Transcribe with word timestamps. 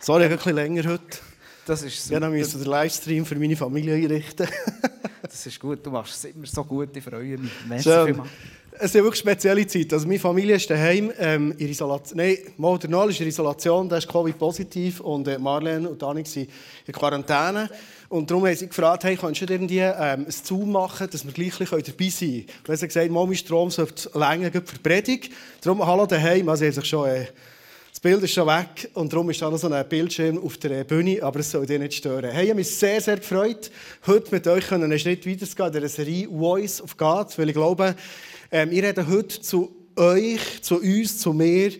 Sorry, 0.00 0.24
ein 0.24 0.30
bisschen 0.30 0.54
länger 0.54 0.84
heute. 0.84 1.18
Das 1.66 1.82
ist 1.82 2.04
super. 2.04 2.14
Ja, 2.14 2.20
dann 2.20 2.32
müssen 2.32 2.58
wir 2.58 2.64
den 2.64 2.70
Livestream 2.70 3.26
für 3.26 3.34
meine 3.34 3.56
Familie 3.56 3.94
einrichten. 3.94 4.48
das 5.22 5.44
ist 5.44 5.60
gut, 5.60 5.84
du 5.84 5.90
machst 5.90 6.24
es 6.24 6.32
immer 6.32 6.46
so 6.46 6.64
gut, 6.64 6.96
ich 6.96 7.04
freue 7.04 7.36
mich. 7.36 7.50
Merci 7.68 8.14
Es 8.72 8.84
ist 8.86 8.94
wirklich 8.94 9.16
spezielle 9.16 9.66
Zeit. 9.66 9.92
Also 9.92 10.06
meine 10.06 10.20
Familie 10.20 10.56
ist 10.56 10.70
daheim 10.70 11.12
ähm, 11.18 11.52
in 11.58 11.68
Isolation. 11.68 12.16
Nein, 12.16 12.38
mal 12.56 12.78
der 12.78 12.88
Noel 12.88 13.10
ist 13.10 13.20
in 13.20 13.26
Isolation, 13.26 13.88
der 13.88 13.98
ist 13.98 14.08
Covid-positiv 14.08 15.00
und 15.00 15.28
äh, 15.28 15.38
Marlene 15.38 15.90
und 15.90 16.02
Annik 16.02 16.26
sind 16.28 16.48
in 16.86 16.92
Quarantäne. 16.94 17.68
Und 18.08 18.30
darum 18.30 18.46
haben 18.46 18.56
sie 18.56 18.68
gefragt, 18.68 19.04
hey, 19.04 19.16
kannst 19.16 19.42
du 19.42 19.52
irgendwie 19.52 19.80
ähm, 19.80 20.24
ein 20.24 20.30
Zoom 20.30 20.72
machen, 20.72 21.08
dass 21.10 21.26
wir 21.26 21.32
gleich 21.32 21.58
dabei 21.58 21.68
sein 21.76 21.84
können? 21.84 22.46
Und 22.66 22.76
sie 22.76 22.82
haben 22.82 22.88
gesagt, 22.88 23.10
Mami 23.10 23.36
Strom 23.36 23.70
sollte 23.70 24.08
länger 24.18 24.52
für 24.52 24.60
die 24.60 24.78
Predigt. 24.82 25.32
Darum, 25.60 25.84
hallo 25.84 26.06
daheim. 26.06 26.48
Also, 26.48 26.60
sie 26.60 26.66
haben 26.66 26.74
sich 26.74 26.84
schon... 26.86 27.08
Äh, 27.08 27.26
das 27.98 28.02
Bild 28.02 28.22
ist 28.22 28.34
schon 28.34 28.46
weg 28.46 28.88
und 28.94 29.12
darum 29.12 29.28
ist 29.28 29.42
da 29.42 29.50
noch 29.50 29.58
so 29.58 29.68
ein 29.68 29.88
Bildschirm 29.88 30.38
auf 30.38 30.56
der 30.58 30.84
Bühne, 30.84 31.20
aber 31.20 31.40
es 31.40 31.50
soll 31.50 31.66
dich 31.66 31.80
nicht 31.80 31.94
stören. 31.94 32.30
Hey, 32.30 32.44
ich 32.44 32.50
habe 32.50 32.60
mich 32.60 32.70
sehr, 32.70 33.00
sehr 33.00 33.16
gefreut, 33.16 33.72
heute 34.06 34.30
mit 34.30 34.46
euch 34.46 34.70
einen 34.70 34.96
Schritt 35.00 35.26
weiterzugehen 35.26 35.74
in 35.74 35.80
der 35.80 35.88
Serie 35.88 36.28
Voice 36.28 36.80
of 36.80 36.96
God, 36.96 37.36
weil 37.36 37.48
ich 37.48 37.56
glaube, 37.56 37.96
ähm, 38.52 38.70
ich 38.70 38.84
rede 38.84 39.04
heute 39.04 39.40
zu 39.40 39.74
euch, 39.96 40.62
zu 40.62 40.76
uns, 40.76 41.18
zu 41.18 41.32
mir, 41.32 41.72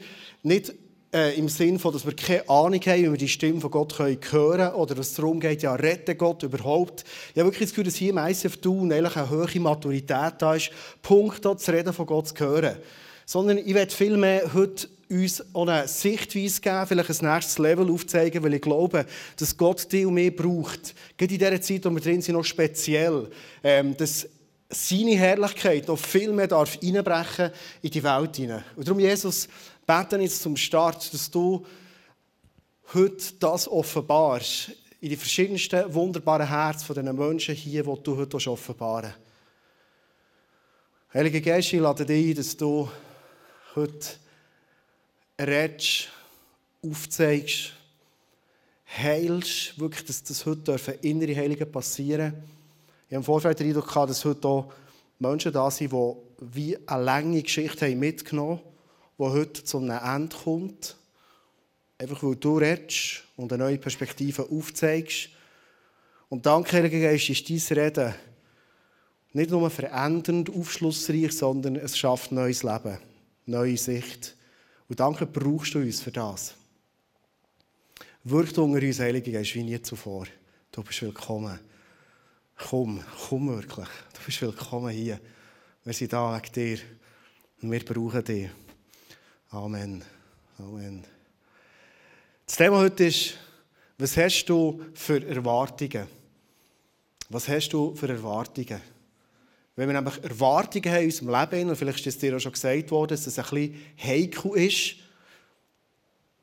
nicht 0.42 0.74
äh, 1.14 1.38
im 1.38 1.48
Sinne 1.48 1.78
von, 1.78 1.92
dass 1.92 2.04
wir 2.04 2.16
keine 2.16 2.48
Ahnung 2.48 2.80
haben, 2.80 3.02
wie 3.04 3.10
wir 3.12 3.16
die 3.16 3.28
Stimme 3.28 3.60
von 3.60 3.70
Gott 3.70 3.96
hören 3.96 4.18
können 4.18 4.72
oder 4.72 4.96
dass 4.96 5.10
es 5.10 5.14
darum 5.14 5.38
geht, 5.38 5.62
ja, 5.62 5.76
rette 5.76 6.16
Gott 6.16 6.42
überhaupt. 6.42 7.04
Ich 7.32 7.38
habe 7.38 7.46
wirklich 7.46 7.68
das 7.68 7.70
Gefühl, 7.70 7.84
dass 7.84 7.94
hier 7.94 8.10
im 8.10 8.18
ICF 8.18 8.56
Tun 8.56 8.90
eigentlich 8.92 9.14
eine 9.14 9.30
hohe 9.30 9.60
Maturität 9.60 10.34
da 10.40 10.56
ist, 10.56 10.72
Punkt, 11.00 11.44
das 11.44 11.68
Reden 11.68 11.92
von 11.92 12.06
Gott 12.06 12.26
zu 12.26 12.34
hören. 12.40 12.74
Sondern 13.24 13.58
ich 13.58 13.72
werde 13.72 13.94
vielmehr 13.94 14.52
heute 14.52 14.88
uns 15.10 15.42
auch 15.54 15.66
eine 15.66 15.88
Sichtweise 15.88 16.60
geben, 16.60 16.86
vielleicht 16.86 17.22
ein 17.22 17.32
nächstes 17.32 17.58
Level 17.58 17.90
aufzeigen, 17.90 18.42
weil 18.42 18.54
ich 18.54 18.62
glaube, 18.62 19.06
dass 19.36 19.56
Gott 19.56 19.90
dich 19.90 20.06
und 20.06 20.14
mich 20.14 20.34
braucht. 20.34 20.94
Gerade 21.16 21.34
in 21.34 21.38
dieser 21.38 21.60
Zeit, 21.60 21.84
wo 21.84 21.90
wir 21.90 22.00
drin 22.00 22.20
sind, 22.20 22.34
noch 22.34 22.44
speziell. 22.44 23.28
Ähm, 23.62 23.96
dass 23.96 24.28
seine 24.70 25.16
Herrlichkeit 25.16 25.88
noch 25.88 25.98
viel 25.98 26.32
mehr 26.32 26.46
darf 26.46 26.78
einbrechen 26.82 27.50
in 27.80 27.90
die 27.90 28.02
Welt 28.02 28.36
hinein. 28.36 28.64
Und 28.76 28.86
darum, 28.86 29.00
Jesus, 29.00 29.48
beten 29.86 30.20
jetzt 30.20 30.42
zum 30.42 30.56
Start, 30.56 31.12
dass 31.12 31.30
du 31.30 31.64
heute 32.92 33.32
das 33.38 33.66
offenbarst 33.66 34.72
in 35.00 35.10
die 35.10 35.16
verschiedensten 35.16 35.92
wunderbaren 35.94 36.48
Herzen 36.48 36.84
von 36.84 36.96
diesen 36.96 37.16
Menschen 37.16 37.54
hier, 37.54 37.82
die 37.82 38.02
du 38.02 38.16
heute 38.16 38.50
offenbaren. 38.50 39.14
Heilige 41.14 41.40
Geist, 41.40 41.72
ich 41.72 41.80
lade 41.80 42.04
dich 42.04 42.30
ein, 42.30 42.34
dass 42.34 42.56
du 42.56 42.88
heute 43.74 44.06
redest, 45.38 46.08
aufzeigst, 46.82 47.72
heilst, 48.86 49.78
wirklich, 49.78 50.04
dass 50.04 50.22
das 50.22 50.44
heute 50.46 50.72
innere 51.02 51.36
Heiligen 51.36 51.70
passieren 51.70 52.34
Ich 53.08 53.14
habe 53.14 53.16
im 53.16 53.24
Vorfeld 53.24 53.58
den 53.58 53.68
Eindruck 53.68 53.92
dass 54.06 54.24
heute 54.24 54.48
auch 54.48 54.72
Menschen 55.18 55.52
da 55.52 55.70
sind, 55.70 55.92
die 55.92 56.14
wie 56.40 56.78
eine 56.86 57.02
lange 57.02 57.42
Geschichte 57.42 57.86
haben 57.86 57.98
mitgenommen 57.98 58.60
haben, 59.18 59.32
die 59.32 59.38
heute 59.38 59.64
zu 59.64 59.78
einem 59.78 59.98
Ende 59.98 60.36
kommt. 60.36 60.96
Einfach 61.98 62.22
weil 62.22 62.36
du 62.36 62.58
redest 62.58 63.24
und 63.36 63.52
eine 63.52 63.64
neue 63.64 63.78
Perspektive 63.78 64.48
aufzeigst. 64.48 65.30
Und 66.28 66.46
danke, 66.46 66.76
Heiliger 66.76 67.00
Geist, 67.00 67.28
ist 67.28 67.50
dein 67.50 67.78
Reden 67.78 68.14
nicht 69.32 69.50
nur 69.50 69.68
verändernd, 69.68 70.48
aufschlussreich, 70.50 71.32
sondern 71.32 71.76
es 71.76 71.98
schafft 71.98 72.32
neues 72.32 72.62
Leben, 72.62 72.98
neue 73.46 73.76
Sicht. 73.76 74.36
Und 74.88 74.98
danke 74.98 75.26
brauchst 75.26 75.74
du 75.74 75.80
uns 75.80 76.00
für 76.00 76.10
das. 76.10 76.54
Wirkt 78.24 78.56
unter 78.58 78.84
uns, 78.84 79.00
Heilige 79.00 79.32
Geist, 79.32 79.54
wie 79.54 79.62
nie 79.62 79.80
zuvor. 79.80 80.26
Du 80.72 80.82
bist 80.82 81.02
willkommen. 81.02 81.58
Komm, 82.56 83.02
komm 83.28 83.48
wirklich. 83.48 83.88
Du 84.14 84.20
bist 84.24 84.42
willkommen 84.42 84.90
hier. 84.90 85.20
Wir 85.84 85.92
sind 85.92 86.12
da 86.12 86.34
wegen 86.34 86.52
dir 86.52 86.78
und 87.62 87.70
wir 87.70 87.84
brauchen 87.84 88.24
dich. 88.24 88.50
Amen. 89.50 90.04
Amen. 90.58 91.04
Das 92.46 92.56
Thema 92.56 92.78
heute 92.78 93.04
ist, 93.04 93.34
was 93.98 94.16
hast 94.16 94.46
du 94.46 94.84
für 94.94 95.24
Erwartungen? 95.26 96.06
Was 97.28 97.48
hast 97.48 97.68
du 97.70 97.94
für 97.94 98.08
Erwartungen? 98.08 98.80
Wenn 99.78 99.86
wir 99.86 99.94
nämlich 99.94 100.24
Erwartungen 100.24 100.90
haben 100.90 101.02
in 101.02 101.04
unserem 101.04 101.28
Leben, 101.28 101.70
und 101.70 101.76
vielleicht 101.76 102.00
ist 102.00 102.06
es 102.08 102.18
dir 102.18 102.34
auch 102.34 102.40
schon 102.40 102.50
gesagt 102.50 102.90
worden, 102.90 103.10
dass 103.10 103.28
es 103.28 103.38
ein 103.38 103.44
bisschen 103.44 103.74
heikel 103.96 104.56
ist, 104.56 104.96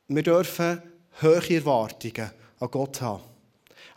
wir 0.07 0.23
dürfen 0.23 0.81
hohe 1.21 1.53
Erwartungen 1.53 2.31
an 2.59 2.71
Gott 2.71 3.01
haben. 3.01 3.23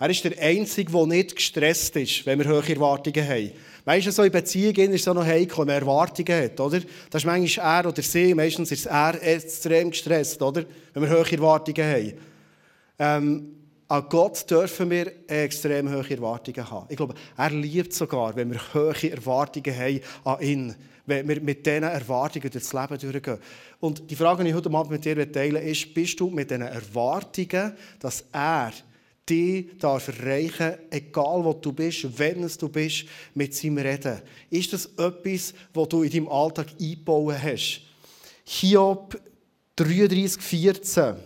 Er 0.01 0.11
ist 0.11 0.25
der 0.25 0.37
Einzige, 0.41 0.91
der 0.91 1.07
nicht 1.07 1.37
gestresst 1.37 1.95
ist, 1.95 2.27
wenn 2.27 2.41
wir 2.41 2.49
hohe 2.49 2.69
Erwartungen 2.69 3.29
haben. 3.29 3.53
Meistens 3.85 4.17
so 4.17 4.25
in 4.25 4.33
Beziehungen 4.33 4.93
ist 4.93 5.03
es 5.03 5.09
auch 5.09 5.15
noch 5.15 5.25
heikel, 5.25 5.59
wenn 5.59 5.67
man 5.67 5.77
Erwartungen 5.83 6.43
hat, 6.43 6.59
oder? 6.59 6.81
Das 7.09 7.23
ist 7.23 7.27
manchmal 7.27 7.85
er 7.85 7.89
oder 7.91 8.03
sie, 8.03 8.35
meistens 8.35 8.73
ist 8.73 8.87
er 8.87 9.23
extrem 9.23 9.91
gestresst, 9.91 10.43
oder? 10.43 10.65
Wenn 10.95 11.03
wir 11.05 11.11
hohe 11.11 11.31
Erwartungen 11.31 11.87
haben. 11.87 12.13
Ähm, 12.99 13.58
an 13.89 14.05
Gott 14.09 14.49
dürfen 14.51 14.91
wir 14.91 15.11
extrem 15.27 15.91
hohe 15.91 16.11
Erwartungen 16.11 16.71
haben. 16.71 16.87
Ich 16.91 16.97
glaube, 16.97 17.15
er 17.37 17.51
liebt 17.51 17.95
sogar, 17.95 18.37
wenn 18.37 18.53
wir 18.53 18.61
hohe 18.75 19.11
Erwartungen 19.11 19.75
haben 19.75 20.01
an 20.25 20.41
ihn. 20.43 20.75
Wenn 21.07 21.27
wir 21.27 21.41
mit 21.41 21.65
diesen 21.65 21.85
Erwartungen 21.85 22.51
durchs 22.51 22.75
Leben 22.75 22.99
durchgehen. 22.99 23.39
Und 23.81 24.11
die 24.11 24.15
Frage, 24.15 24.45
die 24.45 24.51
ich 24.51 24.57
heute 24.57 24.71
Abend 24.71 24.91
mit 24.91 25.05
dir 25.07 25.33
teilen 25.33 25.63
ist, 25.63 25.95
bist 25.95 26.21
du 26.21 26.29
mit 26.29 26.51
diesen 26.51 26.63
Erwartungen, 26.63 27.73
dass 27.99 28.25
er 28.31 28.73
dich 29.27 29.79
darf 29.79 30.09
erreichen 30.09 30.75
egal 30.91 31.45
wo 31.45 31.55
du 31.55 31.73
bist, 31.73 32.19
wenn 32.19 32.43
es 32.43 32.59
du 32.59 32.69
bist, 32.69 33.07
mit 33.35 33.55
seinem 33.55 33.79
Reden? 33.79 34.21
Ist 34.51 34.73
das 34.75 34.87
etwas, 34.99 35.55
was 35.73 35.89
du 35.89 36.03
in 36.03 36.11
deinem 36.11 36.29
Alltag 36.29 36.67
eingebaut 36.79 37.37
hast? 37.43 37.81
Hiob 38.45 39.19
33, 39.77 40.43
14. 40.43 41.17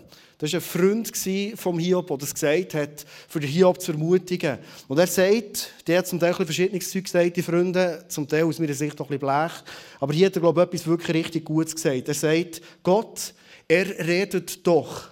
Das 0.43 0.53
war 0.53 0.59
ein 0.59 0.61
Freund 0.61 1.13
vom 1.57 1.79
Hiob, 1.79 2.09
der 2.09 2.17
das 2.17 2.35
gesagt 2.35 2.75
hat, 2.75 3.07
für 3.29 3.39
den 3.39 3.49
Hiob 3.49 3.81
zu 3.81 3.93
ermutigen. 3.93 4.59
Und 4.89 4.99
er 4.99 5.07
sagt, 5.07 5.71
der 5.87 5.99
hat 5.99 6.09
zum 6.09 6.19
Teil 6.19 6.35
verschiedenes 6.35 6.91
Zeug 6.91 7.05
gesagt, 7.05 7.37
die 7.37 7.43
Freunde, 7.43 8.05
zum 8.09 8.27
Teil 8.27 8.43
aus 8.43 8.59
meiner 8.59 8.75
Sicht 8.75 8.99
noch 8.99 9.09
ein 9.09 9.21
bisschen 9.21 9.29
blech. 9.29 9.53
Aber 10.01 10.13
hier 10.13 10.27
hat 10.27 10.35
er, 10.35 10.41
glaube 10.41 10.61
ich, 10.61 10.67
etwas 10.67 10.87
wirklich 10.89 11.17
richtig 11.17 11.45
Gutes 11.45 11.77
gesagt. 11.77 12.09
Er 12.09 12.15
sagt, 12.15 12.61
Gott, 12.83 13.35
er 13.69 13.87
redet 14.05 14.67
doch. 14.67 15.11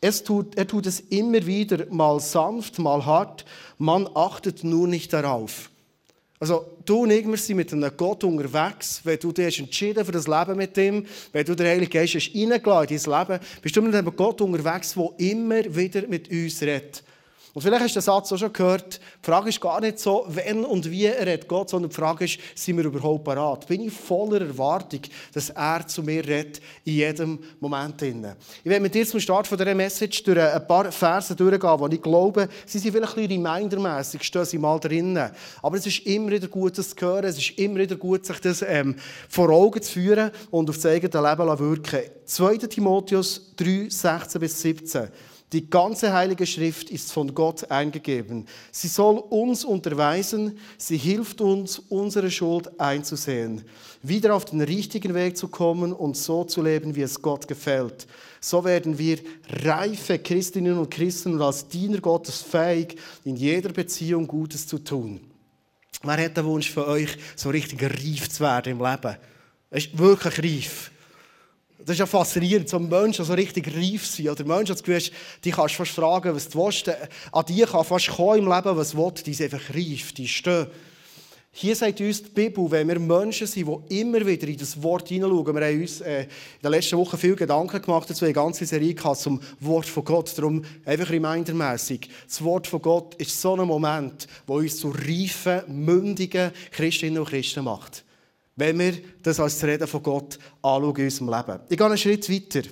Es 0.00 0.22
tut, 0.22 0.56
er 0.56 0.68
tut 0.68 0.86
es 0.86 1.00
immer 1.00 1.44
wieder, 1.44 1.84
mal 1.90 2.20
sanft, 2.20 2.78
mal 2.78 3.04
hart. 3.04 3.44
Man 3.78 4.08
achtet 4.14 4.62
nur 4.62 4.86
nicht 4.86 5.12
darauf. 5.12 5.70
Also, 6.38 6.76
du 6.84 6.98
und 7.04 7.10
ich, 7.10 7.26
wir 7.26 7.36
sind 7.36 7.56
mit 7.56 7.72
einem 7.72 7.90
Gott 7.96 8.22
unterwegs. 8.22 9.00
Wenn 9.04 9.18
du 9.18 9.32
dich 9.32 9.58
entschieden 9.58 10.04
für 10.04 10.12
das 10.12 10.28
Leben 10.28 10.56
mit 10.56 10.76
ihm, 10.76 11.06
wenn 11.32 11.46
du 11.46 11.54
den 11.54 11.66
Heiligen 11.66 11.90
Geist 11.90 12.14
hast 12.14 12.34
reingelassen 12.34 12.94
in 12.94 13.02
dein 13.02 13.28
Leben, 13.28 13.44
bist 13.62 13.76
du 13.76 13.82
mit 13.82 13.94
einem 13.94 14.14
Gott 14.14 14.40
unterwegs, 14.42 14.94
der 14.94 15.10
immer 15.18 15.64
wieder 15.74 16.06
mit 16.06 16.30
uns 16.30 16.60
redet. 16.60 17.02
Und 17.56 17.62
vielleicht 17.62 17.84
hast 17.84 17.96
du 17.96 18.00
den 18.00 18.04
Satz 18.04 18.30
auch 18.32 18.36
schon 18.36 18.52
gehört. 18.52 19.00
Die 19.22 19.26
Frage 19.30 19.48
ist 19.48 19.62
gar 19.62 19.80
nicht 19.80 19.98
so, 19.98 20.26
wenn 20.28 20.62
und 20.62 20.90
wie 20.90 21.06
er 21.06 21.26
redet 21.26 21.48
Gott, 21.48 21.70
sondern 21.70 21.88
die 21.88 21.96
Frage 21.96 22.26
ist, 22.26 22.38
sind 22.54 22.76
wir 22.76 22.84
überhaupt 22.84 23.24
bereit? 23.24 23.66
Bin 23.66 23.80
ich 23.80 23.94
voller 23.94 24.42
Erwartung, 24.42 25.00
dass 25.32 25.48
er 25.48 25.86
zu 25.86 26.02
mir 26.02 26.22
redet 26.22 26.60
in 26.84 26.92
jedem 26.92 27.38
Moment. 27.58 28.02
Ich 28.02 28.14
werde 28.62 28.80
mit 28.82 28.94
dir 28.94 29.06
zum 29.06 29.20
Start 29.20 29.46
von 29.46 29.56
dieser 29.56 29.74
Message 29.74 30.22
durch 30.24 30.38
ein 30.38 30.66
paar 30.66 30.92
Verse 30.92 31.34
durchgehen, 31.34 31.80
wo 31.80 31.86
ich 31.86 32.02
glaube, 32.02 32.46
sie 32.66 32.78
sind 32.78 32.92
vielleicht 32.92 33.16
ein 33.16 33.26
bisschen 33.26 33.46
remindermässig, 33.46 34.22
stehen 34.22 34.44
sie 34.44 34.58
mal 34.58 34.78
drinnen. 34.78 35.30
Aber 35.62 35.78
es 35.78 35.86
ist 35.86 36.00
immer 36.00 36.32
wieder 36.32 36.48
gut, 36.48 36.76
das 36.76 36.94
zu 36.94 37.06
hören. 37.06 37.24
Es 37.24 37.38
ist 37.38 37.58
immer 37.58 37.78
wieder 37.78 37.96
gut, 37.96 38.26
sich 38.26 38.38
das 38.38 38.60
ähm, 38.60 38.96
vor 39.30 39.48
Augen 39.48 39.80
zu 39.80 39.92
führen 39.92 40.30
und 40.50 40.68
auf 40.68 40.76
das 40.76 40.84
eigene 40.84 41.26
Leben 41.26 41.56
zu 41.56 41.58
wirken. 41.58 42.00
2. 42.26 42.56
Timotheus 42.66 43.54
3, 43.56 43.86
16 43.88 44.40
bis 44.42 44.60
17. 44.60 45.08
Die 45.52 45.70
ganze 45.70 46.12
Heilige 46.12 46.44
Schrift 46.44 46.90
ist 46.90 47.12
von 47.12 47.32
Gott 47.32 47.70
eingegeben. 47.70 48.46
Sie 48.72 48.88
soll 48.88 49.18
uns 49.18 49.64
unterweisen, 49.64 50.58
sie 50.76 50.96
hilft 50.96 51.40
uns, 51.40 51.78
unsere 51.78 52.32
Schuld 52.32 52.80
einzusehen, 52.80 53.62
wieder 54.02 54.34
auf 54.34 54.44
den 54.44 54.60
richtigen 54.60 55.14
Weg 55.14 55.36
zu 55.36 55.46
kommen 55.46 55.92
und 55.92 56.16
so 56.16 56.42
zu 56.42 56.62
leben, 56.62 56.96
wie 56.96 57.02
es 57.02 57.22
Gott 57.22 57.46
gefällt. 57.46 58.08
So 58.40 58.64
werden 58.64 58.98
wir 58.98 59.20
reife 59.64 60.18
Christinnen 60.18 60.78
und 60.78 60.90
Christen 60.90 61.34
und 61.34 61.42
als 61.42 61.68
Diener 61.68 62.00
Gottes 62.00 62.42
fähig, 62.42 62.96
in 63.22 63.36
jeder 63.36 63.72
Beziehung 63.72 64.26
Gutes 64.26 64.66
zu 64.66 64.80
tun. 64.80 65.20
Wer 66.02 66.24
hat 66.24 66.36
den 66.36 66.44
Wunsch 66.44 66.72
für 66.72 66.88
euch, 66.88 67.16
so 67.36 67.50
richtig 67.50 67.82
reif 67.84 68.28
zu 68.28 68.42
werden 68.42 68.72
im 68.72 68.84
Leben? 68.84 69.16
Es 69.70 69.86
ist 69.86 69.96
wirklich 69.98 70.38
reif. 70.42 70.90
Das 71.86 71.92
ist 71.94 72.00
ja 72.00 72.06
faszinierend, 72.06 72.68
so 72.68 72.80
Menschen 72.80 73.24
so 73.24 73.32
richtig 73.32 73.72
reif 73.72 74.04
sind. 74.04 74.28
Oder 74.28 74.44
Menschen, 74.44 74.74
die 74.74 74.82
du 74.82 74.98
die 75.44 75.50
kannst 75.52 75.76
fast 75.76 75.92
fragen, 75.92 76.34
was 76.34 76.48
du 76.48 76.64
willst. 76.64 76.90
An 77.30 77.44
die 77.46 77.62
kann 77.62 77.84
fast 77.84 78.08
kommen 78.08 78.40
im 78.40 78.52
Leben, 78.52 78.76
was 78.76 78.90
du 78.90 78.98
willst. 78.98 79.24
Die 79.24 79.32
sind 79.32 79.54
einfach 79.54 79.72
reif, 79.72 80.12
die 80.12 80.26
stehen. 80.26 80.66
Hier 81.52 81.76
sagt 81.76 82.00
uns 82.00 82.24
die 82.24 82.28
Bibel, 82.30 82.68
wenn 82.72 82.88
wir 82.88 82.98
Menschen 82.98 83.46
sind, 83.46 83.68
die 83.88 84.00
immer 84.00 84.26
wieder 84.26 84.48
in 84.48 84.58
das 84.58 84.82
Wort 84.82 85.08
hineinschauen, 85.08 85.54
wir 85.54 85.64
haben 85.64 85.80
uns 85.80 86.00
äh, 86.00 86.22
in 86.24 86.28
der 86.62 86.70
letzten 86.70 86.98
Woche 86.98 87.16
viel 87.16 87.36
Gedanken 87.36 87.80
gemacht 87.80 88.10
dazu, 88.10 88.26
eine 88.26 88.34
ganze 88.34 88.66
Serie 88.66 88.92
gehabt 88.92 89.20
zum 89.20 89.40
Wort 89.60 89.86
von 89.86 90.04
Gott, 90.04 90.36
darum 90.36 90.62
einfach 90.84 91.08
remindermässig. 91.08 92.10
Das 92.26 92.44
Wort 92.44 92.66
von 92.66 92.82
Gott 92.82 93.14
ist 93.14 93.40
so 93.40 93.54
ein 93.54 93.66
Moment, 93.66 94.26
wo 94.46 94.56
uns 94.56 94.76
zu 94.76 94.90
reifen, 94.90 95.62
mündigen 95.68 96.50
Christinnen 96.72 97.20
und 97.20 97.28
Christen 97.28 97.64
macht. 97.64 98.04
Wenn 98.56 98.78
wir 98.78 98.94
das 99.22 99.38
als 99.38 99.58
das 99.58 99.68
Reden 99.68 99.86
von 99.86 100.02
Gott 100.02 100.38
anschauen 100.62 100.96
in 100.96 101.04
unserem 101.04 101.28
Leben. 101.28 101.60
Ich 101.68 101.76
gehe 101.76 101.86
einen 101.86 101.98
Schritt 101.98 102.30
weiter. 102.30 102.68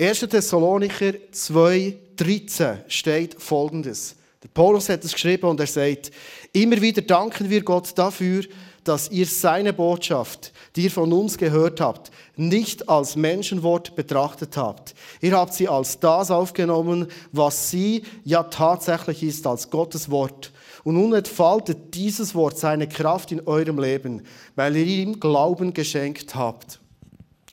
1. 0.00 0.20
Thessalonicher 0.20 1.14
2,13 1.32 2.78
steht 2.86 3.42
folgendes. 3.42 4.14
Der 4.40 4.48
Paulus 4.48 4.88
hat 4.88 5.04
es 5.04 5.12
geschrieben 5.12 5.46
und 5.46 5.58
er 5.58 5.66
sagt, 5.66 6.12
immer 6.52 6.80
wieder 6.80 7.02
danken 7.02 7.50
wir 7.50 7.64
Gott 7.64 7.90
dafür, 7.98 8.44
dass 8.84 9.10
ihr 9.10 9.26
seine 9.26 9.72
Botschaft, 9.72 10.52
die 10.76 10.84
ihr 10.84 10.90
von 10.92 11.12
uns 11.12 11.36
gehört 11.36 11.80
habt, 11.80 12.12
nicht 12.36 12.88
als 12.88 13.16
Menschenwort 13.16 13.96
betrachtet 13.96 14.56
habt. 14.56 14.94
Ihr 15.20 15.36
habt 15.36 15.54
sie 15.54 15.68
als 15.68 15.98
das 15.98 16.30
aufgenommen, 16.30 17.08
was 17.32 17.70
sie 17.70 18.04
ja 18.24 18.44
tatsächlich 18.44 19.24
ist, 19.24 19.46
als 19.46 19.68
Gottes 19.68 20.08
Wort. 20.10 20.52
Und 20.88 20.94
nun 20.94 21.12
entfaltet 21.12 21.94
dieses 21.94 22.34
Wort 22.34 22.58
seine 22.58 22.88
Kraft 22.88 23.30
in 23.30 23.46
eurem 23.46 23.78
Leben, 23.78 24.22
weil 24.56 24.74
ihr 24.74 24.86
ihm 24.86 25.20
Glauben 25.20 25.74
geschenkt 25.74 26.34
habt. 26.34 26.80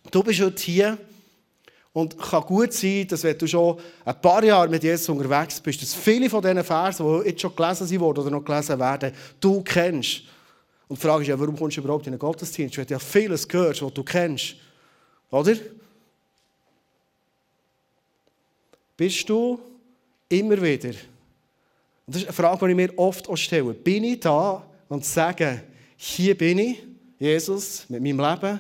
Du 0.10 0.24
bist 0.24 0.40
heute 0.40 0.64
hier 0.64 0.98
und 1.92 2.18
kann 2.18 2.44
gut 2.44 2.72
sein, 2.72 3.06
dass 3.10 3.24
wenn 3.24 3.38
du 3.38 3.46
schon 3.46 3.78
ein 4.06 4.22
paar 4.22 4.42
Jahre 4.42 4.70
mit 4.70 4.84
Jesus 4.84 5.10
unterwegs 5.10 5.60
bist, 5.60 5.82
dass 5.82 5.94
viele 5.94 6.30
von 6.30 6.42
diesen 6.42 6.64
Versen, 6.64 7.06
die 7.06 7.28
jetzt 7.28 7.42
schon 7.42 7.54
gelesen 7.54 8.00
wurden 8.00 8.22
oder 8.22 8.32
noch 8.32 8.46
gelesen 8.46 8.80
werden, 8.80 9.12
du 9.42 9.62
kennst. 9.64 10.22
Und 10.88 10.98
die 10.98 11.06
Frage 11.06 11.24
ist 11.24 11.28
ja, 11.28 11.38
warum 11.38 11.58
kommst 11.58 11.76
du 11.76 11.82
überhaupt 11.82 12.08
in 12.08 12.14
einen 12.14 12.20
Gottesdienst? 12.20 12.78
Du 12.78 12.82
hast 12.84 12.90
ja 12.90 13.00
vieles 13.00 13.46
gehört, 13.46 13.82
was 13.82 13.94
du 13.94 14.04
kennst. 14.06 14.56
Oder? 15.30 15.58
Bist 18.96 19.28
du 19.28 19.60
immer 20.30 20.62
wieder, 20.62 20.94
und 22.06 22.16
das 22.16 22.22
ist 22.22 22.28
eine 22.28 22.34
Frage, 22.34 22.66
die 22.66 22.72
ich 22.72 22.78
mir 22.78 22.98
oft 22.98 23.28
auch 23.28 23.36
stelle, 23.36 23.74
bin 23.74 24.04
ich 24.04 24.20
da 24.20 24.66
und 24.90 25.04
sage, 25.04 25.64
hier 25.98 26.38
bin 26.38 26.60
ich, 26.60 26.84
Jesus, 27.18 27.86
mit 27.90 28.02
meinem 28.04 28.20
Leben, 28.20 28.60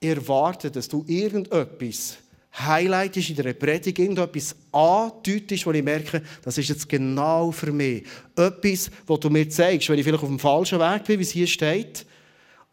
erwarte, 0.00 0.70
dass 0.70 0.88
du 0.88 1.04
irgendetwas 1.06 2.18
highlightest 2.58 3.30
in 3.30 3.36
der 3.36 3.52
Predigt, 3.52 3.98
irgendetwas 3.98 4.56
andeutest, 4.72 5.66
wo 5.66 5.72
ich 5.72 5.82
merke, 5.82 6.22
das 6.42 6.56
ist 6.56 6.68
jetzt 6.68 6.88
genau 6.88 7.50
für 7.52 7.70
mich. 7.70 8.04
Etwas, 8.34 8.90
wo 9.06 9.16
du 9.18 9.28
mir 9.28 9.48
zeigst, 9.50 9.88
wenn 9.90 9.98
ich 9.98 10.04
vielleicht 10.04 10.22
auf 10.22 10.28
dem 10.28 10.38
falschen 10.38 10.78
Weg 10.78 11.04
bin, 11.04 11.18
wie 11.18 11.22
es 11.22 11.30
hier 11.32 11.46
steht, 11.46 12.06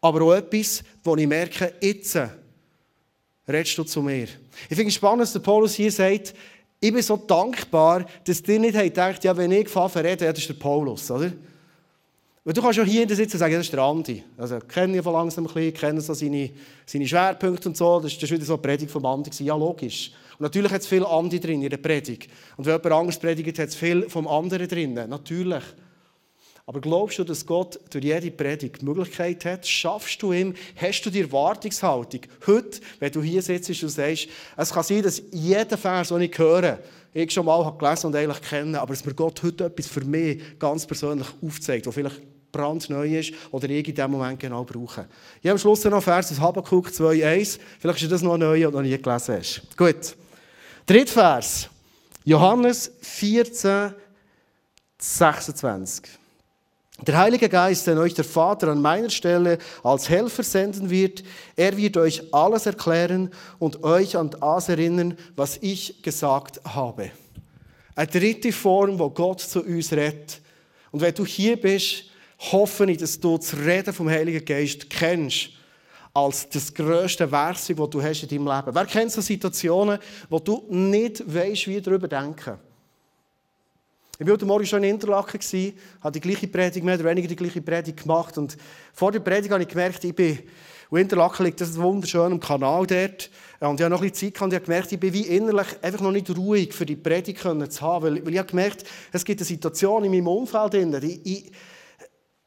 aber 0.00 0.22
auch 0.22 0.34
etwas, 0.34 0.82
wo 1.02 1.16
ich 1.16 1.26
merke, 1.26 1.74
jetzt 1.82 2.18
redest 3.46 3.76
du 3.76 3.84
zu 3.84 4.00
mir. 4.00 4.28
Ich 4.68 4.76
finde 4.76 4.88
es 4.88 4.94
spannend, 4.94 5.22
dass 5.22 5.32
der 5.32 5.40
Paulus 5.40 5.74
hier 5.74 5.92
sagt, 5.92 6.34
ich 6.86 6.92
bin 6.92 7.02
so 7.02 7.16
dankbar, 7.16 8.04
dass 8.24 8.42
ihr 8.46 8.60
nicht 8.60 8.74
gedacht 8.78 9.24
ja, 9.24 9.34
wenn 9.34 9.52
ich 9.52 9.70
fahre 9.70 10.04
reden, 10.04 10.24
ja, 10.24 10.32
das 10.32 10.40
ist 10.40 10.50
der 10.50 10.54
Paulus, 10.54 11.10
oder? 11.10 11.32
Weil 12.44 12.52
du 12.52 12.60
kannst 12.60 12.76
ja 12.76 12.84
hier 12.84 13.08
sitzen 13.08 13.36
und 13.36 13.38
sagen, 13.38 13.54
das 13.54 13.64
ist 13.64 13.72
der 13.72 13.80
Andi. 13.80 14.22
Also, 14.36 14.58
kenne 14.58 14.98
ich 14.98 15.02
von 15.02 15.14
langsam 15.14 15.46
ein 15.46 15.54
bisschen, 15.54 15.72
kenne 15.72 16.00
so 16.02 16.12
seine, 16.12 16.50
seine 16.84 17.08
Schwerpunkte 17.08 17.70
und 17.70 17.76
so. 17.76 18.00
Das 18.00 18.20
war 18.20 18.30
wieder 18.30 18.44
so 18.44 18.52
eine 18.52 18.62
Predigt 18.62 18.90
vom 18.90 19.06
Andi. 19.06 19.30
Ja, 19.42 19.56
logisch. 19.56 20.12
Und 20.32 20.42
natürlich 20.42 20.70
hat 20.70 20.82
es 20.82 20.86
viel 20.86 21.06
Andi 21.06 21.40
drin 21.40 21.62
in 21.62 21.70
der 21.70 21.78
Predigt. 21.78 22.30
Und 22.58 22.66
wenn 22.66 22.74
jemand 22.74 22.92
anderes 22.92 23.18
predigt, 23.18 23.58
hat 23.58 23.70
es 23.70 23.74
viel 23.74 24.10
vom 24.10 24.28
anderen 24.28 24.68
drin. 24.68 24.92
Natürlich. 24.92 25.64
Aber 26.66 26.80
glaubst 26.80 27.18
du, 27.18 27.24
dass 27.24 27.44
Gott 27.44 27.78
durch 27.90 28.04
jede 28.04 28.30
Predigt 28.30 28.80
die 28.80 28.84
Möglichkeit 28.86 29.44
hat? 29.44 29.66
Schaffst 29.66 30.22
du 30.22 30.32
ihm? 30.32 30.54
Hast 30.76 31.02
du 31.02 31.10
die 31.10 31.20
Erwartungshaltung? 31.20 32.22
Heute, 32.46 32.80
wenn 33.00 33.12
du 33.12 33.22
hier 33.22 33.42
sitzt 33.42 33.82
und 33.82 33.88
sagst, 33.90 34.28
es 34.56 34.72
kann 34.72 34.82
sein, 34.82 35.02
dass 35.02 35.22
jeder 35.30 35.76
Vers, 35.76 36.08
den 36.08 36.22
ich 36.22 36.38
höre, 36.38 36.78
ich 37.12 37.30
schon 37.30 37.44
mal 37.44 37.70
gelesen 37.76 38.06
und 38.06 38.16
eigentlich 38.16 38.40
kenne, 38.40 38.80
aber 38.80 38.94
dass 38.94 39.04
mir 39.04 39.14
Gott 39.14 39.42
heute 39.42 39.64
etwas 39.66 39.86
für 39.86 40.04
mich 40.04 40.58
ganz 40.58 40.86
persönlich 40.86 41.28
aufzeigt, 41.42 41.86
wo 41.86 41.92
vielleicht 41.92 42.20
brandneu 42.50 43.18
ist 43.18 43.34
oder 43.50 43.68
ich 43.68 43.86
in 43.86 43.94
diesem 43.94 44.10
Moment 44.10 44.40
genau 44.40 44.64
brauche. 44.64 45.06
Ich 45.40 45.46
habe 45.46 45.52
am 45.52 45.58
Schluss 45.58 45.84
noch 45.84 46.02
Vers 46.02 46.32
aus 46.32 46.40
Habakkuk 46.40 46.88
2,1. 46.88 47.58
Vielleicht 47.78 48.02
ist 48.02 48.12
das 48.12 48.22
noch 48.22 48.38
neu, 48.38 48.62
du 48.62 48.70
noch 48.70 48.82
nie 48.82 48.96
gelesen 48.96 49.36
hast. 49.36 49.76
Gut. 49.76 50.16
Dritter 50.86 51.12
Vers. 51.12 51.68
Johannes 52.24 52.90
14, 53.02 53.92
26. 54.98 56.23
Der 57.02 57.18
Heilige 57.18 57.48
Geist, 57.48 57.86
den 57.86 57.98
euch 57.98 58.14
der 58.14 58.24
Vater 58.24 58.68
an 58.68 58.80
meiner 58.80 59.10
Stelle 59.10 59.58
als 59.82 60.08
Helfer 60.08 60.44
senden 60.44 60.90
wird, 60.90 61.24
er 61.56 61.76
wird 61.76 61.96
euch 61.96 62.22
alles 62.32 62.66
erklären 62.66 63.30
und 63.58 63.82
euch 63.82 64.16
an 64.16 64.30
das 64.30 64.68
erinnern, 64.68 65.18
was 65.34 65.58
ich 65.60 66.02
gesagt 66.02 66.60
habe. 66.64 67.10
Eine 67.96 68.06
dritte 68.06 68.52
Form, 68.52 68.98
wo 68.98 69.10
Gott 69.10 69.40
zu 69.40 69.62
uns 69.62 69.92
redet. 69.92 70.40
Und 70.92 71.00
wenn 71.00 71.14
du 71.14 71.26
hier 71.26 71.60
bist, 71.60 72.04
hoffe 72.38 72.88
ich, 72.90 72.98
dass 72.98 73.18
du 73.18 73.36
das 73.36 73.56
Reden 73.56 73.92
vom 73.92 74.08
Heiligen 74.08 74.44
Geist 74.44 74.88
kennst 74.88 75.50
als 76.12 76.48
das 76.48 76.72
grösste 76.72 77.30
Werkzeug, 77.30 77.76
das 77.76 77.90
du 77.90 78.02
hast 78.02 78.22
in 78.22 78.28
deinem 78.28 78.46
Leben. 78.46 78.74
Wer 78.74 78.86
kennt 78.86 79.10
so 79.10 79.20
Situationen, 79.20 79.98
wo 80.28 80.38
du 80.38 80.64
nicht 80.70 81.22
weißt, 81.26 81.66
wie 81.66 81.80
darüber 81.80 82.06
denken? 82.06 82.56
Ich 84.16 84.24
war 84.24 84.34
heute 84.34 84.46
Morgen 84.46 84.64
schon 84.64 84.84
in 84.84 84.90
Interlaken, 84.90 85.40
habe 86.00 86.12
die 86.12 86.20
gleiche 86.20 86.46
Predigt, 86.46 86.84
mehr 86.84 86.94
oder 86.94 87.04
weniger 87.04 87.26
die 87.26 87.34
gleiche 87.34 87.60
Predigt 87.60 88.02
gemacht. 88.02 88.38
Und 88.38 88.56
vor 88.92 89.10
der 89.10 89.18
Predigt 89.18 89.52
habe 89.52 89.64
ich 89.64 89.68
gemerkt, 89.68 90.04
ich 90.04 90.14
bin, 90.14 90.38
und 90.88 91.00
Interlaken 91.00 91.46
liegt 91.46 91.60
das 91.60 91.76
wunderschön 91.76 92.30
am 92.30 92.38
Kanal 92.38 92.86
dort. 92.86 93.28
Und 93.58 93.80
ich 93.80 93.84
habe 93.84 93.90
noch 93.90 94.00
ein 94.00 94.10
bisschen 94.10 94.32
Zeit 94.32 94.34
gehabt 94.34 94.42
und 94.42 94.52
ich 94.52 94.54
habe 94.54 94.66
gemerkt, 94.66 94.92
ich 94.92 95.00
bin 95.00 95.12
wie 95.12 95.26
innerlich 95.26 95.66
einfach 95.82 96.00
noch 96.00 96.12
nicht 96.12 96.30
ruhig 96.30 96.72
für 96.72 96.86
die 96.86 96.94
Predigt 96.94 97.40
zu 97.40 97.80
haben. 97.80 98.04
Weil, 98.04 98.24
weil 98.24 98.32
ich 98.34 98.38
habe 98.38 98.48
gemerkt, 98.48 98.84
es 99.10 99.24
gibt 99.24 99.40
eine 99.40 99.46
Situation 99.46 100.04
in 100.04 100.12
meinem 100.12 100.28
Umfeld, 100.28 100.74
die 100.74 101.20
ich, 101.24 101.50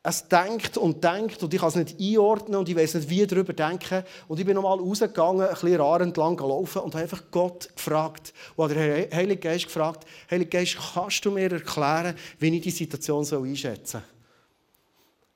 es 0.08 0.28
denkt 0.28 0.78
und 0.78 1.04
denkt 1.04 1.44
und 1.44 1.54
ich 1.54 1.60
kann 1.60 1.70
es 1.70 1.76
nicht 1.76 2.00
einordnen 2.00 2.60
und 2.60 2.70
ich 2.70 2.76
weiß 2.76 2.96
nicht, 2.96 3.10
wie 3.10 3.28
darüber 3.28 3.52
denken. 3.52 4.04
Und 4.30 4.40
ich 4.40 4.46
bin 4.46 4.56
nochmal 4.56 4.80
rausgegangen, 4.80 5.42
ein 5.42 5.54
bisschen 5.54 5.82
Rar 5.82 6.00
entlang 6.00 6.38
gelaufen 6.38 6.82
und 6.82 6.94
habe 6.94 7.04
einfach 7.04 7.24
Gott 7.30 7.70
gefragt. 7.76 8.34
Und 8.56 8.72
der 8.72 9.10
Heilige 9.12 9.42
Geist 9.42 9.66
gefragt, 9.66 10.08
Heilige 10.32 10.50
Geist, 10.50 10.78
kannst 10.94 11.26
du 11.26 11.32
mir 11.32 11.52
erklären, 11.52 12.16
wie 12.40 12.56
ich 12.56 12.62
die 12.62 12.72
Situation 12.72 13.26
einschätzen 13.26 13.86
soll? 13.86 14.17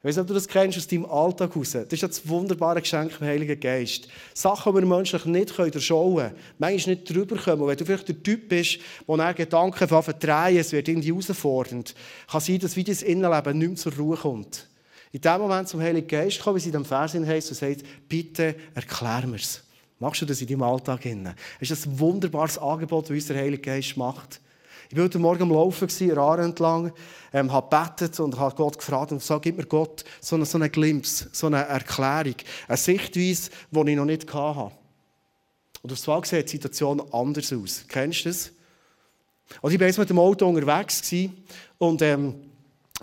Ich 0.02 0.08
weiß 0.08 0.16
nicht, 0.16 0.22
ob 0.22 0.28
du 0.30 0.34
das 0.34 0.48
kennst 0.48 0.80
aus 0.80 0.88
deinem 0.88 1.06
Alltag 1.06 1.54
heraus. 1.54 1.74
Das 1.74 1.94
ist 1.94 2.02
das 2.02 2.28
wunderbare 2.28 2.82
Geschenk 2.82 3.12
vom 3.12 3.28
Heiligen 3.28 3.60
Geist. 3.60 4.08
Sachen, 4.34 4.74
die 4.74 4.82
wir 4.82 4.88
menschlich 4.88 5.26
nicht 5.26 5.56
durchschauen 5.56 6.16
können, 6.16 6.36
manchmal 6.58 6.96
nicht 6.96 7.08
drüber 7.08 7.38
kommen. 7.38 7.68
Wenn 7.68 7.78
du 7.78 7.86
vielleicht 7.86 8.08
der 8.08 8.24
Typ 8.24 8.50
bist, 8.50 8.80
der 9.08 9.18
nach 9.18 9.36
Gedanken 9.36 9.88
verdrehen, 9.88 10.58
es 10.58 10.72
wird 10.72 10.88
irgendwie 10.88 11.10
herausfordernd, 11.10 11.94
kann 12.28 12.42
sein, 12.42 12.58
dass 12.58 12.76
wie 12.76 12.84
dein 12.84 12.98
Innenleben 12.98 13.60
nicht 13.60 13.68
mehr 13.68 13.78
zur 13.78 13.94
Ruhe 13.94 14.18
kommt. 14.18 14.68
In 15.12 15.22
dem 15.22 15.40
Moment 15.40 15.68
zum 15.68 15.82
Heiligen 15.82 16.08
Geist 16.08 16.42
kommen, 16.42 16.56
wie 16.56 16.62
es 16.62 16.66
in 16.66 16.72
dem 16.72 16.86
Vers 16.86 17.14
heißt, 17.14 17.50
und 17.52 17.58
sagt, 17.58 17.84
bitte 18.10 18.56
erklär 18.74 19.28
mir 19.28 19.36
es. 19.36 19.62
Machst 20.00 20.20
du 20.24 20.26
das 20.26 20.42
in 20.42 20.48
deinem 20.48 20.64
Alltag? 20.64 21.02
Es 21.60 21.70
ist 21.70 21.86
ein 21.86 22.00
wunderbares 22.00 22.58
Angebot, 22.58 23.04
das 23.04 23.12
unser 23.12 23.36
Heiliger 23.36 23.74
Geist 23.74 23.96
macht. 23.98 24.42
Ich 24.92 24.98
war 24.98 25.06
heute 25.06 25.20
Morgen 25.20 25.44
am 25.44 25.52
Laufen, 25.52 25.88
Aar 26.18 26.40
entlang, 26.40 26.92
ähm, 27.32 27.50
habe 27.50 27.70
gebetet 27.70 28.20
und 28.20 28.38
habe 28.38 28.54
Gott 28.56 28.78
gefragt 28.78 29.14
und 29.14 29.24
so 29.24 29.40
gib 29.40 29.56
mir 29.56 29.66
Gott 29.66 30.04
so 30.20 30.36
einen, 30.36 30.44
so 30.44 30.58
einen 30.58 30.70
Glimpse, 30.70 31.30
so 31.32 31.48
eine 31.48 31.66
Erklärung, 31.66 32.36
eine 32.68 32.76
Sichtweise, 32.76 33.52
die 33.72 33.90
ich 33.92 33.96
noch 33.96 34.04
nicht 34.04 34.34
hatte. 34.34 34.72
Und 35.82 35.94
auf 35.94 36.10
einmal 36.10 36.26
sieht 36.26 36.48
die 36.48 36.52
Situation 36.52 37.02
anders 37.14 37.54
aus. 37.54 37.86
Kennst 37.88 38.26
du 38.26 38.30
das? 38.30 38.52
Und 39.62 39.72
ich 39.72 39.80
war 39.80 39.88
mit 39.88 40.10
dem 40.10 40.20
Auto 40.20 40.46
unterwegs 40.46 41.10
und 41.78 42.02
ähm, 42.02 42.51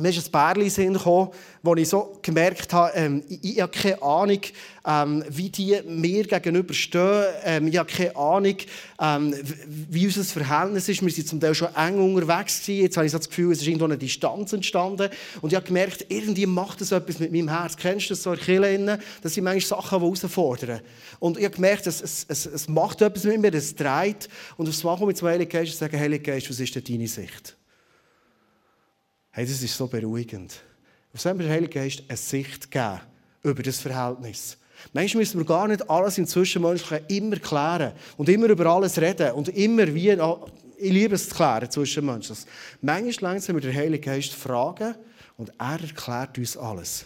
mir 0.00 0.11
ist 0.11 0.26
ein 0.26 0.31
Bärli 0.31 0.71
Sinn 0.71 0.95
gekommen, 0.95 1.31
wo 1.62 1.75
ich 1.75 1.88
so 1.88 2.19
gemerkt 2.23 2.73
habe, 2.73 2.93
ähm, 2.95 3.23
ich, 3.28 3.57
ich, 3.57 3.61
habe 3.61 3.73
keine 3.73 4.02
Ahnung, 4.02 4.40
ähm, 4.87 5.25
wie 5.28 5.50
die 5.50 5.78
mir 5.87 6.25
gegenüberstehen. 6.25 7.25
Ähm, 7.45 7.67
ich 7.69 7.76
habe 7.76 7.90
keine 7.90 8.17
Ahnung, 8.17 8.57
ähm, 9.00 9.35
wie 9.90 10.07
unser 10.07 10.25
Verhältnis 10.25 10.88
ist. 10.88 11.02
Wir 11.02 11.11
sind 11.11 11.28
zum 11.28 11.40
Teil 11.40 11.55
schon 11.55 11.75
eng 11.75 11.99
unterwegs 12.14 12.61
gewesen. 12.61 12.83
Jetzt 12.83 12.97
habe 12.97 13.07
ich 13.07 13.12
so 13.12 13.19
das 13.19 13.28
Gefühl, 13.28 13.52
es 13.52 13.61
ist 13.61 13.67
irgendwo 13.67 13.87
eine 13.87 13.99
Distanz 13.99 14.52
entstanden. 14.52 15.11
Und 15.40 15.52
ich 15.52 15.57
habe 15.57 15.67
gemerkt, 15.67 16.07
irgendwie 16.09 16.47
macht 16.47 16.81
das 16.81 16.93
etwas 16.93 17.19
mit 17.19 17.33
meinem 17.33 17.49
Herz. 17.49 17.76
Kennst 17.76 18.07
du 18.07 18.14
das 18.14 18.23
so 18.23 18.33
in 18.33 18.38
Kirche? 18.38 18.99
Das 19.23 19.35
sind 19.35 19.45
manchmal 19.45 19.83
Sachen, 19.83 19.99
die 19.99 20.05
herausfordern. 20.05 20.81
Und 21.19 21.38
ich 21.38 21.45
habe 21.45 21.55
gemerkt, 21.55 21.87
es, 21.87 22.00
es, 22.00 22.25
es, 22.28 22.47
es 22.47 22.69
macht 22.69 23.02
etwas 23.02 23.25
mit 23.25 23.40
mir, 23.40 23.52
es 23.55 23.75
dreht. 23.75 24.28
Und 24.57 24.69
aufs 24.69 24.85
Mal 24.85 24.97
komme 24.97 25.12
ich 25.12 25.19
zum 25.19 25.28
Heiligen 25.28 25.50
Geist 25.50 25.73
und 25.73 25.78
sage, 25.78 25.99
Heiliger 25.99 26.33
Geist, 26.33 26.49
was 26.49 26.61
ist 26.61 26.75
denn 26.75 26.85
deine 26.85 27.09
Sicht? 27.09 27.58
Hey, 29.38 29.47
das 29.47 29.62
ist 29.62 29.76
so 29.76 29.87
beruhigend. 29.87 30.52
Auf 31.14 31.21
so 31.21 31.33
der 31.33 31.49
Heilige 31.49 31.78
Geist 31.78 32.02
eine 32.09 32.16
Sicht 32.16 32.73
geben 32.73 32.99
über 33.45 33.62
das 33.62 33.78
Verhältnis. 33.78 34.59
Manchmal 34.92 35.21
müssen 35.21 35.38
wir 35.38 35.47
gar 35.47 35.68
nicht 35.68 35.88
alles 35.88 36.18
im 36.18 36.26
Zwischenmenschlichen 36.26 37.07
immer 37.07 37.37
klären 37.37 37.92
und 38.16 38.28
immer 38.28 38.49
über 38.49 38.66
alles 38.66 39.00
reden 39.00 39.30
und 39.35 39.49
immer 39.50 39.95
wie, 39.95 40.11
ich 40.11 40.92
liebe 40.92 41.14
es 41.14 41.28
zu 41.28 41.37
klären 41.37 41.71
zwischenmenschlich. 41.71 42.40
Manchmal 42.80 43.35
langsam 43.35 43.54
wir 43.54 43.61
den 43.61 43.76
Heiligen 43.76 44.04
Geist 44.04 44.33
fragen 44.33 44.97
und 45.37 45.52
er 45.57 45.80
erklärt 45.83 46.37
uns 46.37 46.57
alles. 46.57 47.04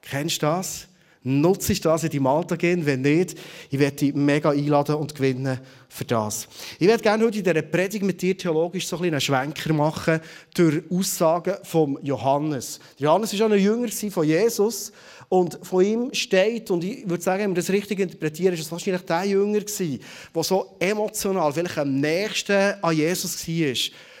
Kennst 0.00 0.42
du 0.42 0.46
das? 0.46 0.86
Nutze 1.26 1.72
ich 1.72 1.80
das 1.80 2.04
in 2.04 2.10
deinem 2.10 2.26
Alltag? 2.26 2.60
Wenn 2.62 3.00
nicht, 3.00 3.34
ich 3.70 3.78
werde 3.78 3.96
dich 3.96 4.14
mega 4.14 4.50
einladen 4.50 4.96
und 4.96 5.14
gewinnen 5.14 5.58
für 5.88 6.04
das. 6.04 6.46
Ich 6.78 6.86
werde 6.86 7.02
gerne 7.02 7.24
heute 7.24 7.38
in 7.38 7.44
dieser 7.44 7.62
Predigt 7.62 8.04
mit 8.04 8.20
dir 8.20 8.36
theologisch 8.36 8.86
so 8.86 8.98
ein 8.98 9.04
einen 9.04 9.22
Schwenker 9.22 9.72
machen 9.72 10.20
durch 10.54 10.82
Aussagen 10.90 11.54
von 11.62 11.98
Johannes. 12.02 12.78
Johannes 12.98 13.32
war 13.32 13.38
schon 13.38 13.52
ein 13.54 13.58
Jünger 13.58 13.88
von 13.88 14.26
Jesus 14.26 14.92
und 15.30 15.58
von 15.62 15.82
ihm 15.82 16.12
steht, 16.12 16.70
und 16.70 16.84
ich 16.84 17.08
würde 17.08 17.22
sagen, 17.22 17.44
wenn 17.44 17.50
wir 17.52 17.62
das 17.62 17.70
richtig 17.70 18.00
interpretieren, 18.00 18.52
ist 18.52 18.60
es 18.60 18.70
wahrscheinlich 18.70 19.06
der 19.06 19.24
Jünger 19.24 19.60
gewesen, 19.60 20.00
der 20.34 20.42
so 20.42 20.76
emotional 20.78 21.54
vielleicht 21.54 21.78
am 21.78 22.00
nächsten 22.00 22.74
an 22.82 22.94
Jesus 22.94 23.48
war. 23.48 23.74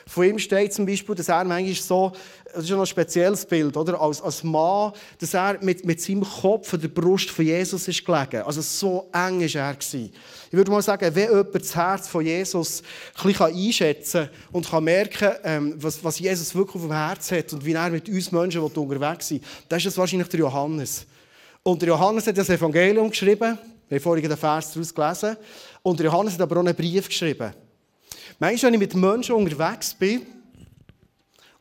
Von 0.06 0.24
ihm 0.24 0.38
steht 0.38 0.72
zum 0.72 0.86
Beispiel, 0.86 1.14
dass 1.14 1.28
er 1.28 1.44
manchmal 1.44 1.74
so 1.74 2.12
das 2.54 2.64
ist 2.64 2.70
noch 2.70 2.80
ein 2.80 2.86
spezielles 2.86 3.44
Bild, 3.44 3.76
oder? 3.76 4.00
Als, 4.00 4.22
als 4.22 4.42
Mann, 4.42 4.92
dass 5.18 5.34
er 5.34 5.58
mit, 5.62 5.84
mit 5.84 6.00
seinem 6.00 6.22
Kopf 6.22 6.72
an 6.72 6.80
der 6.80 6.88
Brust 6.88 7.30
von 7.30 7.44
Jesus 7.44 7.88
ist 7.88 8.04
gelegen. 8.04 8.42
Also 8.42 8.60
so 8.62 9.08
eng 9.12 9.40
war 9.40 9.60
er. 9.60 9.76
Ich 9.92 10.12
würde 10.52 10.70
mal 10.70 10.82
sagen, 10.82 11.14
wenn 11.14 11.30
jemand 11.30 11.54
das 11.54 11.74
Herz 11.74 12.08
von 12.08 12.24
Jesus 12.24 12.82
ein 13.16 13.28
bisschen 13.28 13.46
einschätzen 13.46 14.26
kann 14.26 14.52
und 14.52 14.70
kann 14.70 14.84
merken 14.84 15.32
ähm, 15.42 15.74
was, 15.78 16.02
was 16.02 16.18
Jesus 16.18 16.54
wirklich 16.54 16.76
auf 16.76 16.82
dem 16.82 16.92
Herz 16.92 17.32
hat 17.32 17.52
und 17.52 17.64
wie 17.64 17.72
er 17.72 17.90
mit 17.90 18.08
uns 18.08 18.30
Menschen 18.30 18.60
unterwegs 18.60 19.30
ist, 19.30 19.44
dann 19.68 19.78
ist 19.78 19.86
das 19.86 19.98
wahrscheinlich 19.98 20.28
der 20.28 20.40
Johannes. 20.40 21.06
Und 21.62 21.82
der 21.82 21.88
Johannes 21.88 22.26
hat 22.26 22.36
das 22.36 22.50
Evangelium 22.50 23.10
geschrieben. 23.10 23.58
Wir 23.88 23.96
haben 23.96 24.02
vorhin 24.02 24.28
den 24.28 24.36
Vers 24.36 24.72
daraus 24.72 24.94
gelesen. 24.94 25.36
Und 25.82 25.98
der 25.98 26.06
Johannes 26.06 26.34
hat 26.34 26.40
aber 26.40 26.56
auch 26.56 26.64
einen 26.64 26.74
Brief 26.74 27.08
geschrieben. 27.08 27.52
Manchmal, 28.38 28.72
wenn 28.72 28.80
ich 28.80 28.80
mit 28.80 28.94
Menschen 28.94 29.34
unterwegs 29.34 29.94
bin 29.94 30.22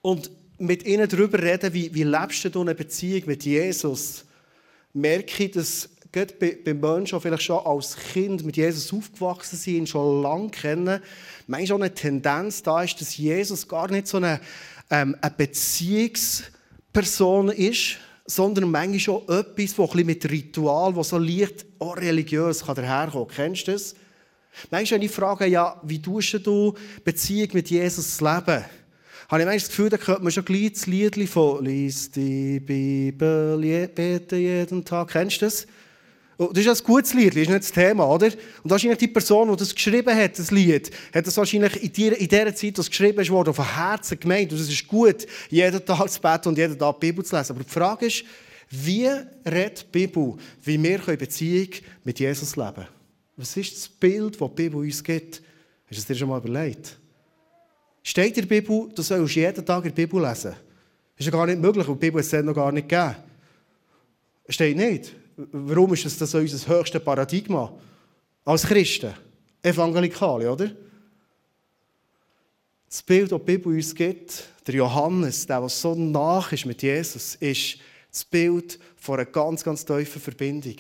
und 0.02 0.30
mit 0.58 0.86
ihnen 0.86 1.10
darüber 1.10 1.42
reden, 1.42 1.74
wie, 1.74 1.94
wie 1.94 2.04
lebst 2.04 2.54
du 2.54 2.62
eine 2.62 2.76
Beziehung 2.76 3.24
mit 3.26 3.46
Jesus, 3.46 4.26
merke 4.94 5.46
ich, 5.46 5.52
dass 5.52 5.90
gerade 6.12 6.34
bei, 6.36 6.58
bei 6.64 6.74
Menschen, 6.74 7.18
die 7.18 7.22
vielleicht 7.22 7.44
schon 7.44 7.66
als 7.66 7.98
Kind 7.98 8.46
mit 8.46 8.56
Jesus 8.56 8.94
aufgewachsen 8.94 9.58
sind, 9.58 9.90
schon 9.90 10.22
lange 10.22 10.50
kennen, 10.50 11.02
manchmal 11.48 11.78
auch 11.78 11.82
eine 11.84 11.94
Tendenz 11.94 12.64
da 12.64 12.84
ist, 12.84 13.02
dass 13.02 13.18
Jesus 13.18 13.68
gar 13.68 13.92
nicht 13.92 14.08
so 14.08 14.16
eine, 14.18 14.40
ähm, 14.90 15.18
eine 15.20 15.34
Beziehungsperson 15.36 17.50
ist, 17.50 17.98
sondern 18.26 18.72
manchmal 18.72 19.00
schon 19.00 19.24
etwas, 19.28 19.76
das 19.76 19.94
mit 19.96 20.30
Ritual, 20.30 20.94
das 20.94 21.10
so 21.10 21.18
leicht 21.18 21.66
auch 21.80 21.98
religiös 21.98 22.64
kann 22.64 22.76
daherkommen 22.76 23.28
kann. 23.28 23.36
Kennst 23.36 23.68
du 23.68 23.74
das? 23.74 23.96
Manchmal, 24.70 25.00
wenn 25.00 25.08
ich 25.08 25.12
frage, 25.12 25.48
ja, 25.48 25.82
wie 25.84 26.00
tust 26.02 26.46
du 26.46 26.76
Beziehung 27.04 27.50
mit 27.54 27.72
Jesus 27.72 28.22
leben? 28.22 28.64
Habe 29.30 29.56
ich 29.56 29.64
das 29.64 29.70
Gefühl, 29.70 29.90
da 29.90 29.98
könnte 29.98 30.24
man 30.24 30.32
schon 30.32 30.46
gleich 30.46 30.74
das 30.74 30.86
Lied 30.88 31.30
von 31.30 31.64
«Lies 31.64 32.12
die 32.12 32.60
Bibel, 32.60 33.88
bete 33.88 34.36
jeden 34.36 34.84
Tag». 34.84 35.12
Kennst 35.12 35.42
du 35.42 35.46
das? 35.46 35.68
Und 36.38 36.58
das 36.58 36.66
ist 36.66 36.82
ein 36.82 36.86
gutes 36.86 37.14
Lied, 37.14 37.36
das 37.36 37.44
ist 37.44 37.50
nicht 37.50 37.64
das 37.64 37.72
Thema, 37.72 38.08
oder? 38.08 38.28
Und 38.28 38.72
wahrscheinlich 38.72 38.98
die 38.98 39.08
Person, 39.08 39.52
die 39.52 39.56
das 39.56 39.74
geschrieben 39.74 40.16
hat, 40.16 40.38
das 40.38 40.52
Lied, 40.52 40.90
hat 41.14 41.28
das 41.28 41.38
wahrscheinlich 41.38 41.84
in 41.84 41.94
der, 41.94 42.20
in 42.20 42.28
der 42.28 42.56
Zeit, 42.56 42.78
das 42.78 42.90
geschrieben 42.90 43.28
wurde, 43.30 43.52
auf 43.52 43.76
Herzen 43.76 44.20
gemeint. 44.20 44.52
Und 44.52 44.60
es 44.60 44.70
ist 44.70 44.88
gut, 44.88 45.28
jeden 45.50 45.86
Tag 45.86 46.10
zu 46.10 46.20
beten 46.20 46.50
und 46.50 46.58
jeden 46.58 46.78
Tag 46.78 47.00
die 47.00 47.08
Bibel 47.08 47.24
zu 47.24 47.36
lesen. 47.36 47.52
Aber 47.54 47.64
die 47.64 47.70
Frage 47.70 48.08
ist, 48.08 48.26
wie 48.70 49.08
redet 49.46 49.82
die 49.94 50.08
Bibel, 50.08 50.36
wie 50.64 50.82
wir 50.82 51.18
Beziehung 51.18 51.70
mit 52.04 52.20
Jesus 52.20 52.56
leben 52.56 52.74
können? 52.74 52.88
Was 53.38 53.56
ist 53.56 53.76
das 53.76 53.88
Bild, 53.88 54.40
das 54.40 54.50
die 54.50 54.56
Bibel 54.56 54.80
uns 54.80 55.04
gibt? 55.04 55.42
Hast 55.86 55.98
du 55.98 56.00
es 56.00 56.06
dir 56.06 56.16
schon 56.16 56.30
mal 56.30 56.40
überlegt? 56.40 56.98
Steht 58.04 58.38
in 58.38 58.48
der 58.48 58.62
Bibel, 58.62 58.90
du 58.94 59.02
sollst 59.02 59.36
jeden 59.36 59.66
Tag 59.66 59.86
in 59.86 59.96
der 59.96 60.06
Bibel 60.06 60.22
lesen. 60.22 60.52
Das 60.52 61.20
ist 61.20 61.26
ja 61.26 61.32
gar 61.32 61.46
nicht 61.46 61.60
möglich, 61.60 61.88
weil 61.88 61.96
die 61.96 62.00
Bibel 62.00 62.20
es 62.20 62.32
noch 62.34 62.54
gar 62.54 62.72
nicht 62.72 62.90
gegeben. 62.90 63.16
Steht 64.50 64.76
nicht. 64.76 65.14
Warum 65.36 65.94
ist 65.94 66.06
das, 66.06 66.18
das 66.18 66.36
unser 66.36 66.68
höchstes 66.68 67.04
Paradigma? 67.04 67.74
Als 68.44 68.64
Christen, 68.64 69.14
Evangelikale, 69.62 70.52
oder? 70.52 70.72
Das 72.90 73.02
Bild, 73.02 73.32
das 73.32 73.40
die 73.40 73.46
Bibel 73.46 73.74
uns 73.74 73.96
gibt, 73.96 74.50
der 74.68 74.76
Johannes, 74.76 75.48
der, 75.48 75.62
der 75.62 75.70
so 75.70 75.96
nach 75.96 76.52
ist 76.52 76.66
mit 76.66 76.84
Jesus, 76.84 77.36
ist 77.36 77.78
das 78.12 78.26
Bild 78.26 78.78
von 78.98 79.16
einer 79.16 79.26
ganz, 79.26 79.64
ganz 79.64 79.84
tiefen 79.86 80.22
Verbindung. 80.22 80.76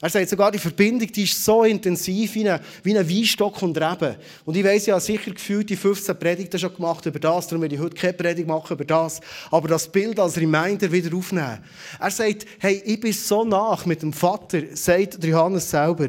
Er 0.00 0.10
sagt 0.10 0.28
sogar, 0.28 0.52
die 0.52 0.58
Verbindung 0.58 1.10
die 1.10 1.22
ist 1.22 1.42
so 1.42 1.64
intensiv 1.64 2.34
wie 2.34 2.48
ein, 2.48 2.60
Weinstock 2.84 3.62
und 3.62 3.78
Reben. 3.78 4.16
Und 4.44 4.56
ich 4.56 4.64
ich 4.64 4.90
habe 4.90 5.00
sicher 5.00 5.30
gefühlt 5.30 5.70
die 5.70 5.76
15 5.76 6.18
Predigten 6.18 6.58
schon 6.58 6.74
gemacht 6.74 7.06
über 7.06 7.18
das, 7.18 7.46
darum 7.46 7.62
werde 7.62 7.76
ich 7.76 7.80
heute 7.80 7.96
keine 7.96 8.12
Predigt 8.12 8.46
machen 8.46 8.74
über 8.74 8.84
das. 8.84 9.20
Aber 9.50 9.68
das 9.68 9.90
Bild 9.90 10.20
als 10.20 10.36
Reminder 10.36 10.92
wieder 10.92 11.16
aufnehmen. 11.16 11.64
Er 11.98 12.10
sagt, 12.10 12.46
hey, 12.58 12.82
ich 12.84 13.00
bin 13.00 13.12
so 13.12 13.44
nach 13.44 13.86
mit 13.86 14.02
dem 14.02 14.12
Vater, 14.12 14.62
sagt 14.74 15.24
Johannes 15.24 15.70
selber. 15.70 16.08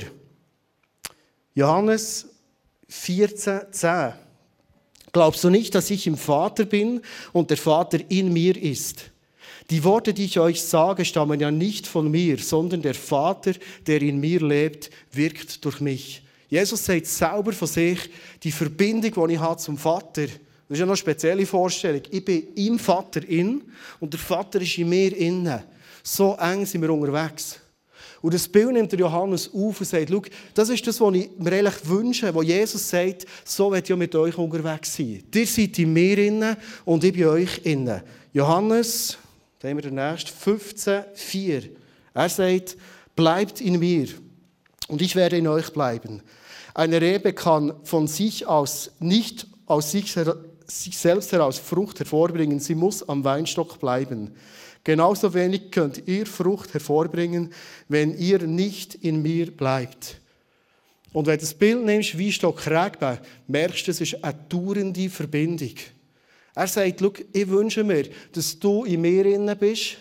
Johannes 1.56 2.28
14, 2.90 3.62
10. 3.72 4.14
Glaubst 5.14 5.44
du 5.44 5.50
nicht, 5.50 5.74
dass 5.74 5.90
ich 5.90 6.06
im 6.08 6.18
Vater 6.18 6.66
bin 6.66 7.02
und 7.32 7.50
der 7.50 7.58
Vater 7.58 8.00
in 8.10 8.34
mir 8.34 8.62
ist? 8.62 9.12
Die 9.70 9.84
Worte, 9.84 10.14
die 10.14 10.26
ich 10.26 10.40
euch 10.40 10.64
sage, 10.64 11.04
stammen 11.04 11.40
ja 11.40 11.52
nicht 11.52 11.88
von 11.88 12.10
mir, 12.10 12.38
sondern 12.38 12.82
der 12.82 12.94
Vater, 12.94 13.54
der 13.86 14.02
in 14.02 14.20
mir 14.20 14.40
lebt, 14.40 14.90
wirkt 15.12 15.64
durch 15.66 15.82
mich. 15.82 16.24
Jesus 16.50 16.86
sagt 16.86 17.06
selber 17.08 17.52
von 17.52 17.68
sich, 17.68 18.10
die 18.44 18.52
Verbindung, 18.52 19.28
die 19.28 19.34
ich 19.34 19.40
habe 19.40 19.60
zum 19.60 19.78
Vater, 19.78 20.28
das 20.70 20.76
ist 20.76 20.80
ja 20.80 20.86
noch 20.86 20.92
eine 20.92 20.98
spezielle 20.98 21.46
Vorstellung. 21.46 22.02
Ich 22.10 22.24
bin 22.24 22.54
im 22.56 22.80
Vater 22.80 23.28
in 23.28 23.64
und 24.00 24.14
der 24.14 24.20
Vater 24.20 24.62
ist 24.62 24.78
in 24.78 24.90
mir 24.90 25.16
innen. 25.16 25.64
So 26.04 26.36
eng 26.36 26.66
sind 26.66 26.82
wir 26.82 26.94
unterwegs. 26.94 27.60
Und 28.22 28.34
das 28.34 28.48
Bild 28.48 28.74
nimmt 28.74 28.92
der 28.92 29.00
Johannes 29.00 29.50
auf 29.54 29.80
und 29.80 29.86
sagt, 29.86 30.10
schau, 30.10 30.22
das 30.54 30.70
ist 30.70 30.86
das, 30.88 31.00
was 31.00 31.16
ich 31.16 31.30
mir 31.38 31.54
eigentlich 31.54 31.88
wünsche, 31.88 32.34
wo 32.34 32.42
Jesus 32.42 32.90
sagt, 32.90 33.26
so 33.46 33.72
wird 33.72 33.90
ich 33.90 33.96
mit 33.96 34.16
euch 34.16 34.38
unterwegs 34.38 34.96
sein. 34.96 35.24
Ihr 35.34 35.48
seid 35.48 35.78
in 35.80 35.94
mir 35.94 36.18
innen 36.18 36.58
und 36.84 37.04
ich 37.04 37.14
bin 37.14 37.26
euch 37.26 37.60
innen. 37.64 38.02
Johannes 38.34 39.18
dann 39.68 39.78
wir 39.78 39.84
den 39.84 39.96
nächsten 39.96 40.32
15,4. 40.32 41.70
Er 42.14 42.30
sagt, 42.30 42.78
bleibt 43.16 43.60
in 43.60 43.80
mir 43.80 44.08
und 44.88 45.02
ich 45.02 45.16
werde 45.16 45.38
in 45.38 45.48
euch 45.48 45.74
bleiben. 45.74 46.22
Eine 46.74 47.02
Rebe 47.02 47.34
kann 47.34 47.74
von 47.84 48.08
sich 48.08 48.46
aus 48.46 48.92
nicht 49.00 49.48
aus 49.66 49.92
sich, 49.92 50.16
sich 50.68 50.98
selbst 50.98 51.32
heraus 51.34 51.60
Frucht 51.60 52.00
hervorbringen. 52.00 52.60
Sie 52.60 52.76
muss 52.76 53.08
am 53.08 53.24
Weinstock 53.26 53.80
bleiben. 53.80 54.36
Genauso 54.86 55.34
wenig 55.34 55.72
könnt 55.72 56.08
ihr 56.08 56.26
Frucht 56.26 56.74
hervorbringen, 56.74 57.52
wenn 57.90 58.18
ihr 58.18 58.44
nicht 58.44 58.96
in 58.96 59.22
mir 59.22 59.52
bleibt. 59.52 60.22
Und 61.12 61.26
wenn 61.26 61.36
du 61.36 61.42
das 61.42 61.54
Bild 61.54 61.84
nimmst, 61.84 62.18
Weinstock 62.18 62.66
Rebe, 62.68 63.20
merkst 63.48 63.88
du, 63.88 63.92
es 63.92 64.00
ist 64.00 64.24
eine 64.24 64.38
dauernde 64.48 65.10
Verbindung. 65.10 65.74
Er 66.58 66.66
sagt, 66.66 67.04
ich 67.34 67.48
wünsche 67.50 67.84
mir, 67.84 68.10
dass 68.32 68.58
du 68.58 68.84
in 68.84 69.02
mir 69.02 69.24
innen 69.28 69.56
bist 69.60 69.98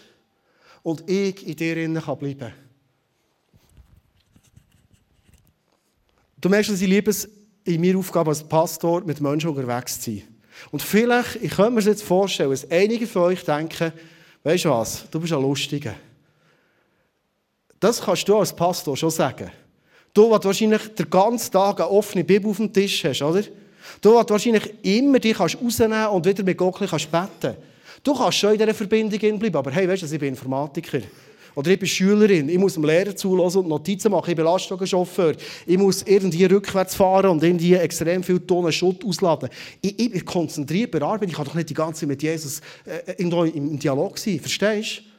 und 0.82 1.06
ich 1.06 1.46
in 1.46 1.54
dir 1.54 1.76
innen 1.76 2.02
kann. 2.02 2.54
Du 6.40 6.48
merkst, 6.48 6.70
dass 6.70 6.80
ich 6.80 6.88
liebe 6.88 7.10
es, 7.10 7.28
in 7.64 7.78
meiner 7.78 7.98
Aufgabe 7.98 8.30
als 8.30 8.42
Pastor 8.42 9.04
mit 9.04 9.20
Menschen 9.20 9.50
unterwegs 9.50 10.00
zu 10.00 10.12
sein. 10.12 10.22
Und 10.70 10.80
vielleicht, 10.80 11.36
ich 11.42 11.50
könnte 11.50 11.72
mir 11.72 11.80
jetzt 11.82 12.02
vorstellen, 12.02 12.48
dass 12.48 12.70
einige 12.70 13.06
von 13.06 13.24
euch 13.24 13.44
denken, 13.44 13.92
weißt 14.42 14.64
du 14.64 14.70
was, 14.70 15.04
du 15.10 15.20
bist 15.20 15.34
ein 15.34 15.42
Lustiger. 15.42 15.94
Das 17.78 18.00
kannst 18.00 18.26
du 18.26 18.38
als 18.38 18.56
Pastor 18.56 18.96
schon 18.96 19.10
sagen. 19.10 19.50
Du, 20.14 20.30
der 20.30 20.42
wahrscheinlich 20.42 20.94
den 20.94 21.10
ganzen 21.10 21.52
Tag 21.52 21.80
eine 21.80 21.90
offene 21.90 22.24
Bibel 22.24 22.50
auf 22.50 22.56
dem 22.56 22.72
Tisch 22.72 23.04
hast, 23.04 23.20
oder? 23.20 23.42
Du 24.00 24.14
kannst 24.14 24.30
wahrscheinlich 24.30 24.74
immer 24.82 25.18
dich 25.18 25.38
rausnehmen 25.38 26.06
und 26.08 26.26
wieder 26.26 26.42
mit 26.42 26.58
Gott 26.58 26.78
beten 26.78 26.90
kannst. 26.90 27.08
Du 28.02 28.14
kannst 28.14 28.38
schon 28.38 28.52
in 28.52 28.58
dieser 28.58 28.74
Verbindung 28.74 29.38
bleiben, 29.38 29.56
aber 29.56 29.70
hey, 29.70 29.88
weißt 29.88 30.02
du, 30.02 30.06
ich 30.06 30.20
bin 30.20 30.28
Informatiker. 30.28 31.00
Oder 31.56 31.70
ich 31.70 31.78
bin 31.78 31.88
Schülerin, 31.88 32.50
ich 32.50 32.58
muss 32.58 32.74
dem 32.74 32.84
Lehrer 32.84 33.16
zulassen 33.16 33.60
und 33.60 33.68
Notizen 33.68 34.12
machen, 34.12 34.28
ich 34.28 34.36
bin 34.36 34.44
Lastwagenchauffeur. 34.44 35.34
Ich 35.66 35.78
muss 35.78 36.02
irgendwie 36.02 36.44
rückwärts 36.44 36.94
fahren 36.94 37.30
und 37.30 37.42
irgendwie 37.42 37.74
extrem 37.74 38.22
viele 38.22 38.46
Tonnen 38.46 38.70
Schutt 38.70 39.02
ausladen. 39.02 39.48
Ich, 39.80 39.98
ich 39.98 40.10
bin 40.12 40.24
konzentriert 40.24 40.90
bei 40.90 40.98
der 40.98 41.08
Arbeit, 41.08 41.30
ich 41.30 41.34
kann 41.34 41.46
doch 41.46 41.54
nicht 41.54 41.70
die 41.70 41.74
ganze 41.74 42.00
Zeit 42.00 42.10
mit 42.10 42.22
Jesus 42.22 42.60
äh, 42.84 43.12
irgendwo 43.16 43.44
im 43.44 43.78
Dialog 43.78 44.18
sein, 44.18 44.38
verstehst 44.38 44.98
du? 44.98 45.15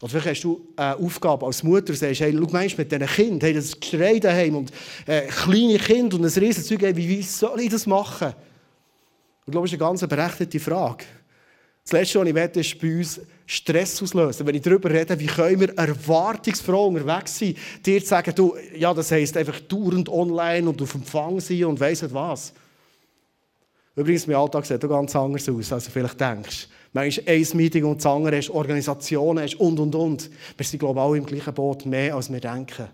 Oder 0.00 0.10
vielleicht 0.10 0.26
hast 0.26 0.44
du 0.44 0.68
eine 0.76 0.96
Aufgabe 0.96 1.46
als 1.46 1.62
Mutter 1.62 1.90
und 1.90 1.98
sagst, 1.98 2.20
hey, 2.20 2.36
schau 2.36 2.48
meinst 2.50 2.76
mit 2.76 2.90
diesen 2.90 3.06
Kindern, 3.06 3.40
hey, 3.40 3.54
das 3.54 3.78
Geschrei 3.78 4.18
daheim 4.18 4.56
und 4.56 4.72
äh, 5.06 5.22
kleine 5.28 5.78
Kinder 5.78 6.16
und 6.16 6.24
ein 6.24 6.42
Riesenzeug, 6.42 6.82
hey, 6.82 6.96
wie, 6.96 7.22
soll 7.22 7.60
ich 7.60 7.70
das 7.70 7.86
machen? 7.86 8.34
Ich 9.46 9.52
glaube, 9.52 9.66
das 9.66 9.72
ist 9.72 9.80
eine 9.80 9.88
ganz 9.88 10.06
berechtigte 10.06 10.60
Frage. 10.60 11.04
Das 11.84 11.92
Letzte, 11.92 12.20
was 12.20 12.28
ich 12.28 12.34
möchte, 12.34 12.60
ist 12.60 12.80
bei 12.80 12.96
uns 12.96 13.20
Stress 13.46 14.02
auslösen. 14.02 14.46
Wenn 14.46 14.54
ich 14.54 14.62
darüber 14.62 14.90
rede, 14.90 15.18
wie 15.20 15.26
können 15.26 15.60
wir 15.60 15.76
erwartungsfroh 15.76 16.86
unterwegs 16.86 17.38
sein, 17.38 17.54
dir 17.84 18.00
zu 18.00 18.06
sagen, 18.06 18.34
du, 18.34 18.56
ja, 18.74 18.94
das 18.94 19.10
heisst 19.10 19.36
einfach 19.36 19.60
dauernd 19.60 20.08
online 20.08 20.68
und 20.68 20.80
auf 20.80 20.94
Empfang 20.94 21.40
sein 21.40 21.66
und 21.66 21.78
weiss 21.78 22.00
nicht 22.00 22.14
was. 22.14 22.54
Übrigens, 23.94 24.26
mein 24.26 24.36
Alltag 24.36 24.64
sieht 24.64 24.82
auch 24.82 24.88
ganz 24.88 25.14
anders 25.14 25.48
aus, 25.48 25.72
als 25.72 25.84
du 25.84 25.90
vielleicht 25.90 26.18
denkst. 26.18 26.68
Manchmal 26.94 27.34
ein 27.34 27.46
Meeting 27.54 27.84
und 27.84 27.98
das 27.98 28.06
andere 28.06 28.36
hast, 28.36 28.50
Organisationen 28.50 29.42
hast 29.42 29.56
und, 29.56 29.78
und, 29.80 29.94
und. 29.94 30.30
Wir 30.56 30.64
sind, 30.64 30.78
glaube 30.78 31.00
ich, 31.00 31.04
alle 31.04 31.18
im 31.18 31.26
gleichen 31.26 31.52
Boot, 31.52 31.84
mehr 31.84 32.14
als 32.14 32.32
wir 32.32 32.40
denken. 32.40 32.86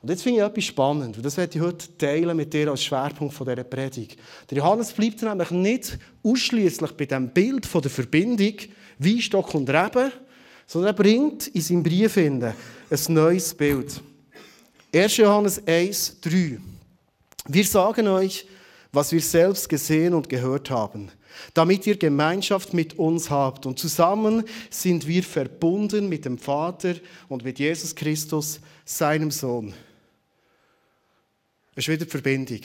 Und 0.00 0.08
jetzt 0.08 0.22
finde 0.22 0.40
ich 0.40 0.46
etwas 0.46 0.64
spannend, 0.64 1.16
und 1.16 1.24
das 1.24 1.36
werde 1.36 1.58
ich 1.58 1.62
heute 1.62 1.98
teilen 1.98 2.36
mit 2.36 2.54
dir 2.54 2.70
als 2.70 2.82
Schwerpunkt 2.82 3.38
dieser 3.38 3.64
Predigt. 3.64 4.18
Der 4.48 4.58
Johannes 4.58 4.92
bleibt 4.92 5.20
nämlich 5.22 5.50
nicht 5.50 5.98
ausschließlich 6.22 6.92
bei 6.92 7.04
dem 7.06 7.28
Bild 7.28 7.66
von 7.66 7.82
der 7.82 7.90
Verbindung 7.90 8.54
Weinstock 8.98 9.54
und 9.54 9.68
Reben, 9.68 10.12
sondern 10.66 10.94
er 10.94 11.02
bringt 11.02 11.48
in 11.48 11.60
seinem 11.60 11.82
Brief 11.82 12.16
ein 12.16 12.54
neues 13.08 13.54
Bild. 13.54 14.00
1. 14.94 15.16
Johannes 15.18 15.66
1, 15.66 16.20
3. 16.20 16.58
Wir 17.48 17.64
sagen 17.64 18.08
euch, 18.08 18.46
was 18.92 19.12
wir 19.12 19.20
selbst 19.20 19.68
gesehen 19.68 20.14
und 20.14 20.28
gehört 20.28 20.70
haben, 20.70 21.10
damit 21.54 21.86
ihr 21.86 21.96
Gemeinschaft 21.96 22.74
mit 22.74 22.98
uns 22.98 23.30
habt. 23.30 23.66
Und 23.66 23.78
zusammen 23.78 24.44
sind 24.70 25.06
wir 25.06 25.22
verbunden 25.22 26.08
mit 26.08 26.24
dem 26.24 26.38
Vater 26.38 26.94
und 27.28 27.44
mit 27.44 27.58
Jesus 27.58 27.94
Christus, 27.94 28.60
seinem 28.84 29.30
Sohn. 29.30 29.72
Es 31.74 31.84
ist 31.84 31.88
wieder 31.88 32.04
die 32.04 32.10
Verbindung. 32.10 32.60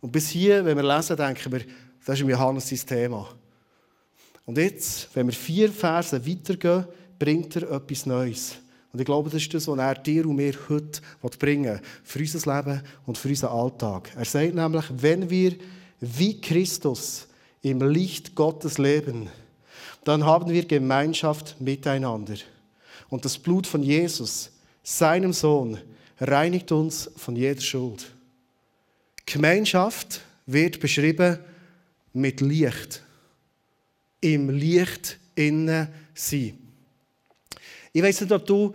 Und 0.00 0.12
bis 0.12 0.28
hier, 0.28 0.64
wenn 0.64 0.76
wir 0.76 0.96
lesen, 0.96 1.16
denken 1.16 1.52
wir, 1.52 1.60
das 2.04 2.16
ist 2.16 2.20
im 2.20 2.30
Johannes 2.30 2.68
sein 2.68 2.80
Thema. 2.86 3.28
Und 4.46 4.58
jetzt, 4.58 5.08
wenn 5.14 5.26
wir 5.26 5.32
vier 5.32 5.72
Verse 5.72 6.26
weitergehen, 6.26 6.84
bringt 7.18 7.56
er 7.56 7.70
etwas 7.70 8.06
Neues. 8.06 8.56
Und 8.92 9.00
ich 9.00 9.06
glaube, 9.06 9.28
das 9.28 9.42
ist 9.42 9.52
das, 9.52 9.66
was 9.66 9.78
er 9.78 9.94
dir 9.94 10.26
und 10.26 10.36
mir 10.36 10.54
heute 10.68 11.00
bringen 11.38 11.64
will, 11.64 11.80
für 12.04 12.20
unser 12.20 12.56
Leben 12.56 12.82
und 13.06 13.18
für 13.18 13.28
unseren 13.28 13.50
Alltag. 13.50 14.12
Er 14.14 14.24
sagt 14.24 14.54
nämlich, 14.54 14.84
wenn 14.90 15.28
wir 15.28 15.56
wie 16.00 16.40
Christus 16.40 17.26
im 17.64 17.80
Licht 17.80 18.34
Gottes 18.34 18.76
leben, 18.76 19.30
dann 20.04 20.24
haben 20.24 20.50
wir 20.50 20.66
Gemeinschaft 20.66 21.58
miteinander. 21.60 22.34
Und 23.08 23.24
das 23.24 23.38
Blut 23.38 23.66
von 23.66 23.82
Jesus, 23.82 24.50
seinem 24.82 25.32
Sohn, 25.32 25.78
reinigt 26.20 26.70
uns 26.72 27.10
von 27.16 27.34
jeder 27.34 27.62
Schuld. 27.62 28.10
Gemeinschaft 29.24 30.20
wird 30.44 30.78
beschrieben 30.78 31.38
mit 32.12 32.42
Licht. 32.42 33.02
Im 34.20 34.50
Licht 34.50 35.18
innen 35.34 35.88
sein. 36.14 36.58
Ich 37.94 38.02
weiß 38.02 38.20
nicht, 38.20 38.32
ob 38.32 38.44
du 38.44 38.74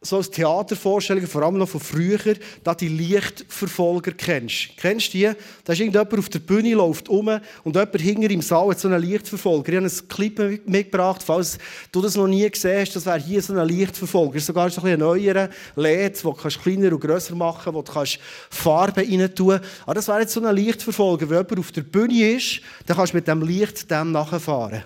so 0.00 0.18
als 0.18 0.30
Theatervorstellungen, 0.30 1.28
vor 1.28 1.42
allem 1.42 1.58
noch 1.58 1.68
von 1.68 1.80
früher, 1.80 2.36
da 2.62 2.72
die 2.72 2.88
Lichtverfolger 2.88 4.12
kennst. 4.12 4.76
Kennst 4.76 5.08
du 5.08 5.18
die? 5.18 5.30
Da 5.64 5.72
ist 5.72 5.80
irgendjemand 5.80 6.18
auf 6.18 6.28
der 6.28 6.38
Bühne, 6.38 6.74
läuft 6.74 7.08
um 7.08 7.28
und 7.64 7.74
jemand 7.74 8.00
hinter 8.00 8.30
im 8.30 8.40
Saal 8.40 8.70
hat 8.70 8.78
so 8.78 8.86
einen 8.86 9.02
Lichtverfolger. 9.02 9.72
Ich 9.72 9.76
habe 9.76 9.86
einen 9.86 10.08
Clip 10.08 10.68
mitgebracht, 10.68 11.22
falls 11.24 11.58
du 11.90 12.00
das 12.00 12.14
noch 12.14 12.28
nie 12.28 12.48
gesehen 12.48 12.80
hast, 12.80 12.94
das 12.94 13.06
wäre 13.06 13.18
hier 13.18 13.42
so 13.42 13.54
ein 13.54 13.66
Lichtverfolger. 13.66 14.38
Sogar 14.38 14.70
so 14.70 14.82
ein, 14.82 15.00
neuerer 15.00 15.48
LED, 15.74 16.22
den 16.24 16.32
du 16.32 16.48
kleiner 16.48 16.92
und 16.92 17.00
grösser 17.00 17.34
machen 17.34 17.72
kannst, 17.72 17.74
wo 17.74 17.82
du 17.82 18.56
Farben 18.56 19.20
rein 19.20 19.34
tun. 19.34 19.58
Aber 19.84 19.94
das 19.94 20.06
wäre 20.06 20.20
jetzt 20.20 20.32
so 20.32 20.44
ein 20.44 20.54
Lichtverfolger. 20.54 21.28
Wenn 21.28 21.38
jemand 21.38 21.58
auf 21.58 21.72
der 21.72 21.82
Bühne 21.82 22.36
ist, 22.36 22.60
dann 22.86 22.96
kannst 22.96 23.14
du 23.14 23.16
mit 23.16 23.26
dem 23.26 23.42
Licht 23.42 23.90
dem 23.90 24.12
nachfahren. 24.12 24.84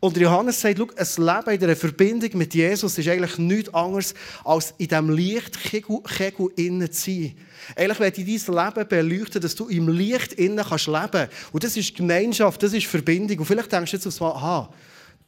Und 0.00 0.16
Johannes 0.16 0.60
sagt, 0.60 0.78
ein 0.78 0.86
Leben 0.86 1.50
in 1.50 1.64
einer 1.64 1.76
Verbindung 1.76 2.30
mit 2.34 2.54
Jesus 2.54 2.96
ist 2.98 3.08
eigentlich 3.08 3.36
nichts 3.38 3.74
anderes, 3.74 4.14
als 4.44 4.72
in 4.78 4.86
diesem 4.86 5.10
Lichtkegel 5.10 6.50
innen 6.54 6.92
zu 6.92 7.10
sein. 7.10 7.34
Eigentlich 7.74 7.98
werde 7.98 8.22
ich 8.22 8.44
dein 8.44 8.66
Leben 8.66 8.88
beleuchten, 8.88 9.42
dass 9.42 9.56
du 9.56 9.66
im 9.66 9.88
Licht 9.88 10.34
innen 10.34 10.64
kannst 10.64 10.86
leben. 10.86 11.28
Und 11.50 11.64
das 11.64 11.76
ist 11.76 11.96
Gemeinschaft, 11.96 12.62
das 12.62 12.74
ist 12.74 12.86
Verbindung. 12.86 13.40
Und 13.40 13.46
vielleicht 13.46 13.72
denkst 13.72 13.90
du 13.90 13.96
jetzt 13.96 14.06
aufs 14.06 14.20
Mal, 14.20 14.30
aha, 14.30 14.72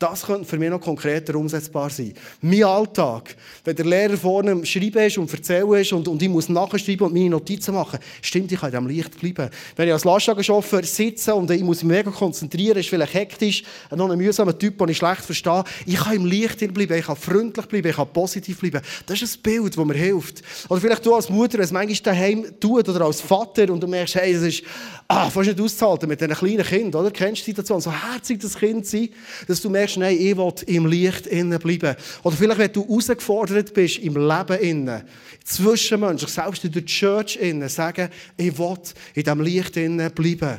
das 0.00 0.22
könnte 0.24 0.46
für 0.46 0.58
mich 0.58 0.70
noch 0.70 0.80
konkreter 0.80 1.34
umsetzbar 1.34 1.90
sein. 1.90 2.14
Mein 2.40 2.64
Alltag, 2.64 3.36
wenn 3.64 3.76
der 3.76 3.84
Lehrer 3.84 4.16
vorne 4.16 4.52
am 4.52 4.64
Schreiben 4.64 5.12
und 5.18 5.32
erzählen 5.32 5.72
ist 5.74 5.92
und, 5.92 6.08
und 6.08 6.22
ich 6.22 6.28
muss 6.28 6.48
nachschreiben 6.48 7.06
und 7.06 7.12
meine 7.12 7.28
Notizen 7.28 7.74
machen, 7.74 7.98
stimmt, 8.22 8.50
ich 8.50 8.58
kann 8.58 8.70
diesem 8.70 8.86
Licht 8.86 9.20
bleiben. 9.20 9.50
Wenn 9.76 9.88
ich 9.88 9.92
als 9.92 10.04
Lastwagenchauffeur 10.04 10.84
sitze 10.84 11.34
und 11.34 11.50
ich 11.50 11.62
muss 11.62 11.84
mich 11.84 11.98
mega 11.98 12.10
konzentrieren, 12.10 12.78
ist 12.78 12.88
vielleicht 12.88 13.12
hektisch, 13.12 13.62
noch 13.94 14.10
ein 14.10 14.16
mühsamer 14.16 14.58
Typ, 14.58 14.78
den 14.78 14.88
ich 14.88 14.96
schlecht 14.96 15.20
verstehe, 15.20 15.64
ich 15.84 15.96
kann 15.96 16.16
im 16.16 16.24
Licht 16.24 16.58
bleiben, 16.72 16.94
ich 16.94 17.04
kann 17.04 17.16
freundlich 17.16 17.66
bleiben, 17.66 17.88
ich 17.88 17.96
kann 17.96 18.08
positiv 18.08 18.58
bleiben. 18.58 18.80
Das 19.04 19.20
ist 19.20 19.36
ein 19.36 19.42
Bild, 19.42 19.76
das 19.76 19.84
mir 19.84 19.94
hilft. 19.94 20.42
Oder 20.70 20.80
vielleicht 20.80 21.04
du 21.04 21.14
als 21.14 21.28
Mutter, 21.28 21.58
wenn 21.58 21.64
es 21.64 21.72
manchmal 21.72 22.14
daheim 22.14 22.46
tut 22.58 22.88
oder 22.88 23.02
als 23.04 23.20
Vater 23.20 23.70
und 23.70 23.82
du 23.82 23.86
merkst, 23.86 24.14
hey, 24.14 24.32
das 24.32 24.44
ist 24.44 24.62
ah, 25.10 25.28
fast 25.28 25.48
nicht 25.48 25.60
auszuhalten 25.60 26.08
mit 26.08 26.20
diesen 26.20 26.34
kleinen 26.34 26.64
Kindern, 26.64 27.02
oder? 27.02 27.10
Kennst 27.10 27.42
du 27.42 27.44
die 27.44 27.50
Situation? 27.50 27.80
So 27.80 27.92
herzig 27.92 28.40
das 28.40 28.56
Kind 28.56 28.86
sein, 28.86 29.08
dass 29.46 29.60
du 29.60 29.68
merkst, 29.68 29.89
merkst, 29.96 29.96
nein, 29.98 30.16
ich 30.18 30.36
will 30.36 30.74
im 30.74 30.86
Licht 30.86 31.26
innen 31.26 31.58
bleiben. 31.58 31.96
Oder 32.22 32.36
vielleicht, 32.36 32.58
wenn 32.58 32.72
du 32.72 32.86
herausgefordert 32.86 33.74
bist 33.74 33.98
im 33.98 34.14
Leben 34.16 34.58
innen, 34.60 35.02
zwischenmenschlich, 35.44 36.30
selbst 36.30 36.64
in 36.64 36.72
der 36.72 36.84
Church 36.84 37.36
innen, 37.36 37.68
sagen, 37.68 38.08
ich 38.36 38.58
will 38.58 38.76
in 39.14 39.22
diesem 39.22 39.40
Licht 39.40 39.76
innen 39.76 40.10
bleiben. 40.12 40.58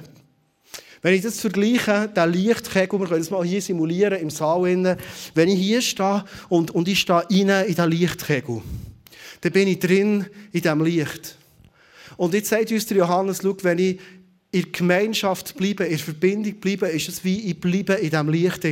Wenn 1.02 1.16
ich 1.16 1.24
das 1.24 1.40
vergleiche, 1.40 2.12
der 2.16 2.28
Lichtkegel, 2.28 3.00
wir 3.00 3.08
können 3.08 3.22
das 3.22 3.32
mal 3.32 3.44
hier 3.44 3.62
simulieren, 3.62 4.20
im 4.20 4.30
Saal 4.30 4.68
innen, 4.68 4.98
wenn 5.34 5.50
ich 5.50 5.60
hier 5.60 5.82
stehe 5.82 6.24
und, 6.48 6.72
und 6.72 6.88
ich 6.88 7.00
stehe 7.00 7.26
rein 7.28 7.66
in 7.66 7.76
den 7.76 7.90
Lichtkegel, 7.90 8.62
dann 9.42 9.52
bin 9.52 9.68
ich 9.68 9.80
drin 9.80 10.28
in 10.52 10.62
diesem 10.62 10.84
Licht. 10.84 11.38
Und 12.18 12.36
jetzt 12.36 12.50
sagt 12.50 12.72
uns 12.72 12.86
der 12.86 12.98
Johannes, 12.98 13.40
schau, 13.42 13.56
wenn 13.64 13.80
ich 13.80 14.00
in 14.54 14.64
der 14.64 14.72
Gemeinschaft 14.72 15.56
bleiben, 15.56 15.86
in 15.86 15.96
der 15.96 16.00
Verbindung 16.00 16.54
bleiben, 16.56 16.90
ist 16.90 17.08
es 17.08 17.24
wie 17.24 17.50
ich 17.50 17.60
bleibe 17.60 17.94
in 17.94 18.10
diesem 18.10 18.30
Licht. 18.30 18.66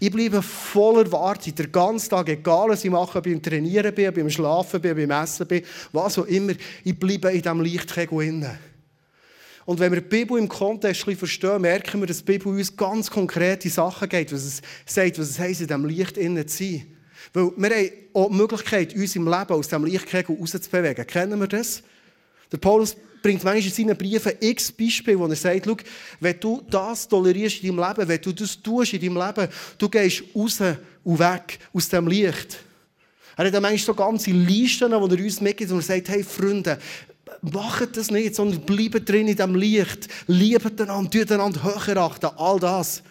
Ich 0.00 0.10
bleibe 0.10 0.42
voller 0.42 1.10
Wartung, 1.10 1.54
den 1.54 1.72
ganzen 1.72 2.10
Tag, 2.10 2.28
egal 2.28 2.68
was 2.68 2.84
ich 2.84 2.90
mache, 2.90 3.18
ob 3.18 3.26
ich 3.26 3.32
beim 3.32 3.42
Trainieren 3.42 3.94
bin, 3.94 4.12
beim 4.12 4.28
Schlafen 4.28 4.82
bin, 4.82 4.96
beim 4.96 5.22
Essen 5.22 5.46
bin, 5.46 5.62
was 5.92 6.18
auch 6.18 6.26
immer, 6.26 6.52
ich 6.84 6.98
bleibe 6.98 7.30
in 7.32 7.40
diesem 7.40 7.60
Lichtkegel. 7.62 8.58
Und 9.64 9.80
wenn 9.80 9.92
wir 9.92 10.00
die 10.00 10.08
Bibel 10.08 10.38
im 10.38 10.48
Kontext 10.48 11.02
verstehen, 11.02 11.62
merken 11.62 12.00
wir, 12.00 12.06
dass 12.06 12.18
die 12.18 12.24
Bibel 12.24 12.48
uns 12.48 12.76
ganz 12.76 13.10
konkrete 13.10 13.68
Sachen 13.70 14.08
geht, 14.08 14.32
was 14.32 14.44
es 14.44 14.62
sagt, 14.86 15.18
was 15.18 15.30
es 15.30 15.38
heisst, 15.38 15.62
in 15.62 15.66
diesem 15.68 15.84
Licht 15.86 16.16
zu 16.16 16.48
sein. 16.48 16.86
Weil 17.32 17.50
wir 17.56 17.70
haben 17.70 17.90
auch 18.12 18.28
die 18.28 18.34
Möglichkeit, 18.34 18.94
uns 18.94 19.16
im 19.16 19.24
Leben 19.26 19.52
aus 19.52 19.68
diesem 19.68 19.84
Lichtkegel 19.84 20.36
rauszubewegen. 20.36 21.06
Kennen 21.06 21.40
wir 21.40 21.48
das? 21.48 21.82
Der 22.50 22.58
Paulus 22.58 22.96
bringt 23.22 23.44
manchmal 23.44 23.64
in 23.64 23.72
seinen 23.72 23.96
Briefen 23.96 24.32
x 24.40 24.72
Beispiele, 24.72 25.18
wo 25.18 25.26
er 25.26 25.36
sagt, 25.36 25.66
schau, 25.66 25.76
wenn 26.20 26.40
du 26.40 26.62
das 26.68 27.08
tolerierst 27.08 27.62
in 27.62 27.76
deinem 27.76 27.88
Leben, 27.88 28.08
wenn 28.08 28.20
du 28.20 28.32
das 28.32 28.62
tust 28.62 28.92
in 28.94 29.00
deinem 29.00 29.26
Leben, 29.26 29.52
du 29.76 29.88
gehst 29.88 30.22
raus 30.34 30.58
und 31.04 31.18
weg 31.18 31.58
aus 31.72 31.88
dem 31.88 32.06
Licht. 32.06 32.58
Er 33.36 33.46
hat 33.46 33.54
dann 33.54 33.62
manchmal 33.62 33.78
so 33.78 33.94
ganze 33.94 34.30
Listen, 34.30 34.90
wo 34.90 35.06
er 35.06 35.24
uns 35.24 35.40
mitgibt 35.40 35.70
und 35.70 35.78
er 35.78 35.82
sagt, 35.82 36.08
hey 36.08 36.24
Freunde, 36.24 36.78
macht 37.42 37.96
das 37.96 38.10
nicht, 38.10 38.34
sondern 38.34 38.60
bleibt 38.62 39.08
drin 39.08 39.28
in 39.28 39.36
diesem 39.36 39.54
Licht, 39.54 40.08
liebt 40.26 40.80
einander, 40.80 41.10
tut 41.10 41.30
einander 41.30 41.62
höher 41.62 41.96
achten, 41.98 42.30
all 42.36 42.58
das. 42.58 43.02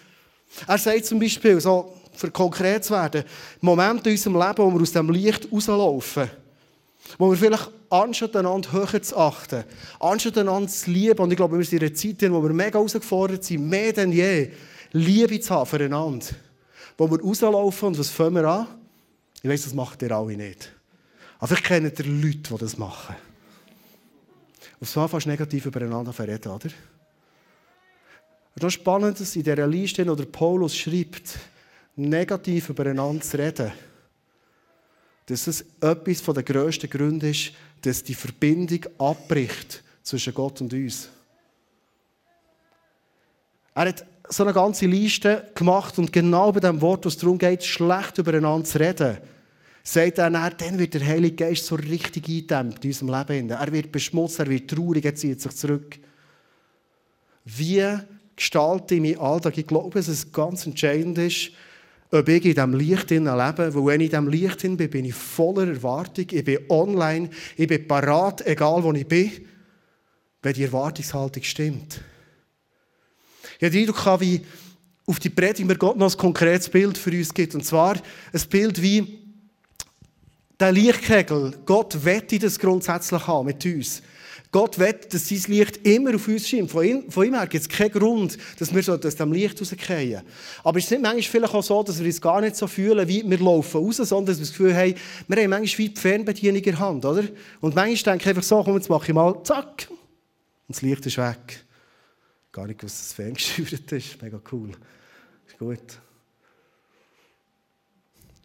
Er 0.68 0.78
sagt 0.78 1.06
zum 1.06 1.20
Beispiel, 1.20 1.60
so, 1.62 1.94
für 2.14 2.32
konkret 2.32 2.84
zu 2.84 2.94
werden, 2.94 3.24
Momente 3.62 4.10
in 4.10 4.16
unserem 4.16 4.36
Leben, 4.36 4.58
wo 4.58 4.74
wir 4.74 4.82
aus 4.82 4.92
dem 4.92 5.10
Licht 5.10 5.48
rauslaufen, 5.52 6.30
wo 7.18 7.30
wir 7.30 7.38
vielleicht 7.38 7.72
anstatt 7.90 8.36
einander 8.36 8.72
höher 8.72 9.02
zu 9.02 9.18
achten, 9.18 9.64
anstatt 10.00 10.38
einander 10.38 10.70
zu 10.70 10.92
lieben, 10.92 11.20
und 11.20 11.32
ich 11.32 11.38
glaube, 11.38 11.58
wir 11.58 11.66
sind 11.66 11.82
in 11.82 11.88
einer 11.88 11.96
Zeit, 11.96 12.22
in 12.24 12.34
der 12.34 12.44
wir 12.44 12.54
mega 12.54 12.78
herausgefordert 12.78 13.44
sind, 13.44 13.68
mehr 13.68 13.94
denn 13.94 14.12
je, 14.12 14.52
Liebe 14.92 15.40
zu 15.40 15.54
haben 15.54 15.66
füreinander. 15.66 16.28
Wo 16.98 17.10
wir 17.10 17.22
rauslaufen 17.22 17.90
und 17.90 18.00
was 18.00 18.10
fangen 18.10 18.36
wir 18.36 18.46
an? 18.46 18.68
Ich 19.42 19.50
weiss, 19.50 19.64
das 19.64 19.74
macht 19.74 20.02
ihr 20.02 20.12
alle 20.12 20.36
nicht. 20.36 20.72
Aber 21.40 21.54
ich 21.54 21.64
kenne 21.64 21.92
ihr 21.96 22.06
Leute, 22.06 22.54
die 22.54 22.58
das 22.58 22.78
machen. 22.78 23.16
Und 24.80 24.88
so 24.88 25.08
fast 25.08 25.28
negativ 25.28 25.66
übereinander 25.66 26.14
verreden, 26.14 26.52
oder? 26.52 26.70
Und 28.56 28.64
das 28.64 28.74
ist 28.74 28.82
spannend, 28.82 29.20
dass 29.20 29.36
in 29.36 29.44
dieser 29.44 29.68
Liste, 29.68 30.10
oder 30.10 30.26
Paulus 30.26 30.76
schreibt, 30.76 31.38
negativ 31.96 32.70
übereinander 32.70 33.22
zu 33.22 33.38
reden 33.38 33.72
dass 35.28 35.48
es 35.48 35.66
etwas 35.82 36.24
der 36.24 36.44
grössten 36.44 36.90
Gründe 36.90 37.30
ist, 37.30 37.52
dass 37.82 38.04
die 38.04 38.16
Verbindung 38.16 38.86
abbricht 38.98 39.84
zwischen 40.02 40.34
Gott 40.34 40.62
und 40.62 40.74
uns. 40.74 41.10
Er 43.76 43.90
hat 43.90 44.06
so 44.30 44.44
eine 44.44 44.54
ganze 44.54 44.88
Liste 44.88 45.52
gemacht 45.54 46.00
und 46.00 46.12
genau 46.12 46.52
bei 46.52 46.62
dem 46.62 46.82
Wort, 46.82 47.06
wo 47.06 47.10
es 47.10 47.18
darum 47.18 47.38
geht, 47.38 47.64
schlecht 47.64 48.18
übereinander 48.18 48.66
zu 48.66 48.80
reden, 48.80 49.18
sagt 49.84 50.18
er, 50.18 50.30
dann 50.30 50.80
wird 50.80 50.94
der 50.94 51.06
Heilige 51.06 51.36
Geist 51.36 51.66
so 51.66 51.76
richtig 51.76 52.28
eingedämmt 52.28 52.84
in 52.84 52.92
unserem 52.92 53.28
Leben. 53.28 53.50
Er 53.50 53.72
wird 53.72 53.92
beschmutzt, 53.92 54.40
er 54.40 54.50
wird 54.50 54.70
traurig, 54.70 55.06
er 55.06 55.16
zieht 55.16 55.42
sich 55.42 55.56
zurück. 55.56 56.00
Wie 57.46 57.86
gestalte 58.36 58.96
ich 58.96 59.02
meinen 59.02 59.20
Alltag? 59.20 59.58
Ich 59.58 59.68
glaube, 59.68 60.00
dass 60.00 60.08
es 60.08 60.32
ganz 60.32 60.66
entscheidend 60.66 61.18
ist, 61.18 61.52
ob 62.12 62.30
ich 62.30 62.46
in 62.46 62.54
diesem 62.54 62.74
Licht 62.74 63.10
lebe. 63.10 63.26
Weil 63.26 63.86
wenn 63.86 64.02
ich 64.02 64.14
in 64.14 64.26
diesem 64.26 64.28
Licht 64.30 64.62
bin, 64.62 64.78
bin 64.78 65.06
ich 65.06 65.14
voller 65.14 65.68
Erwartung. 65.68 66.26
Ich 66.32 66.44
bin 66.44 66.60
online, 66.70 67.30
ich 67.56 67.68
bin 67.68 67.88
parat, 67.88 68.46
egal 68.46 68.84
wo 68.84 68.94
ich 68.94 69.08
bin, 69.08 69.32
wenn 70.42 70.54
die 70.54 70.64
Erwartungshaltung 70.64 71.44
stimmt. 71.44 72.02
Ich 73.60 73.66
hatte 73.66 73.72
den 73.72 73.88
Eindruck, 73.88 74.22
wie 74.22 74.42
auf 75.06 75.20
die 75.20 75.30
Predigt 75.30 75.68
mir 75.68 75.78
Gott 75.78 75.98
noch 75.98 76.12
ein 76.12 76.18
konkretes 76.18 76.70
Bild 76.70 76.98
für 76.98 77.12
uns 77.12 77.34
gibt. 77.34 77.56
Und 77.56 77.66
zwar 77.66 77.96
ein 77.96 78.42
Bild 78.50 78.82
wie 78.82 79.20
der 80.60 80.72
Lichtkegel. 80.72 81.56
Gott 81.66 82.04
wette 82.04 82.40
das 82.40 82.60
grundsätzlich 82.60 83.26
haben 83.26 83.48
mit 83.48 83.66
uns. 83.66 84.02
Gott 84.52 84.80
will, 84.80 84.96
dass 85.10 85.28
sein 85.28 85.42
Licht 85.48 85.86
immer 85.86 86.16
auf 86.16 86.28
uns 86.28 86.48
scheint. 86.48 86.72
Von 86.72 86.86
ihm, 86.86 87.12
von 87.12 87.26
ihm 87.28 87.34
her 87.34 87.48
gibt 87.48 87.62
es 87.62 87.70
keinen 87.70 87.92
Grund, 87.92 88.38
dass 88.58 88.74
wir 88.74 88.94
aus 88.94 89.16
dem 89.16 89.34
Licht 89.34 89.60
rausgehen. 89.60 90.22
Aber 90.64 90.78
es 90.78 90.86
ist 90.86 90.92
nicht 90.92 91.02
manchmal 91.02 91.22
vielleicht 91.24 91.54
auch 91.54 91.64
so, 91.64 91.84
dass 91.84 92.00
wir 92.00 92.06
uns 92.06 92.22
gar 92.22 92.42
nicht 92.42 92.56
so 92.56 92.68
fühlen, 92.68 93.08
wie 93.08 93.30
wir 93.30 93.40
laufen 93.40 93.84
raus, 93.84 93.98
sondern 93.98 94.28
dass 94.28 94.38
wir 94.38 94.46
das 94.46 94.52
Gefühl 94.52 94.76
haben, 94.76 94.96
wir 95.28 95.44
haben 95.44 95.50
manchmal 95.50 95.78
wie 95.78 95.90
die 95.90 96.00
Fernbedienung 96.00 96.58
in 96.58 96.64
der 96.64 96.80
Hand, 96.80 97.06
oder? 97.06 97.24
Und 97.60 97.76
manchmal 97.76 98.14
denke 98.14 98.24
ich 98.24 98.30
einfach 98.30 98.44
so, 98.44 98.64
komm, 98.64 98.76
jetzt 98.76 98.90
mache 98.90 99.08
ich 99.08 99.14
mal, 99.14 99.44
zack, 99.44 99.88
und 100.68 100.76
das 100.76 100.82
Licht 100.82 101.06
ist 101.06 101.18
weg. 101.18 101.66
Gar 102.52 102.68
nicht, 102.68 102.84
was 102.84 102.98
das 102.98 103.14
ferngesteuert 103.14 103.92
ist. 103.92 104.22
Mega 104.22 104.40
cool. 104.52 104.72
Ist 105.48 105.58
gut. 105.58 106.00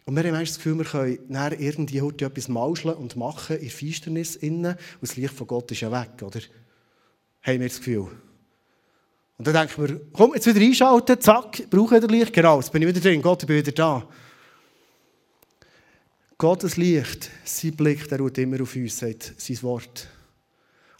Und 0.05 0.15
wir 0.15 0.23
haben 0.23 0.39
das 0.39 0.55
Gefühl, 0.55 0.77
wir 0.77 0.85
können 0.85 1.19
dann 1.29 1.57
irgendwie 1.57 2.01
heute 2.01 2.25
etwas 2.25 2.49
mauscheln 2.49 2.95
und 2.95 3.15
machen 3.15 3.55
in 3.55 3.63
der 3.63 3.71
Finsternis 3.71 4.35
innen 4.35 4.73
und 4.73 5.01
das 5.01 5.15
Licht 5.15 5.33
von 5.33 5.47
Gott 5.47 5.71
ist 5.71 5.81
ja 5.81 5.91
weg, 5.91 6.21
oder? 6.21 6.41
Haben 7.41 7.59
wir 7.59 7.67
das 7.67 7.77
Gefühl. 7.77 8.07
Und 9.37 9.47
dann 9.47 9.53
denken 9.53 9.87
wir, 9.87 10.01
komm, 10.11 10.33
jetzt 10.33 10.45
wieder 10.45 10.59
einschalten, 10.59 11.19
zack, 11.19 11.69
brauche 11.69 11.95
wieder 11.95 12.07
Licht, 12.07 12.33
genau, 12.33 12.59
jetzt 12.59 12.71
bin 12.71 12.81
ich 12.81 12.87
wieder 12.89 12.99
drin, 12.99 13.21
Gott, 13.21 13.43
ich 13.43 13.47
bin 13.47 13.57
wieder 13.57 13.71
da. 13.71 14.07
Gottes 16.37 16.75
Licht, 16.75 17.29
sein 17.45 17.75
Blick, 17.75 18.07
der 18.09 18.19
ruht 18.19 18.37
immer 18.37 18.61
auf 18.61 18.75
uns, 18.75 18.99
sagt 18.99 19.33
sein 19.37 19.61
Wort. 19.63 20.07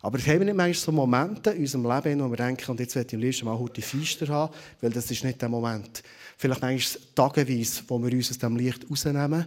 Aber 0.03 0.19
haben 0.19 0.39
wir 0.39 0.45
nicht 0.45 0.55
manchmal 0.57 0.73
so 0.73 0.91
Momente 0.91 1.51
in 1.51 1.61
unserem 1.61 1.85
Leben, 1.85 2.19
wo 2.19 2.29
wir 2.29 2.35
denken, 2.35 2.69
und 2.69 2.79
jetzt 2.81 2.93
werde 2.93 3.07
ich 3.07 3.13
am 3.13 3.21
liebsten 3.21 3.45
mal 3.45 3.57
heute 3.57 3.81
Feister 3.81 4.27
haben, 4.27 4.53
weil 4.81 4.91
das 4.91 5.09
ist 5.09 5.23
nicht 5.23 5.41
der 5.41 5.47
Moment. 5.47 6.03
Vielleicht 6.37 6.61
manchmal 6.61 7.03
tageweise, 7.15 7.83
wo 7.87 8.03
wir 8.03 8.11
uns 8.11 8.29
aus 8.29 8.37
dem 8.37 8.57
Licht 8.57 8.85
rausnehmen 8.89 9.45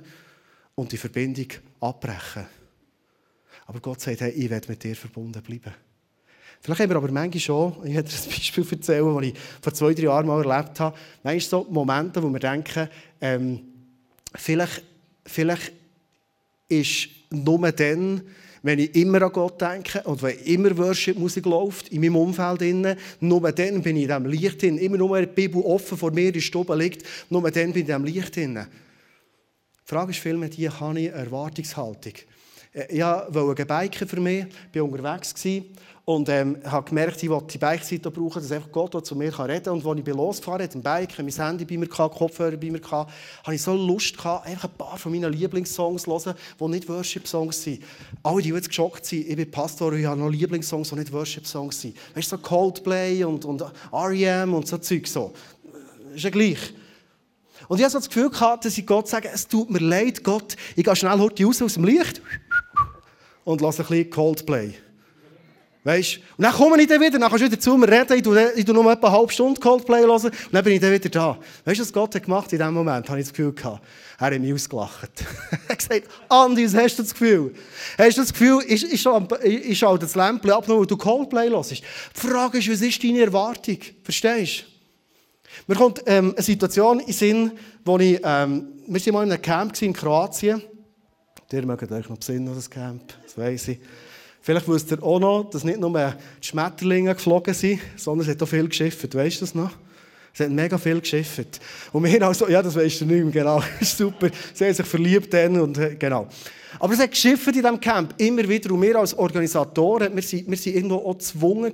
und 0.74 0.90
die 0.90 0.96
Verbindung 0.96 1.48
abbrechen. 1.78 2.46
Aber 3.66 3.80
Gott 3.80 4.00
sagt, 4.00 4.22
hey, 4.22 4.30
ich 4.30 4.48
werde 4.48 4.66
mit 4.68 4.82
dir 4.82 4.96
verbunden 4.96 5.42
bleiben. 5.42 5.74
Vielleicht 6.62 6.80
haben 6.80 6.88
wir 6.88 6.96
aber 6.96 7.12
manchmal 7.12 7.38
schon, 7.40 7.74
ich 7.84 7.94
werde 7.94 8.08
ein 8.08 8.30
Beispiel 8.30 8.66
erzählen, 8.70 9.14
das 9.14 9.24
ich 9.24 9.34
vor 9.60 9.74
zwei, 9.74 9.92
drei 9.92 10.04
Jahren 10.04 10.26
mal 10.26 10.42
erlebt 10.42 10.80
habe, 10.80 10.96
manchmal 11.22 11.40
so 11.40 11.70
Momente, 11.70 12.22
wo 12.22 12.30
wir 12.30 12.40
denken, 12.40 12.88
ähm, 13.20 13.60
vielleicht, 14.34 14.82
vielleicht 15.26 15.72
ist 16.66 17.08
nur 17.30 17.70
dann, 17.72 18.22
wenn 18.66 18.80
ich 18.80 18.96
immer 18.96 19.22
an 19.22 19.32
Gott 19.32 19.60
denke 19.60 20.02
und 20.02 20.20
wenn 20.22 20.38
immer 20.40 20.76
Worship-Musik 20.76 21.46
läuft 21.46 21.88
in 21.90 22.00
meinem 22.00 22.16
Umfeld, 22.16 22.98
nur 23.20 23.52
dann 23.52 23.80
bin 23.80 23.96
ich 23.96 24.02
in 24.02 24.08
diesem 24.08 24.26
Licht 24.26 24.60
drin. 24.60 24.78
Immer 24.78 24.96
nur 24.96 25.20
die 25.20 25.26
Bibel 25.26 25.62
offen 25.62 25.96
vor 25.96 26.10
mir 26.10 26.34
in 26.34 26.40
Stube 26.40 26.74
liegt, 26.74 27.06
nur 27.30 27.42
dann 27.42 27.52
bin 27.52 27.70
ich 27.70 27.76
in 27.76 27.86
diesem 27.86 28.04
Licht 28.04 28.34
drin. 28.34 28.54
Die 28.56 29.88
Frage 29.88 30.10
ist 30.10 30.18
vielmehr 30.18 30.48
die, 30.48 30.68
habe 30.68 31.00
ich 31.00 31.12
eine 31.12 31.22
Erwartungshaltung? 31.24 32.14
Äh, 32.72 32.86
ich 32.88 33.02
wollte 33.02 33.64
biken 33.64 34.08
für 34.08 34.20
mich, 34.20 34.46
war 34.72 34.82
unterwegs 34.82 35.32
und 36.06 36.28
ähm, 36.28 36.56
habe 36.64 36.88
gemerkt, 36.88 37.20
ich 37.20 37.28
wollte 37.28 37.48
die 37.48 37.58
Bikezeit 37.58 38.02
brauchen, 38.02 38.40
dass 38.40 38.52
einfach 38.52 38.70
Gott 38.70 39.04
zu 39.04 39.16
mir 39.16 39.36
reden 39.36 39.64
kann. 39.64 39.72
Und 39.74 39.84
als 39.84 39.98
ich 39.98 40.06
losgefahren 40.06 40.68
bin, 40.68 40.78
ein 40.78 40.82
Bike, 40.82 41.18
mein 41.18 41.30
Handy 41.30 41.64
bei 41.64 41.76
mir, 41.76 41.88
Kopfhörer 41.88 42.56
bei 42.56 42.70
mir, 42.70 42.80
hatte 42.80 43.10
ich 43.52 43.60
so 43.60 43.74
Lust, 43.74 44.14
einfach 44.24 44.68
ein 44.68 44.76
paar 44.78 44.96
von 44.98 45.10
meinen 45.10 45.32
Lieblingssongs 45.32 46.04
zu 46.04 46.10
hören, 46.12 46.36
die 46.60 46.64
nicht 46.68 46.88
Worship-Songs 46.88 47.60
sind. 47.60 47.82
Alle, 48.22 48.40
die 48.40 48.50
jetzt 48.50 48.68
geschockt 48.68 49.04
sind, 49.04 49.28
ich 49.28 49.34
bin 49.34 49.50
Pastor 49.50 49.88
und 49.88 49.98
ich 49.98 50.06
habe 50.06 50.20
noch 50.20 50.30
Lieblingssongs, 50.30 50.90
die 50.90 50.94
nicht 50.94 51.12
Worship-Songs 51.12 51.80
sind. 51.80 51.96
Weißt 52.14 52.30
du, 52.30 52.36
so 52.36 52.42
Coldplay 52.42 53.24
und, 53.24 53.44
und 53.44 53.64
R.E.M. 53.92 54.54
und 54.54 54.68
so 54.68 54.78
Zeug. 54.78 55.08
So. 55.08 55.32
Ist 56.14 56.22
ja 56.22 56.30
gleich. 56.30 56.72
Und 57.66 57.78
ich 57.78 57.84
hatte 57.84 57.94
so 57.94 57.98
das 57.98 58.08
Gefühl, 58.08 58.30
gehabt, 58.30 58.64
dass 58.64 58.78
ich 58.78 58.86
Gott 58.86 59.08
sage, 59.08 59.28
es 59.34 59.48
tut 59.48 59.70
mir 59.70 59.80
leid, 59.80 60.22
Gott, 60.22 60.56
ich 60.76 60.84
gehe 60.84 60.94
schnell 60.94 61.18
heute 61.18 61.44
raus 61.44 61.60
aus 61.60 61.74
dem 61.74 61.82
Licht 61.82 62.22
und 63.42 63.60
lasse 63.60 63.82
ein 63.82 63.88
bisschen 63.88 64.10
Coldplay. 64.10 64.85
Weißt? 65.86 66.18
Und 66.36 66.42
dann 66.42 66.52
komme 66.52 66.82
ich 66.82 66.88
dann 66.88 67.00
wieder, 67.00 67.16
dann 67.16 67.28
kannst 67.28 67.42
du 67.42 67.46
wieder 67.46 67.60
zu 67.60 67.76
mir 67.76 67.88
reden, 67.88 68.16
ich 68.16 68.22
tue, 68.22 68.52
ich 68.56 68.64
tue 68.64 68.74
nur 68.74 68.90
etwa 68.90 69.06
eine 69.06 69.16
halbe 69.18 69.32
Stunde 69.32 69.60
Coldplay 69.60 70.00
hören 70.00 70.20
und 70.20 70.32
dann 70.50 70.64
bin 70.64 70.72
ich 70.72 70.80
dann 70.80 70.90
wieder 70.90 71.08
da. 71.08 71.38
Weißt 71.64 71.78
du, 71.78 71.82
was 71.84 71.92
Gott 71.92 72.12
hat 72.16 72.24
gemacht 72.24 72.52
in 72.52 72.58
diesem 72.58 72.74
Moment? 72.74 73.08
Habe 73.08 73.20
ich 73.20 73.26
das 73.26 73.32
Gefühl 73.32 73.52
gehabt. 73.52 73.86
Er 74.18 74.26
hat 74.26 74.40
mich 74.40 74.52
ausgelacht. 74.52 75.10
er 75.52 75.68
hat 75.68 75.78
gesagt, 75.78 76.08
Andi, 76.28 76.64
was 76.64 76.74
hast 76.74 76.98
du 76.98 77.02
das 77.04 77.12
Gefühl? 77.12 77.54
Hast 77.98 78.16
du 78.16 78.20
das 78.20 78.32
Gefühl, 78.32 78.64
ich, 78.66 78.84
ich, 78.84 79.06
ich, 79.44 79.70
ich 79.70 79.78
schalte 79.78 80.06
das 80.06 80.16
Lämpchen 80.16 80.50
ab, 80.50 80.66
nur 80.66 80.80
weil 80.80 80.86
du 80.86 80.96
Coldplay 80.96 81.50
hörst? 81.50 81.70
Die 81.70 81.82
Frage 82.12 82.58
ist, 82.58 82.68
was 82.68 82.80
ist 82.80 83.04
deine 83.04 83.20
Erwartung? 83.20 83.78
Verstehst 84.02 84.64
du? 84.64 85.72
Mir 85.72 85.76
kommt 85.76 86.02
ähm, 86.06 86.32
eine 86.32 86.42
Situation 86.42 86.98
in 86.98 87.06
den 87.06 87.14
Sinn, 87.14 87.52
wo 87.84 87.96
ich, 87.98 88.20
ähm, 88.24 88.72
wir 88.88 89.06
waren 89.06 89.12
mal 89.12 89.22
in 89.22 89.30
einem 89.30 89.40
Camp 89.40 89.80
in 89.80 89.92
Kroatien. 89.92 90.62
Ihr 91.52 91.64
mögt 91.64 91.92
euch 91.92 92.08
noch 92.08 92.18
besinnen, 92.18 92.52
das 92.52 92.68
Camp, 92.68 93.14
das 93.22 93.38
weiss 93.38 93.68
ich. 93.68 93.78
Vielleicht 94.46 94.68
wisst 94.68 94.92
ihr 94.92 95.02
auch 95.02 95.18
noch, 95.18 95.50
dass 95.50 95.64
nicht 95.64 95.80
nur 95.80 95.90
die 95.90 96.46
Schmetterlinge 96.46 97.12
geflogen 97.12 97.52
sind, 97.52 97.80
sondern 97.96 98.28
es 98.28 98.32
hat 98.32 98.40
auch 98.40 98.46
viel 98.46 98.68
geschifft. 98.68 99.12
Weißt 99.12 99.38
du 99.38 99.40
das 99.40 99.56
noch? 99.56 99.72
Es 100.32 100.38
hat 100.38 100.50
mega 100.50 100.78
viel 100.78 101.00
geschifft. 101.00 101.60
Und 101.92 102.04
wir 102.04 102.22
also, 102.22 102.48
ja, 102.48 102.62
das 102.62 102.76
weißt 102.76 103.00
du 103.00 103.06
nicht 103.06 103.24
mehr, 103.24 103.32
genau. 103.32 103.60
Super. 103.80 104.30
Sie 104.54 104.64
haben 104.64 104.72
sich 104.72 104.86
verliebt 104.86 105.34
dann 105.34 105.60
und, 105.60 105.76
äh, 105.78 105.96
genau. 105.96 106.28
Aber 106.78 106.92
es 106.92 107.00
hat 107.00 107.10
geschifft 107.10 107.48
in 107.48 107.54
diesem 107.54 107.80
Camp, 107.80 108.14
immer 108.18 108.48
wieder. 108.48 108.70
Und 108.72 108.82
wir 108.82 108.94
als 108.94 109.18
Organisatoren, 109.18 110.14
wir 110.14 110.22
sind, 110.22 110.66
irgendwo 110.66 110.98
auch 110.98 111.18
gezwungen 111.18 111.72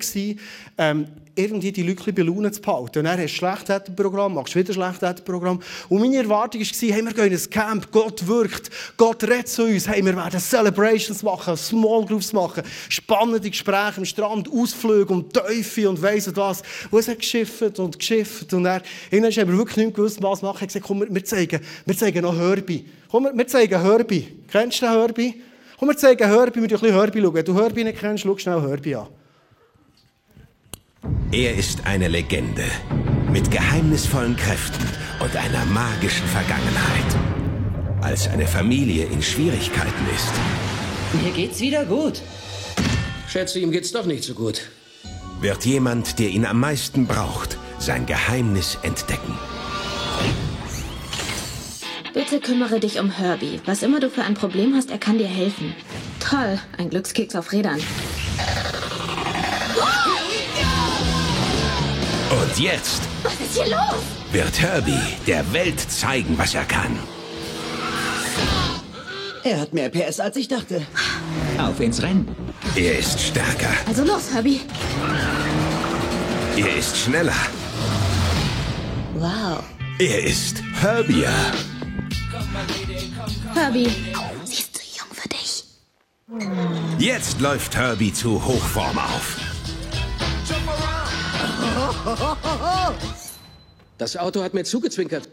ähm, 0.79 1.09
irgendwie 1.35 1.73
die 1.73 1.83
Leute 1.83 2.13
bei 2.13 2.23
Laune 2.23 2.53
zu 2.53 2.61
behalten. 2.61 2.99
Und 2.99 3.05
dann 3.05 3.19
hast 3.19 3.19
du 3.19 3.23
ein 3.23 3.29
Schlechthäterprogramm, 3.29 4.35
machst 4.35 4.55
wieder 4.55 4.71
ein 4.71 4.75
Schlechthäterprogramm. 4.75 5.61
Und 5.89 6.01
meine 6.01 6.19
Erwartung 6.19 6.61
war, 6.61 6.69
hey, 6.69 7.05
wir 7.05 7.13
gehen 7.13 7.33
ins 7.33 7.49
Camp, 7.49 7.91
Gott 7.91 8.27
wirkt, 8.27 8.71
Gott 8.97 9.23
redet 9.25 9.49
zu 9.49 9.65
uns, 9.65 9.89
hey, 9.89 10.05
wir 10.05 10.15
werden 10.15 10.41
Celebrations 10.41 11.23
machen, 11.23 11.57
Small 11.57 12.05
Groups 12.05 12.33
machen, 12.33 12.63
spannende 12.89 13.49
Gespräche 13.49 13.99
am 13.99 14.05
Strand, 14.05 14.53
Ausflüge 14.53 15.13
und 15.13 15.33
Teufel 15.33 15.87
und 15.87 16.03
weiss 16.03 16.27
nicht 16.27 16.37
was. 16.37 16.63
Und 16.91 17.01
es 17.01 17.09
hat 17.09 17.19
geschifft 17.19 17.79
und 17.79 17.99
geschifft. 17.99 18.53
Und 18.53 18.65
dann, 18.65 18.83
irgendwann 19.11 19.33
haben 19.33 19.51
wir 19.53 19.59
wirklich 19.59 19.87
nicht 19.87 19.97
gewusst, 19.97 20.23
was 20.23 20.43
machen. 20.43 20.59
Ich 20.61 20.69
gesagt, 20.69 20.87
komm, 20.87 21.05
wir 21.09 21.25
zeigen, 21.25 21.61
wir 21.87 21.97
zeigen 21.97 22.23
noch 22.23 22.37
Herbie. 22.37 22.85
Komm, 23.11 23.29
wir 23.33 23.47
zeigen 23.47 23.81
Herbie. 23.81 24.29
Kennst 24.51 24.83
du 24.83 24.87
den 24.87 24.95
Herbie? 24.95 25.43
Komm, 25.79 25.89
wir 25.89 25.97
zeigen 25.97 26.29
Herbie, 26.29 26.61
wir 26.61 26.69
schauen 26.69 26.79
ein 26.79 26.83
bisschen 26.83 27.01
Herbie. 27.01 27.21
Schauen. 27.23 27.35
Wenn 27.35 27.45
du 27.45 27.55
Herbie 27.55 27.85
nicht 27.85 27.99
kennst, 27.99 28.25
schau 28.25 28.37
schnell 28.37 28.61
Herbie 28.61 28.97
an. 28.97 29.22
Er 31.33 31.55
ist 31.55 31.87
eine 31.87 32.09
Legende 32.09 32.65
mit 33.33 33.51
geheimnisvollen 33.51 34.37
Kräften 34.37 34.87
und 35.19 35.35
einer 35.35 35.65
magischen 35.65 36.27
Vergangenheit. 36.27 38.03
Als 38.03 38.29
eine 38.29 38.47
Familie 38.47 39.07
in 39.07 39.23
Schwierigkeiten 39.23 40.07
ist. 40.15 40.31
Mir 41.23 41.33
geht's 41.33 41.59
wieder 41.61 41.87
gut. 41.87 42.21
Schätze, 43.27 43.61
ihm 43.61 43.71
geht's 43.71 43.93
doch 43.93 44.05
nicht 44.05 44.25
so 44.25 44.35
gut. 44.35 44.69
Wird 45.41 45.65
jemand, 45.65 46.19
der 46.19 46.29
ihn 46.29 46.45
am 46.45 46.61
meisten 46.61 47.07
braucht, 47.07 47.57
sein 47.79 48.05
Geheimnis 48.05 48.77
entdecken. 48.83 49.39
Bitte 52.13 52.41
kümmere 52.41 52.79
dich 52.79 53.01
um 53.01 53.11
Herbie. 53.11 53.59
Was 53.65 53.83
immer 53.83 54.01
du 54.01 54.11
für 54.11 54.23
ein 54.23 54.35
Problem 54.35 54.75
hast, 54.75 54.91
er 54.91 54.99
kann 54.99 55.17
dir 55.17 55.29
helfen. 55.29 55.75
Toll, 56.21 56.59
ein 56.77 56.91
Glückskeks 56.91 57.35
auf 57.37 57.53
Rädern. 57.53 57.81
Und 62.53 62.61
jetzt 62.61 63.01
Was 63.23 63.33
ist 63.33 63.55
hier 63.55 63.75
los? 63.75 64.03
wird 64.31 64.61
Herbie 64.61 65.01
der 65.27 65.51
Welt 65.55 65.81
zeigen, 65.81 66.37
was 66.37 66.55
er 66.55 66.65
kann. 66.65 66.99
Er 69.43 69.59
hat 69.61 69.73
mehr 69.73 69.89
PS, 69.89 70.21
als 70.21 70.37
ich 70.37 70.49
dachte. 70.49 70.83
Auf 71.59 71.81
ins 71.81 72.03
Rennen. 72.03 72.29
Er 72.77 72.99
ist 72.99 73.19
stärker. 73.19 73.71
Also 73.87 74.05
los, 74.05 74.25
Herbie. 74.35 74.61
Er 76.59 76.77
ist 76.77 76.97
schneller. 76.99 77.33
Wow. 79.15 79.63
Er 79.99 80.23
ist 80.23 80.63
Herbier. 80.81 81.31
Herbie, 83.55 83.89
sie 84.45 84.53
ist 84.53 84.77
zu 84.77 84.83
jung 84.99 85.09
für 85.13 85.29
dich. 85.31 85.65
Jetzt 86.99 87.41
läuft 87.41 87.75
Herbie 87.77 88.13
zu 88.13 88.45
Hochform 88.45 88.99
auf. 88.99 89.39
Das 93.99 94.17
Auto 94.17 94.43
hat 94.43 94.55
mir 94.55 94.65
zugezwinkert. 94.65 95.29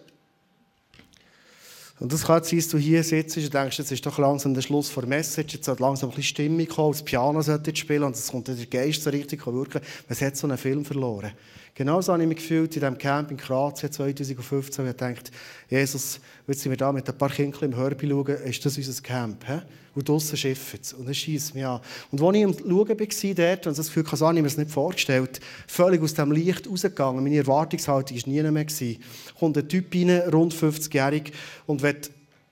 Und 2.00 2.14
das 2.14 2.24
sein, 2.46 2.60
dass 2.60 2.68
du 2.70 2.78
hier 2.78 3.04
sitzt 3.04 3.36
und 3.38 3.54
denkst, 3.54 3.78
jetzt 3.80 3.92
ist 3.92 4.06
doch 4.06 4.18
langsam 4.20 4.54
der 4.54 4.62
Schluss 4.62 4.94
der 4.94 5.06
Message, 5.06 5.56
jetzt 5.56 5.66
sollte 5.66 5.82
langsam 5.82 6.10
ein 6.10 6.16
bisschen 6.16 6.30
Stimmung 6.30 6.68
kommen, 6.68 6.94
das 6.94 7.04
Piano 7.04 7.42
sollte 7.42 7.76
spielen 7.76 8.04
und 8.04 8.16
es 8.16 8.32
kommt 8.32 8.48
der 8.48 8.56
Geist 8.56 9.04
so 9.04 9.10
richtig 9.10 9.46
wirken. 9.46 9.82
Was 10.08 10.22
hat 10.22 10.38
so 10.38 10.48
einen 10.48 10.58
Film 10.58 10.86
verloren? 10.86 11.32
Genauso 11.80 12.12
habe 12.12 12.22
ich 12.22 12.28
mich 12.28 12.40
gefühlt 12.40 12.76
in 12.76 12.82
diesem 12.82 12.98
Camp 12.98 13.32
in 13.32 13.38
Kroatien 13.38 13.90
2015, 13.90 14.84
wo 14.84 14.90
ich 14.90 14.98
gedacht 14.98 15.32
Jesus, 15.70 16.20
jetzt 16.46 16.60
sind 16.60 16.74
wir 16.74 16.78
da 16.78 16.92
mit 16.92 17.08
ein 17.08 17.18
paar 17.18 17.30
Kindern 17.30 17.72
im 17.72 17.78
Hörbi 17.78 18.06
schauen, 18.06 18.36
ist 18.44 18.66
das 18.66 18.76
unser 18.76 19.02
Camp? 19.02 19.48
He? 19.48 19.60
Und 19.96 20.10
draussen 20.10 20.36
schifft 20.36 20.82
es. 20.82 20.92
Und 20.92 21.06
dann 21.06 21.16
schießt 21.16 21.56
mich 21.56 21.66
an. 21.66 21.80
Und 22.12 22.22
als 22.22 22.36
ich 22.36 22.44
am 22.44 22.54
Schauen 22.54 22.90
war, 22.90 23.46
dort, 23.46 23.68
und 23.68 23.78
das 23.78 23.88
Gefühl 23.88 24.12
hatte, 24.12 24.26
habe 24.26 24.34
mir 24.34 24.44
das 24.44 24.58
nicht 24.58 24.72
vorgestellt, 24.72 25.40
völlig 25.68 26.02
aus 26.02 26.16
dem 26.16 26.34
Licht 26.34 26.70
rausgegangen. 26.70 27.24
Meine 27.24 27.38
Erwartungshaltung 27.38 28.18
war 28.18 28.28
nie 28.28 28.44
mehr. 28.52 28.66
Gewesen. 28.66 29.02
Kommt 29.40 29.58
ein 29.58 29.70
Typ 29.70 29.96
rein, 29.96 30.10
rund 30.34 30.54
50-jährig, 30.54 31.32
und 31.66 31.82
will 31.82 31.96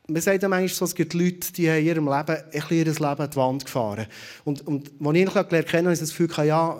man 0.09 0.21
sagt 0.21 0.41
ja 0.41 0.47
manchmal 0.47 0.69
so, 0.69 0.85
es 0.85 0.95
gibt 0.95 1.13
Leute, 1.13 1.51
die 1.51 1.69
haben 1.69 1.79
in 1.79 1.85
ihrem 1.85 2.05
Leben 2.05 2.37
ein 2.37 2.63
ihr 2.69 2.85
Leben 2.85 3.01
an 3.01 3.29
die 3.29 3.35
Wand 3.35 3.65
gefahren. 3.65 4.07
Und, 4.45 4.65
und 4.65 4.89
als 5.05 5.15
ich 5.15 5.21
ihn 5.21 5.25
gelernt 5.25 5.51
habe, 5.51 5.77
habe 5.79 5.93
ich 5.93 5.99
das 5.99 6.15
Gefühl, 6.15 6.29
ja, 6.45 6.77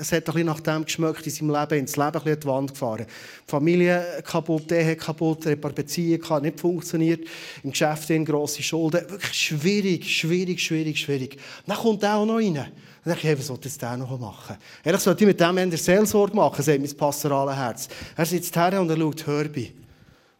es 0.00 0.12
hat 0.12 0.34
ein 0.34 0.46
nach 0.46 0.60
dem 0.60 0.84
geschmeckt 0.84 1.26
in 1.26 1.32
seinem 1.32 1.50
Leben, 1.50 1.78
ins 1.78 1.96
Leben 1.96 2.06
ein 2.06 2.12
bisschen 2.12 2.32
an 2.32 2.40
die 2.40 2.46
Wand 2.46 2.70
gefahren. 2.72 3.06
Die 3.06 3.50
Familie 3.50 4.22
kaputt, 4.24 4.70
Ehe 4.72 4.96
kaputt, 4.96 5.46
ein 5.46 5.60
paar 5.60 5.72
Beziehungen 5.72 6.42
nicht 6.42 6.60
funktioniert, 6.60 7.26
im 7.62 7.70
Geschäft 7.70 8.10
in 8.10 8.24
grosse 8.24 8.62
Schulden. 8.62 9.08
Wirklich 9.08 9.32
schwierig, 9.32 10.08
schwierig, 10.08 10.60
schwierig, 10.60 10.98
schwierig. 10.98 11.38
dann 11.66 11.76
kommt 11.76 12.02
er 12.02 12.16
auch 12.16 12.26
noch 12.26 12.36
rein. 12.36 12.54
Dann 12.54 13.14
dachte 13.14 13.30
ich, 13.30 13.38
was 13.38 13.46
soll 13.46 13.58
das 13.58 13.78
der 13.78 13.96
noch 13.96 14.18
machen? 14.18 14.56
Ehrlich 14.82 15.00
sollte 15.00 15.24
ich 15.24 15.28
mit 15.28 15.40
dem 15.40 15.56
Ende 15.58 15.76
Seelsorge 15.76 16.34
machen, 16.34 16.62
sagt 16.62 16.80
mein 16.80 16.96
pastorales 16.96 17.56
Herz. 17.56 17.88
Er 18.16 18.26
sitzt 18.26 18.56
her 18.56 18.80
und 18.80 18.90
er 18.90 18.96
schaut 18.96 19.26
Herbie. 19.26 19.72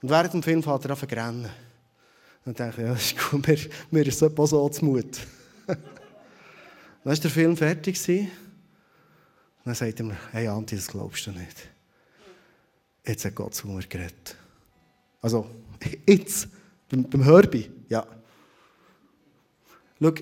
Und 0.03 0.11
während 0.11 0.35
dem 0.35 0.43
Film 0.43 0.63
fährt 0.63 0.85
er 0.85 1.25
an. 1.25 1.49
Dann 2.45 2.55
denke 2.55 2.83
ich, 2.83 2.87
ja, 2.87 2.95
ist 2.95 3.31
gut, 3.31 3.47
mir, 3.49 3.59
mir 3.91 4.07
ist 4.07 4.19
so 4.19 4.47
so 4.47 4.69
zu 4.69 4.85
Mut. 4.85 5.19
dann 5.67 5.79
war 7.05 7.15
der 7.15 7.31
Film 7.31 7.57
fertig. 7.57 7.99
Und 8.09 8.29
dann 9.67 9.75
sagt 9.75 9.99
er 9.99 10.07
mir, 10.07 10.17
hey 10.31 10.47
Anti, 10.47 10.77
das 10.77 10.87
glaubst 10.87 11.27
du 11.27 11.33
nicht. 11.33 11.69
Jetzt 13.05 13.25
hat 13.25 13.35
Gott 13.35 13.53
zu 13.53 13.67
mir 13.67 13.83
geredet. 13.83 14.37
Also, 15.21 15.51
jetzt, 16.07 16.49
beim, 16.89 17.03
beim 17.03 17.25
Hörbi, 17.25 17.69
ja. 17.89 18.07
Schau, 20.01 20.13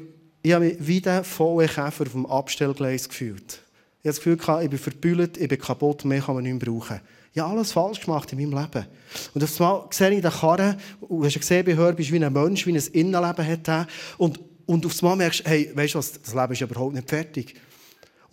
ich 0.43 0.53
habe 0.53 0.65
mich 0.65 0.77
wie 0.79 1.01
der 1.01 1.25
volle 1.25 1.67
Käfer 1.67 2.05
auf 2.05 2.13
dem 2.13 2.25
Abstellgleis 2.25 3.07
gefühlt. 3.07 3.61
Ich 4.03 4.09
habe 4.09 4.17
das 4.17 4.17
Gefühl, 4.17 4.63
ich 4.63 4.71
bin 4.71 4.79
verbüllt, 4.79 5.37
ich 5.37 5.49
bin 5.49 5.59
kaputt, 5.59 6.05
mehr 6.07 6.21
kann 6.21 6.37
man 6.37 6.45
nicht 6.45 6.63
mehr 6.63 6.73
brauchen. 6.73 7.01
Ich 7.35 7.39
habe 7.39 7.53
alles 7.53 7.73
falsch 7.73 8.01
gemacht 8.01 8.33
in 8.33 8.39
meinem 8.39 8.59
Leben. 8.59 8.87
Und 9.35 9.45
auf 9.45 9.61
einmal 9.61 9.87
sehe 9.91 10.11
ich 10.11 10.23
den 10.23 10.31
Karren, 10.31 10.79
und 11.01 11.21
du 11.21 11.25
hast 11.27 11.35
gesehen, 11.35 11.67
bei 11.67 11.75
Hör 11.75 11.93
bist 11.93 12.11
wie 12.13 12.25
ein 12.25 12.33
Mensch, 12.33 12.67
wie 12.67 12.73
ein 12.73 12.83
Innenleben 12.93 13.47
hat. 13.47 13.89
Und, 14.17 14.41
und 14.65 14.87
auf 14.87 15.03
einmal 15.03 15.17
merkst 15.17 15.41
du, 15.41 15.51
hey, 15.51 15.71
weißt 15.75 15.95
du 15.95 15.99
was, 15.99 16.23
das 16.23 16.33
Leben 16.33 16.53
ist 16.53 16.61
überhaupt 16.63 16.95
nicht 16.95 17.11
fertig. 17.11 17.55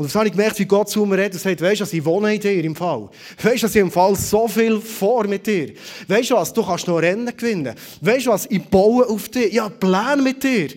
Und 0.02 0.08
einmal 0.08 0.22
habe 0.22 0.28
ich 0.28 0.32
gemerkt, 0.34 0.60
wie 0.60 0.66
Gott 0.66 0.90
zu 0.90 1.06
mir 1.06 1.18
redet 1.18 1.34
und 1.34 1.42
sagt, 1.42 1.62
weißt 1.62 1.82
du 1.82 1.98
ich 1.98 2.04
wohne 2.04 2.34
in 2.34 2.42
dir 2.42 2.64
im 2.64 2.76
Fall. 2.76 3.08
Weißt 3.42 3.62
du 3.62 3.68
ich 3.68 3.76
im 3.76 3.92
Fall 3.92 4.16
so 4.16 4.48
viel 4.48 4.82
vor 4.82 5.28
mit 5.28 5.46
dir. 5.46 5.74
Weißt 6.08 6.32
du 6.32 6.36
was, 6.36 6.52
du 6.52 6.66
kannst 6.66 6.88
noch 6.88 6.98
Rennen 6.98 7.36
gewinnen. 7.38 7.76
Weißt 8.02 8.26
du 8.26 8.32
was, 8.32 8.48
ich 8.48 8.64
baue 8.64 9.08
auf 9.08 9.30
dir. 9.30 9.48
Ich 9.48 9.60
habe 9.60 9.76
Pläne 9.76 10.24
mit 10.24 10.44
dir. 10.44 10.70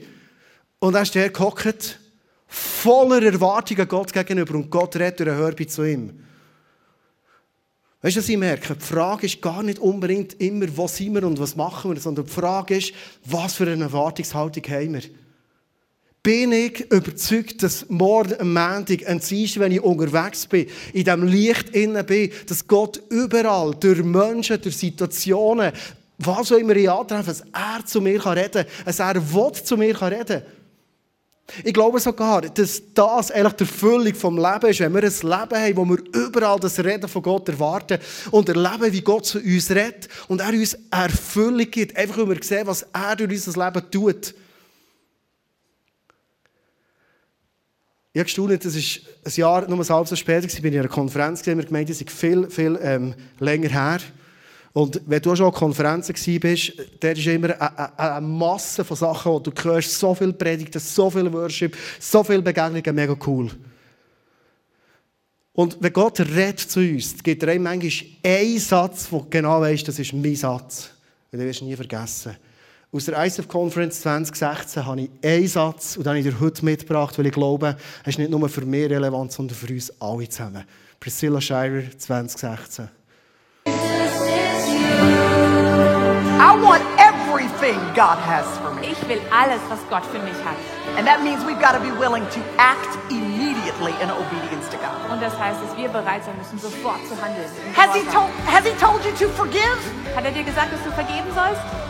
Und 0.79 0.93
dann 0.93 1.05
ist 1.05 1.15
der 1.15 1.31
gehockt, 1.31 1.99
voller 2.47 3.23
Erwartungen 3.23 3.89
Gott 3.89 4.13
gegenüber. 4.13 4.55
Und 4.57 4.71
Gott 4.71 4.95
redet 4.97 5.21
durch 5.21 5.31
ein 5.31 5.37
Hörbi 5.37 5.67
zu 5.67 5.85
ihm. 5.85 6.21
Weißt 8.03 8.17
du, 8.17 8.21
was 8.21 8.29
ich 8.29 8.37
merke? 8.37 8.75
Die 8.75 8.85
Frage 8.85 9.25
ist 9.25 9.41
gar 9.41 9.63
nicht 9.63 9.79
unbedingt 9.79 10.35
immer, 10.35 10.67
wo 10.77 10.87
sind 10.87 11.15
wir 11.15 11.25
und 11.27 11.41
was 11.41 11.57
machen 11.57 11.95
wir, 11.95 12.01
sondern 12.01 12.27
die 12.27 12.33
Frage 12.33 12.77
ist, 12.77 12.93
was 13.25 13.55
für 13.55 13.67
eine 13.67 13.85
Erwartungshaltung 13.85 14.63
haben 14.65 14.93
wir? 14.93 15.24
Bin 16.25 16.53
ich 16.53 16.91
überzeugt, 16.91 17.63
dass 17.63 17.85
morgen 17.91 18.41
am 18.41 18.55
Montag, 18.55 19.07
ein 19.07 19.21
Dienstag, 19.21 19.61
wenn 19.61 19.73
ich 19.73 19.83
unterwegs 19.83 20.47
bin, 20.47 20.67
in 20.95 21.05
diesem 21.05 21.25
Licht 21.25 21.69
innen 21.77 22.07
bin, 22.07 22.33
dass 22.47 22.67
Gott 22.67 22.99
überall, 23.11 23.75
durch 23.79 24.03
Menschen, 24.03 24.59
durch 24.59 24.75
Situationen, 24.75 25.71
was 26.17 26.51
auch 26.51 26.57
immer 26.57 26.75
ich 26.77 26.91
antreffe, 26.91 27.27
dass 27.27 27.43
er 27.53 27.85
zu 27.85 28.01
mir 28.01 28.25
reden 28.25 28.65
kann, 28.65 28.67
dass 28.87 29.01
er 29.01 29.17
will 29.17 29.53
zu 29.53 29.77
mir 29.77 30.01
reden 30.01 30.27
kann. 30.27 30.43
Ich 31.63 31.75
glaube 31.75 32.01
sogar, 32.01 32.41
dass 32.41 32.83
das 32.95 33.31
eigentlich 33.31 33.53
die 33.53 33.65
Erfüllung 33.65 34.15
vom 34.15 34.39
Leben 34.39 34.71
ist, 34.71 34.81
wenn 34.81 34.95
wir 34.95 35.03
ein 35.03 35.11
Leben 35.11 35.27
haben, 35.63 35.77
wo 35.77 35.85
wir 35.85 35.99
überall 36.27 36.59
das 36.59 36.79
Reden 36.83 37.07
von 37.07 37.21
Gott 37.21 37.51
erwarten 37.51 37.99
und 38.31 38.49
erleben, 38.49 38.91
wie 38.95 39.03
Gott 39.03 39.27
zu 39.27 39.41
uns 39.41 39.71
redet 39.71 40.09
und 40.29 40.41
er 40.41 40.55
uns 40.55 40.75
Erfüllung 40.91 41.71
gibt, 41.71 41.95
einfach 41.99 42.17
weil 42.17 42.31
wir 42.31 42.43
sehen, 42.43 42.67
was 42.67 42.87
er 42.95 43.15
durch 43.15 43.47
unser 43.47 43.63
Leben 43.63 43.91
tut. 43.91 44.35
Ich 48.14 48.20
habe 48.20 48.27
gestaunt, 48.27 48.64
das 48.64 48.77
ist 48.77 49.00
ein 49.24 49.33
Jahr, 49.35 49.68
nur 49.68 49.81
ein 49.81 49.88
halbes 49.88 50.11
Jahr 50.11 50.16
später, 50.16 50.46
ich 50.46 50.62
bin 50.62 50.72
in 50.72 50.79
einer 50.79 50.88
Konferenz, 50.88 51.44
in 51.48 51.59
der 51.59 51.66
Gemeinde, 51.66 51.92
die 51.92 52.05
viel, 52.09 52.48
viel 52.48 52.79
ähm, 52.81 53.12
länger 53.40 53.68
her. 53.68 53.98
Und 54.72 55.00
wenn 55.07 55.20
du 55.20 55.35
schon 55.35 55.46
an 55.46 55.53
Konferenzen 55.53 56.14
warst, 56.14 56.72
da 57.00 57.11
ist 57.11 57.27
immer 57.27 57.61
eine, 57.61 57.98
eine, 57.98 58.20
Masse 58.24 58.85
von 58.85 58.96
Sachen, 58.96 59.42
die 59.42 59.50
du 59.50 59.62
hörst, 59.64 59.98
so 59.98 60.14
viel 60.14 60.33
Predigten, 60.33 60.79
so 60.79 61.11
viel 61.11 61.33
Worship, 61.33 61.77
so 61.98 62.22
viele 62.22 62.40
Begegnungen, 62.40 62.94
mega 62.94 63.16
cool. 63.27 63.50
Und 65.53 65.77
wenn 65.81 65.92
Gott 65.92 66.20
redet 66.20 66.61
zu 66.61 66.79
uns, 66.79 67.20
gibt 67.20 67.42
er 67.42 67.48
einem 67.48 67.64
manchmal 67.64 68.07
einen 68.24 68.59
Satz, 68.61 69.09
wo 69.11 69.22
du 69.22 69.27
genau 69.29 69.61
weißt, 69.61 69.88
das 69.88 69.98
ist 69.98 70.12
mein 70.12 70.37
Satz. 70.37 70.90
Und 71.33 71.40
den 71.40 71.48
wirst 71.48 71.62
du 71.62 71.64
nie 71.64 71.74
vergessen. 71.74 72.37
Aus 72.94 73.07
der 73.07 73.26
ICF 73.26 73.48
Conference 73.48 74.02
2016 74.02 74.87
habe 74.87 75.00
ich 75.00 75.11
einen 75.24 75.48
Satz 75.48 75.96
und 75.96 76.04
den 76.04 76.11
habe 76.11 76.20
ich 76.20 76.26
dir 76.26 76.38
heute 76.38 76.64
mitgebracht, 76.64 77.18
weil 77.18 77.26
ich 77.26 77.33
glaube, 77.33 77.76
er 78.04 78.09
ist 78.09 78.20
nicht 78.20 78.30
nur 78.30 78.48
für 78.48 78.64
mich 78.64 78.88
relevant, 78.88 79.33
sondern 79.33 79.57
für 79.57 79.66
uns 79.66 79.92
alle 80.00 80.28
zusammen. 80.28 80.62
Priscilla 81.00 81.40
Shirer 81.40 81.83
2016. 81.98 82.88
I 83.66 83.72
want 86.62 86.85
everything 87.02 87.80
God 87.96 88.16
has 88.22 88.46
for 88.59 88.72
me. 88.72 88.87
Ich 88.87 89.09
will 89.09 89.20
alles, 89.33 89.59
was 89.68 89.80
Gott 89.90 90.07
für 90.07 90.20
mich 90.20 90.38
hat. 90.44 90.54
And 90.96 91.04
that 91.04 91.24
means 91.24 91.42
we've 91.44 91.59
got 91.59 91.72
to 91.72 91.80
be 91.80 91.90
willing 91.98 92.22
to 92.30 92.38
act 92.59 92.94
immediately 93.11 93.90
in 94.00 94.09
obedience 94.09 94.70
to 94.70 94.76
God. 94.78 95.11
Und 95.11 95.20
das 95.20 95.37
heißt, 95.37 95.59
dass 95.61 95.76
wir 95.76 95.88
bereit 95.88 96.22
sein 96.22 96.38
müssen, 96.38 96.61
sofort 96.61 97.04
zu 97.09 97.20
handeln. 97.20 97.50
Has 97.76 97.92
he, 97.92 98.04
told, 98.14 98.30
has 98.46 98.62
he 98.62 98.70
told 98.78 99.04
you 99.04 99.11
to 99.18 99.28
forgive? 99.35 99.83
Hat 100.14 100.24
er 100.24 100.30
dir 100.30 100.44
gesagt, 100.44 100.72
dass 100.72 100.85
du 100.85 100.92
vergeben 100.92 101.26
sollst? 101.35 101.84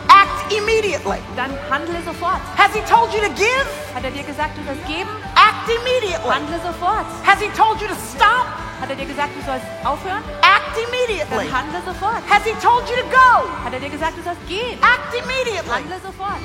Immediately. 0.49 1.19
Dann 1.35 1.51
handle 1.69 1.97
sofort. 2.05 2.41
Has 2.57 2.73
he 2.73 2.81
told 2.81 3.13
you 3.13 3.21
to 3.21 3.33
give? 3.33 3.65
Hat 3.95 4.03
er 4.03 4.11
dir 4.11 4.23
gesagt, 4.23 4.57
du 4.57 4.63
sollst 4.63 4.85
geben? 4.85 5.09
Act 5.33 5.65
immediately. 5.69 6.29
Handle 6.29 6.59
sofort. 6.61 7.05
Has 7.25 7.39
he 7.41 7.49
told 7.57 7.81
you 7.81 7.87
to 7.87 7.95
stop? 7.95 8.45
Hat 8.79 8.89
er 8.89 8.95
dir 8.95 9.05
gesagt, 9.05 9.31
du 9.35 9.41
sollst 9.43 9.65
aufhören? 9.83 10.23
Act 10.41 10.77
immediately. 10.77 11.49
Dann 11.49 11.51
handle 11.51 11.81
sofort. 11.85 12.21
Has 12.29 12.43
he 12.43 12.53
told 12.61 12.83
you 12.89 12.95
to 12.95 13.07
go? 13.09 13.49
Hat 13.63 13.73
er 13.73 13.79
dir 13.79 13.89
gesagt, 13.89 14.17
du 14.17 14.23
sollst 14.23 14.45
gehen? 14.47 14.77
Act 14.81 15.11
immediately. 15.17 15.71
Handle 15.71 15.99
sofort. 16.03 16.39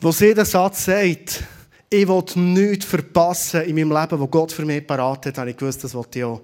Wo 0.00 0.12
sie 0.12 0.34
den 0.34 0.44
Satz 0.44 0.84
sagt, 0.84 1.44
ich 1.88 2.06
will 2.06 2.24
nichts 2.36 2.84
verpassen 2.84 3.62
in 3.62 3.74
meinem 3.74 3.92
Leben, 3.92 4.20
was 4.20 4.30
Gott 4.30 4.52
für 4.52 4.64
mich 4.64 4.86
parat 4.86 5.26
hat, 5.26 5.38
habe 5.38 5.50
ich 5.50 5.56
gewusst, 5.56 5.82
das 5.84 5.94
will 5.94 6.04
ich 6.14 6.24
auch. 6.24 6.40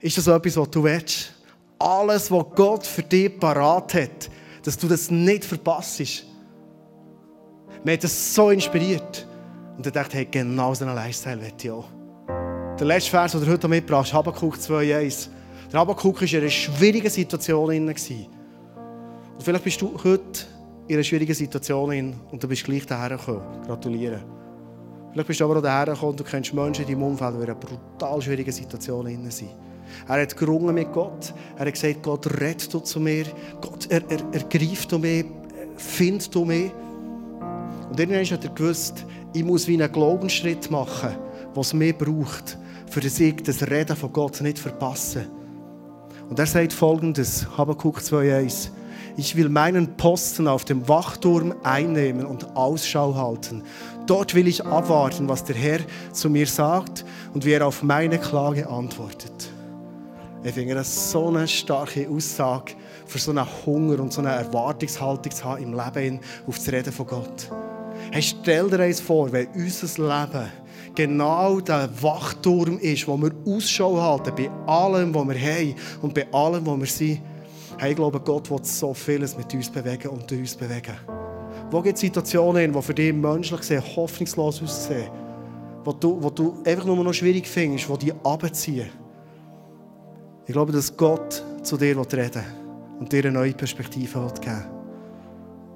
Ist 0.00 0.18
das 0.18 0.26
etwas, 0.26 0.56
was 0.56 0.70
du 0.70 0.82
willst? 0.82 1.32
Alles, 1.82 2.30
was 2.30 2.44
Gott 2.54 2.86
für 2.86 3.02
dich 3.02 3.40
parat 3.40 3.94
hat, 3.94 4.30
dass 4.62 4.78
du 4.78 4.86
das 4.86 5.10
nicht 5.10 5.44
verpasst. 5.44 5.98
Mich 5.98 6.20
hat 7.86 8.04
das 8.04 8.34
so 8.34 8.50
inspiriert. 8.50 9.26
Und 9.76 9.84
ich 9.84 9.92
dachte, 9.92 10.18
hey, 10.18 10.28
genau 10.30 10.72
so 10.74 10.84
einen 10.84 10.94
Lifestyle 10.94 11.40
will 11.40 11.52
ich 11.60 11.70
auch. 11.70 11.86
Der 12.78 12.86
letzte 12.86 13.10
Vers, 13.10 13.32
den 13.32 13.40
du 13.40 13.50
heute 13.50 13.66
mitgebracht 13.66 14.04
hast, 14.04 14.12
Habakkuk 14.12 14.54
2,1. 14.54 15.28
Der 15.72 15.80
Habakkuk 15.80 16.20
war 16.20 16.28
in 16.28 16.38
einer 16.38 16.50
schwierigen 16.50 17.10
Situation. 17.10 17.74
Und 17.74 17.98
vielleicht 19.40 19.64
bist 19.64 19.82
du 19.82 19.98
heute 20.04 20.46
in 20.86 20.94
einer 20.94 21.02
schwierigen 21.02 21.34
Situation 21.34 22.14
und 22.30 22.42
du 22.42 22.46
bist 22.46 22.62
gleich 22.62 22.86
daher 22.86 23.16
gekommen. 23.16 23.42
Gratuliere. 23.66 24.20
Vielleicht 25.10 25.26
bist 25.26 25.40
du 25.40 25.44
aber 25.44 25.56
auch 25.56 25.62
daher 25.62 25.94
gekommen 25.94 26.12
und 26.12 26.20
du 26.20 26.24
kennst 26.24 26.54
Menschen 26.54 26.84
in 26.84 26.92
deinem 26.92 27.02
Umfeld, 27.02 27.34
die 27.34 27.38
in 27.38 27.44
einer 27.44 27.54
brutal 27.56 28.22
schwierigen 28.22 28.52
Situation 28.52 29.30
sind. 29.30 29.50
Er 30.08 30.22
hat 30.22 30.36
gerungen 30.36 30.74
mit 30.74 30.92
Gott. 30.92 31.32
Er 31.56 31.66
hat 31.66 31.72
gesagt, 31.72 32.02
Gott, 32.02 32.26
rett 32.40 32.72
du 32.72 32.80
zu 32.80 33.00
mir. 33.00 33.24
Gott, 33.60 33.86
er, 33.88 34.02
er, 34.10 34.20
ergreif 34.32 34.86
du 34.86 34.98
mich. 34.98 35.24
Find 35.76 36.34
du 36.34 36.44
mich. 36.44 36.70
Und 37.90 37.98
irgendwann 37.98 38.24
hat 38.24 38.44
er 38.44 38.50
gewusst, 38.50 39.04
ich 39.32 39.44
muss 39.44 39.66
wie 39.66 39.74
einen 39.74 39.92
Glaubensschritt 39.92 40.70
machen, 40.70 41.10
was 41.54 41.74
mir 41.74 41.92
braucht, 41.92 42.58
für 42.90 43.00
das 43.00 43.20
ich 43.20 43.42
das 43.42 43.62
Reden 43.62 43.96
von 43.96 44.12
Gott 44.12 44.40
nicht 44.40 44.58
verpasse. 44.58 45.26
Und 46.28 46.38
er 46.38 46.46
sagt 46.46 46.72
folgendes, 46.72 47.46
Habakkuk 47.56 47.98
2,1 47.98 48.70
ich 49.16 49.36
will 49.36 49.48
meinen 49.48 49.96
Posten 49.96 50.48
auf 50.48 50.64
dem 50.64 50.88
Wachturm 50.88 51.54
einnehmen 51.62 52.24
und 52.24 52.56
Ausschau 52.56 53.14
halten. 53.14 53.62
Dort 54.06 54.34
will 54.34 54.48
ich 54.48 54.64
abwarten, 54.64 55.28
was 55.28 55.44
der 55.44 55.56
Herr 55.56 55.80
zu 56.12 56.30
mir 56.30 56.46
sagt 56.46 57.04
und 57.34 57.44
wie 57.44 57.52
er 57.52 57.66
auf 57.66 57.82
meine 57.82 58.18
Klage 58.18 58.68
antwortet. 58.68 59.51
Ich 60.44 60.54
finde 60.54 60.74
das 60.74 61.12
so 61.12 61.28
eine 61.28 61.46
starke 61.46 62.08
Aussage 62.08 62.72
für 63.06 63.18
so 63.18 63.30
einen 63.30 63.46
Hunger 63.64 64.00
und 64.00 64.12
so 64.12 64.20
eine 64.20 64.30
Erwartungshaltung 64.30 65.32
haben 65.44 65.62
im 65.62 65.72
Leben 65.72 66.20
auf 66.48 66.56
das 66.56 66.72
Reden 66.72 66.92
von 66.92 67.06
Gott. 67.06 67.48
Hey, 68.10 68.22
stell 68.22 68.68
dir 68.68 68.80
eins 68.80 69.00
vor, 69.00 69.30
wenn 69.30 69.46
unser 69.54 70.02
Leben 70.02 70.50
genau 70.96 71.60
der 71.60 71.88
Wachturm 72.02 72.78
ist, 72.78 73.06
wo 73.06 73.16
wir 73.18 73.30
Ausschau 73.46 74.00
halten 74.00 74.32
bei 74.34 74.50
allem, 74.66 75.14
was 75.14 75.28
wir 75.28 75.40
haben 75.40 75.74
und 76.02 76.12
bei 76.12 76.26
allem, 76.32 76.66
was 76.66 76.78
wir 76.80 76.86
sind. 76.86 77.20
Hey, 77.78 77.90
ich 77.90 77.96
glaube, 77.96 78.18
Gott 78.18 78.50
will 78.50 78.64
so 78.64 78.92
vieles 78.92 79.36
mit 79.36 79.54
uns 79.54 79.70
bewegen 79.70 80.08
und 80.08 80.28
durch 80.28 80.40
uns 80.40 80.56
bewegen. 80.56 80.96
Wo 81.70 81.80
gibt 81.80 81.94
es 81.94 82.00
Situationen, 82.00 82.72
die 82.72 82.82
für 82.82 82.94
dich 82.94 83.14
menschlich 83.14 83.60
gesehen 83.60 83.82
hoffnungslos 83.94 84.60
aussehen? 84.60 85.08
Wo 85.84 85.92
du, 85.92 86.20
wo 86.20 86.30
du 86.30 86.56
einfach 86.64 86.84
nur 86.84 86.96
noch 86.96 87.14
schwierig 87.14 87.46
findest, 87.46 87.88
die 87.88 88.06
dich 88.06 88.14
abziehen? 88.24 89.01
Ich 90.46 90.52
glaube, 90.52 90.72
dass 90.72 90.96
Gott 90.96 91.42
zu 91.62 91.76
dir 91.76 91.96
reden 91.96 92.34
will 92.34 92.42
und 92.98 93.12
dir 93.12 93.24
eine 93.24 93.32
neue 93.32 93.52
Perspektive 93.52 94.18
geben 94.40 94.44
will. 94.44 94.82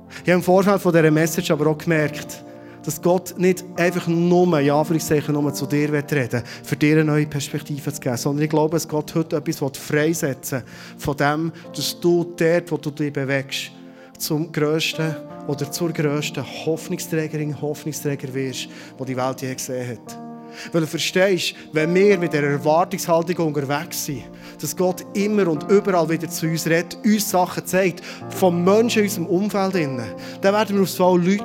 Ich 0.09 0.31
habe 0.31 0.33
im 0.33 0.43
Vorfeld 0.43 0.81
von 0.81 0.93
dieser 0.93 1.11
Message 1.11 1.51
aber 1.51 1.69
auch 1.69 1.79
gemerkt, 1.79 2.45
dass 2.85 3.01
Gott 3.01 3.35
nicht 3.37 3.65
einfach 3.77 4.07
nur, 4.07 4.61
ja, 4.61 4.83
für 4.85 5.33
nur 5.33 5.55
zu 5.55 5.67
dir 5.67 5.93
reden 5.93 6.33
will, 6.33 6.43
für 6.63 6.77
dir 6.77 6.97
eine 6.97 7.05
neue 7.05 7.27
Perspektive 7.27 7.93
zu 7.93 8.01
geben, 8.01 8.17
sondern 8.17 8.45
ich 8.45 8.51
glaube, 8.51 8.77
dass 8.77 8.89
Gott 8.89 9.15
heute 9.15 9.37
etwas 9.37 9.77
freisetzen 9.77 10.63
will, 10.63 11.01
von 11.01 11.17
dem, 11.17 11.53
dass 11.75 11.99
du 12.01 12.33
dort, 12.37 12.71
wo 12.71 12.77
du 12.77 12.91
dich 12.91 13.13
bewegst, 13.13 13.71
zum 14.19 14.51
grössten 14.51 15.15
oder 15.47 15.71
zur 15.71 15.93
grössten 15.93 16.45
Hoffnungsträgerin, 16.65 17.61
Hoffnungsträger 17.61 18.33
wirst, 18.33 18.69
die 18.99 19.05
die 19.05 19.17
Welt 19.17 19.43
je 19.43 19.55
gesehen 19.55 19.99
hat. 19.99 20.26
Weil 20.73 20.83
du 20.83 20.87
verstehst, 20.87 21.55
wenn 21.73 21.95
wir 21.95 22.19
mit 22.19 22.33
dieser 22.33 22.45
Erwartungshaltung 22.45 23.47
unterwegs 23.47 24.05
sind, 24.05 24.25
dass 24.61 24.77
Gott 24.77 25.05
immer 25.15 25.49
und 25.49 25.71
überall 25.71 26.09
wieder 26.09 26.29
zu 26.29 26.47
uns 26.47 26.67
redet, 26.67 26.97
uns 27.05 27.31
Sachen 27.31 27.67
zeigt, 27.67 28.03
von 28.31 28.65
Menschen 28.65 29.01
in 29.01 29.05
unserem 29.05 29.27
Umfeld, 29.27 29.75
dann 29.75 30.55
werden 30.55 30.77
wir 30.77 30.83
aufs 30.83 30.99
Mal 30.99 31.19
Leute, 31.19 31.45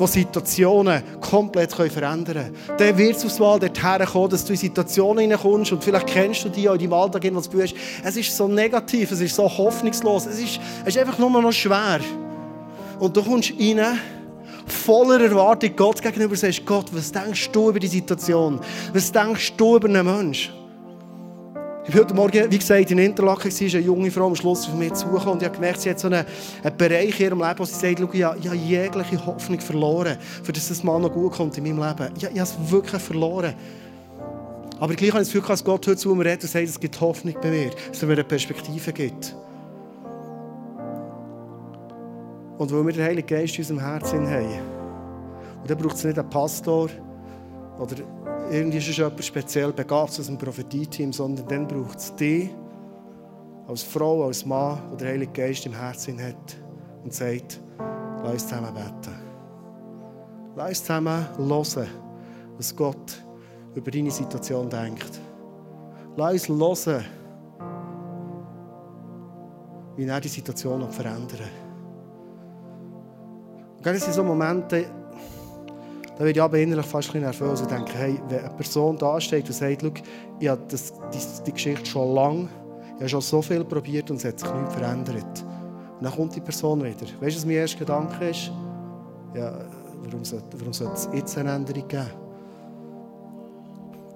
die 0.00 0.06
Situationen 0.06 1.02
komplett 1.20 1.72
verändern 1.72 2.24
können. 2.24 2.54
Dann 2.78 2.98
wird 2.98 3.16
es 3.16 3.24
aufs 3.24 3.38
Mal 3.38 3.58
dorthin 3.58 4.06
kommen, 4.06 4.30
dass 4.30 4.44
du 4.44 4.52
in 4.52 4.58
Situationen 4.58 5.18
hineinkommst 5.20 5.72
und 5.72 5.82
vielleicht 5.82 6.06
kennst 6.06 6.44
du 6.44 6.48
die 6.48 6.68
auch 6.68 6.74
in 6.74 6.80
deinem 6.80 6.92
Alltag, 6.92 7.22
wo 7.32 7.40
du 7.40 7.50
bist, 7.50 7.74
es 8.04 8.16
ist 8.16 8.36
so 8.36 8.48
negativ, 8.48 9.10
es 9.12 9.20
ist 9.20 9.34
so 9.34 9.44
hoffnungslos, 9.44 10.26
es 10.26 10.38
ist, 10.38 10.60
es 10.82 10.94
ist 10.94 10.98
einfach 10.98 11.18
nur 11.18 11.30
noch 11.30 11.52
schwer. 11.52 12.00
Und 12.98 13.16
du 13.16 13.22
kommst 13.22 13.52
rein, 13.58 13.98
voller 14.66 15.20
Erwartung 15.20 15.70
Gott 15.76 16.02
gegenüber 16.02 16.36
sagst, 16.36 16.64
Gott, 16.66 16.86
was 16.92 17.10
denkst 17.12 17.50
du 17.50 17.70
über 17.70 17.80
die 17.80 17.86
Situation? 17.86 18.60
Was 18.92 19.10
denkst 19.10 19.54
du 19.56 19.76
über 19.76 19.88
einen 19.88 20.04
Menschen? 20.04 20.52
Ich 21.88 21.94
war 21.94 22.02
heute 22.02 22.14
Morgen, 22.14 22.50
wie 22.50 22.58
gesagt, 22.58 22.90
in 22.90 22.98
Interlaken, 22.98 23.48
war 23.48 23.60
eine 23.60 23.78
junge 23.78 24.10
Frau 24.10 24.26
am 24.26 24.34
Schluss 24.34 24.66
von 24.66 24.76
mir 24.76 24.92
zugekommen 24.92 25.34
und 25.34 25.42
ich 25.42 25.46
habe 25.46 25.54
gemerkt, 25.54 25.80
sie 25.80 25.90
hat 25.90 26.00
so 26.00 26.08
einen, 26.08 26.26
einen 26.64 26.76
Bereich 26.76 27.20
in 27.20 27.26
ihrem 27.26 27.40
Leben, 27.40 27.58
wo 27.58 27.64
sie 27.64 27.74
sagt, 27.74 28.00
ich 28.00 28.24
habe, 28.24 28.38
ich 28.40 28.48
habe 28.48 28.56
jegliche 28.56 29.24
Hoffnung 29.24 29.60
verloren, 29.60 30.18
für 30.42 30.52
dass 30.52 30.68
es 30.68 30.82
mal 30.82 30.98
noch 30.98 31.12
gut 31.12 31.34
kommt 31.34 31.56
in 31.56 31.62
meinem 31.62 31.78
Leben. 31.78 32.12
Ich, 32.16 32.24
ich 32.24 32.28
habe 32.28 32.40
es 32.40 32.56
wirklich 32.72 33.00
verloren. 33.00 33.54
Aber 34.80 34.94
gleich 34.94 35.12
habe 35.12 35.22
ich 35.22 35.28
das 35.28 35.32
Gefühl, 35.32 35.48
dass 35.48 35.62
Gott 35.62 35.86
heute 35.86 35.96
zu 35.96 36.12
mir 36.12 36.24
redet 36.24 36.42
und 36.42 36.50
sagt, 36.50 36.68
es 36.68 36.80
gibt 36.80 37.00
Hoffnung 37.00 37.36
bei 37.40 37.50
mir, 37.50 37.70
dass 37.88 38.02
er 38.02 38.08
mir 38.08 38.14
eine 38.14 38.24
Perspektive 38.24 38.92
gibt. 38.92 39.36
Und 42.58 42.72
weil 42.72 42.86
wir 42.86 42.92
den 42.92 43.04
Heiligen 43.04 43.26
Geist 43.26 43.54
in 43.54 43.62
unserem 43.62 43.80
Herzen 43.80 44.26
haben. 44.26 44.76
Und 45.60 45.70
dann 45.70 45.78
braucht 45.78 45.96
es 45.96 46.04
nicht 46.04 46.18
einen 46.18 46.30
Pastor 46.30 46.88
oder 47.78 47.96
irgendwie 48.50 48.78
ist 48.78 48.88
es 48.88 48.96
jemand 48.96 49.22
speziell 49.24 49.72
begabt 49.72 50.18
aus 50.18 50.26
dem 50.26 50.38
Prophetie-Team, 50.38 51.12
sondern 51.12 51.46
dann 51.48 51.66
braucht 51.66 51.98
es 51.98 52.14
dich 52.14 52.50
als 53.68 53.82
Frau, 53.82 54.24
als 54.24 54.46
Mann, 54.46 54.78
der 54.92 54.98
den 54.98 55.08
Heiligen 55.08 55.32
Geist 55.32 55.66
im 55.66 55.74
Herzen 55.74 56.22
hat 56.22 56.56
und 57.02 57.12
sagt, 57.12 57.60
lass 58.22 58.32
uns 58.32 58.48
zusammen 58.48 58.72
beten. 58.72 59.14
Lass 60.54 60.68
uns 60.68 60.80
zusammen 60.80 61.26
hören, 61.36 61.88
was 62.56 62.74
Gott 62.74 63.22
über 63.74 63.90
deine 63.90 64.10
Situation 64.10 64.70
denkt. 64.70 65.20
Lass 66.16 66.48
uns 66.48 66.86
hören, 66.86 67.04
wie 69.96 70.04
er 70.04 70.20
die 70.20 70.28
Situation 70.28 70.88
verändern 70.90 71.65
Gerade 73.86 74.00
sind 74.00 74.14
so 74.14 74.24
Momente, 74.24 74.86
da 76.16 76.18
werde 76.18 76.32
ich 76.32 76.42
aber 76.42 76.58
innerlich 76.58 76.86
fast 76.86 77.14
ein 77.14 77.20
bisschen 77.22 77.46
nervös 77.46 77.60
und 77.60 77.70
denke, 77.70 77.92
hey, 77.94 78.20
wenn 78.28 78.40
eine 78.40 78.50
Person 78.50 78.98
da 78.98 79.20
steht 79.20 79.46
und 79.46 79.52
sagt, 79.52 80.02
ich 80.40 80.48
habe 80.48 80.60
das, 80.66 80.92
die, 80.92 81.44
die 81.46 81.52
Geschichte 81.52 81.86
schon 81.86 82.12
lange, 82.12 82.48
ich 82.96 82.96
habe 82.96 83.08
schon 83.08 83.20
so 83.20 83.40
viel 83.40 83.64
probiert 83.64 84.10
und 84.10 84.16
es 84.16 84.24
hat 84.24 84.40
sich 84.40 84.52
nichts 84.52 84.74
verändert. 84.74 85.44
Und 85.98 86.02
dann 86.04 86.12
kommt 86.12 86.34
die 86.34 86.40
Person 86.40 86.82
wieder. 86.82 86.96
Weißt 86.96 87.36
du, 87.36 87.38
was 87.38 87.46
mein 87.46 87.54
erster 87.54 87.78
Gedanke 87.78 88.28
ist? 88.28 88.50
Ja, 89.36 89.56
warum 90.02 90.24
sollte, 90.24 90.58
warum 90.58 90.72
sollte 90.72 90.94
es 90.94 91.08
jetzt 91.14 91.38
eine 91.38 91.52
Änderung 91.52 91.86
geben? 91.86 92.10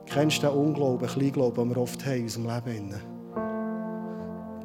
Kennst 0.07 0.43
du 0.43 0.49
den 0.49 0.57
Unglauben, 0.57 1.07
Kleinglauben, 1.07 1.69
den 1.69 1.77
wir 1.77 1.81
oft 1.81 2.05
haben 2.05 2.17
in 2.17 2.23
unserem 2.25 2.47
Leben? 2.47 3.20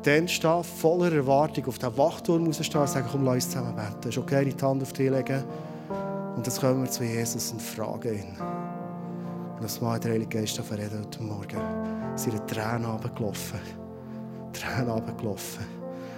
Dann 0.06 0.28
stehen, 0.28 0.64
voller 0.64 1.12
Erwartung 1.12 1.66
auf 1.66 1.80
den 1.80 1.98
Wachturm 1.98 2.46
rausstehen 2.46 2.82
und 2.82 2.90
sagen, 2.90 3.08
komm, 3.12 3.26
lass 3.26 3.36
uns 3.36 3.50
zusammen 3.50 3.76
beten. 3.76 3.98
Es 4.02 4.08
ist 4.10 4.18
okay, 4.18 4.46
die 4.46 4.64
Hand 4.64 4.82
auf 4.82 4.94
dich 4.94 5.10
legen. 5.10 5.44
Und 6.36 6.46
dann 6.46 6.56
kommen 6.56 6.84
wir 6.84 6.92
zu 6.92 7.04
Jesus 7.04 7.52
und 7.52 7.62
fragen 7.62 8.14
ihn. 8.14 8.36
Und 9.56 9.64
das 9.64 9.82
Mal 9.82 10.00
der 10.00 10.12
Heilige 10.12 10.40
Geist 10.40 10.60
reden 10.60 11.00
heute 11.00 11.24
Morgen. 11.24 11.58
Sie 12.16 12.30
sind 12.30 12.48
Tränen 12.48 12.86
runtergelaufen. 12.86 13.60
Tränen 14.54 14.90
runtergelaufen. 14.90 15.66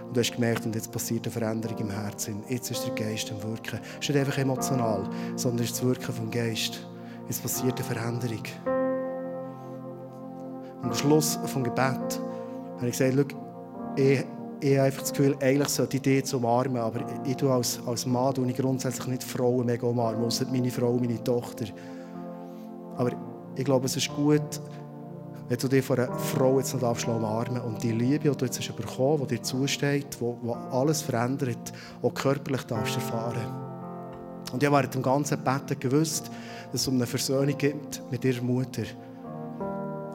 Und 0.07 0.15
du 0.15 0.21
hast 0.21 0.33
gemerkt, 0.33 0.65
und 0.65 0.75
jetzt 0.75 0.91
passiert 0.91 1.25
eine 1.25 1.31
Veränderung 1.31 1.77
im 1.77 1.89
Herzen. 1.89 2.43
Jetzt 2.49 2.71
ist 2.71 2.85
der 2.85 2.93
Geist 2.93 3.31
am 3.31 3.41
Wirken. 3.43 3.79
Es 3.99 4.07
ist 4.07 4.09
nicht 4.09 4.19
einfach 4.19 4.37
emotional, 4.37 5.09
sondern 5.35 5.63
es 5.63 5.71
ist 5.71 5.79
das 5.79 5.87
Wirken 5.87 6.13
vom 6.13 6.31
Geist. 6.31 6.85
Jetzt 7.27 7.41
passiert 7.41 7.75
eine 7.75 7.83
Veränderung. 7.83 8.43
Am 10.81 10.93
Schluss 10.93 11.37
vom 11.45 11.63
Gebet 11.63 12.19
habe 12.77 12.87
ich 12.87 12.97
gesagt, 12.97 13.35
ich, 13.97 14.25
ich 14.61 14.77
habe 14.77 14.91
das 14.91 15.11
Gefühl, 15.11 15.35
eigentlich 15.41 15.69
sollte 15.69 15.97
ich 15.97 16.03
dich 16.03 16.25
zu 16.25 16.37
umarmen, 16.37 16.77
aber 16.77 17.05
ich 17.25 17.35
tue 17.35 17.51
als, 17.51 17.79
als 17.85 18.05
Mann 18.05 18.33
tue 18.33 18.49
ich 18.49 18.55
grundsätzlich 18.55 19.07
nicht 19.07 19.23
Frauen 19.23 19.65
mega 19.65 19.85
umarmen, 19.85 20.25
außer 20.25 20.45
meine 20.51 20.71
Frau, 20.71 20.93
meine 20.93 21.23
Tochter. 21.23 21.65
Aber 22.95 23.11
ich 23.55 23.65
glaube, 23.65 23.85
es 23.85 23.97
ist 23.97 24.09
gut, 24.15 24.61
wenn 25.49 25.57
du 25.57 25.67
dich 25.67 25.85
von 25.85 25.97
einer 25.97 26.13
Frau 26.17 26.59
jetzt 26.59 26.79
noch 26.79 27.07
umarmen 27.07 27.61
und 27.61 27.81
die 27.81 27.91
Liebe, 27.91 28.29
die 28.29 28.37
du 28.37 28.45
jetzt 28.45 28.59
hast 28.59 28.75
bekommen 28.75 29.21
hast, 29.21 29.31
die 29.31 29.35
dir 29.37 29.43
zusteht, 29.43 30.17
die, 30.19 30.51
alles 30.71 31.01
verändert, 31.01 31.73
auch 32.01 32.13
körperlich 32.13 32.63
darfst 32.63 32.95
erfahren. 32.95 33.67
Und 34.51 34.61
ich 34.61 34.67
habe 34.67 34.77
während 34.77 34.95
dem 34.95 35.01
ganzen 35.01 35.43
Betten 35.43 35.79
gewusst, 35.79 36.29
dass 36.71 36.81
es 36.81 36.87
um 36.87 36.95
eine 36.95 37.05
Versöhnung 37.05 37.57
gibt 37.57 38.01
mit 38.11 38.23
ihrer 38.25 38.41
Mutter. 38.41 38.83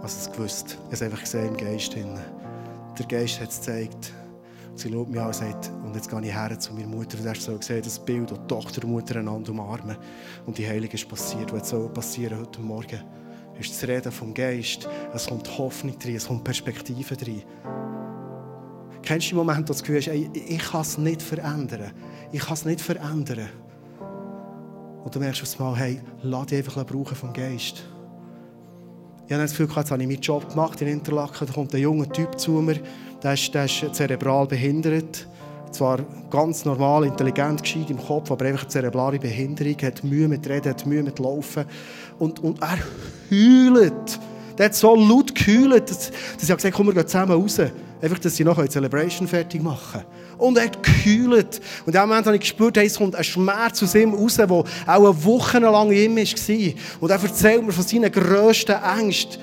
Also 0.03 0.19
es 0.19 0.33
gewusst. 0.33 0.79
Ich 0.89 0.95
es 0.95 1.03
einfach 1.03 1.21
gesehen 1.21 1.49
im 1.49 1.57
Geist. 1.57 1.95
Drin. 1.95 2.19
Der 2.99 3.07
Geist 3.07 3.41
hat 3.41 3.49
es 3.49 3.59
gezeigt. 3.61 4.13
Sie 4.75 4.91
schaut 4.91 5.09
mich 5.09 5.21
an 5.21 5.27
und 5.27 5.35
sagt, 5.35 5.71
und 5.85 5.95
jetzt 5.95 6.11
gehe 6.11 6.21
ich 6.21 6.35
her 6.35 6.59
zu 6.59 6.73
meiner 6.75 6.87
Mutter. 6.87 7.19
Und 7.19 7.29
hast 7.29 7.43
so 7.43 7.57
gesehen, 7.57 7.83
das 7.83 7.99
Bild, 7.99 8.31
wo 8.31 8.37
Tochter 8.47 8.85
und 8.85 8.91
Mutter 8.91 9.17
einander 9.17 9.51
umarmen. 9.51 9.97
Und 10.47 10.59
die 10.59 10.67
Heilige 10.67 10.95
ist 10.95 11.09
passiert. 11.09 11.53
Was 11.53 11.71
soll 11.71 11.89
passieren 11.89 12.41
heute 12.41 12.61
Morgen? 12.61 13.01
Ist 13.59 13.71
das 13.71 13.89
Reden 13.89 14.13
vom 14.13 14.35
Geist. 14.35 14.89
Es 15.15 15.27
kommt 15.27 15.59
Hoffnung 15.59 15.99
drin, 15.99 16.17
es 16.17 16.27
kommt 16.27 16.45
Perspektive 16.45 17.17
drin. 17.17 17.43
Kennst 19.03 19.27
du 19.27 19.31
den 19.31 19.39
Moment, 19.39 19.61
wo 19.61 19.65
du 19.65 19.73
das 19.73 19.83
Gefühl 19.83 19.99
hast, 19.99 20.09
ey, 20.09 20.31
ich 20.33 20.63
kann 20.63 20.81
es 20.83 20.97
nicht 20.97 21.23
verändern. 21.23 21.93
Ich 22.31 22.41
kann 22.41 22.55
es 22.55 22.65
nicht 22.65 22.81
verändern. 22.81 23.49
Und 25.05 25.15
du 25.15 25.19
merkst 25.19 25.43
auf 25.43 25.61
einmal, 25.61 25.77
hey, 25.77 26.01
lass 26.23 26.47
dich 26.47 26.59
einfach 26.59 26.87
brauchen 26.87 27.17
vom 27.17 27.33
Geist. 27.33 27.85
Ich 29.33 29.35
habe 29.35 29.45
das 29.45 29.57
Gefühl, 29.57 29.75
jetzt 29.75 29.91
habe 29.91 30.03
ich 30.03 30.09
meinen 30.11 30.21
Job 30.21 30.47
gemacht 30.51 30.83
in 30.83 30.89
Interlaken. 30.89 31.47
Da 31.47 31.55
kommt 31.55 31.75
ein 31.75 31.81
junger 31.81 32.07
Typ 32.07 32.39
zu 32.39 32.51
mir, 32.51 32.79
der 33.23 33.33
ist, 33.33 33.55
der 33.55 33.65
ist 33.65 33.95
zerebral 33.95 34.47
behindert. 34.47 35.27
Zwar 35.71 36.01
ganz 36.29 36.67
normal, 36.67 37.07
intelligent, 37.07 37.63
gescheit 37.63 37.89
im 37.89 37.97
Kopf, 37.97 38.31
aber 38.31 38.45
einfach 38.45 38.65
eine 38.65 38.69
zerebrale 38.69 39.19
Behinderung, 39.19 39.75
hat 39.81 40.05
Mühe 40.05 40.29
mit 40.29 40.47
Reden, 40.47 40.69
hat 40.69 40.85
Mühe 40.85 41.03
mit 41.03 41.19
Laufen. 41.19 41.65
Und, 42.19 42.41
und 42.41 42.61
er 42.61 42.77
heult. 43.31 44.21
Der 44.59 44.67
hat 44.67 44.75
so 44.75 44.95
laut 44.95 45.35
geheult, 45.35 45.89
dass, 45.89 46.11
dass 46.11 46.51
ich 46.51 46.55
gesagt 46.55 46.75
komm, 46.75 46.89
wir 46.89 46.93
gehen 46.93 47.07
zusammen 47.07 47.33
raus. 47.33 47.59
Einfach, 48.03 48.19
dass 48.19 48.35
sie 48.35 48.43
noch 48.43 48.59
eine 48.59 48.69
Celebration 48.69 49.29
fertig 49.29 49.63
machen 49.63 50.03
Und 50.37 50.59
er 50.59 50.65
hat 50.65 50.83
gekühlt. 50.83 51.61
Und 51.87 51.95
in 51.95 52.01
dem 52.01 52.09
Moment 52.09 52.27
habe 52.27 52.35
ich 52.35 52.41
gespürt, 52.41 52.77
hey, 52.77 52.87
es 52.87 52.99
kommt 52.99 53.15
ein 53.15 53.23
Schmerz 53.23 53.81
aus 53.81 53.95
ihm 53.95 54.13
raus, 54.13 54.35
der 54.35 54.51
auch 54.51 54.67
eine 54.87 55.25
Woche 55.25 55.61
lang 55.61 55.93
in 55.93 56.11
ihm 56.11 56.17
war. 56.17 57.01
Und 57.01 57.11
er 57.11 57.23
erzählt 57.23 57.65
mir 57.65 57.71
von 57.71 57.85
seinen 57.85 58.11
grössten 58.11 58.75
Ängsten. 58.99 59.41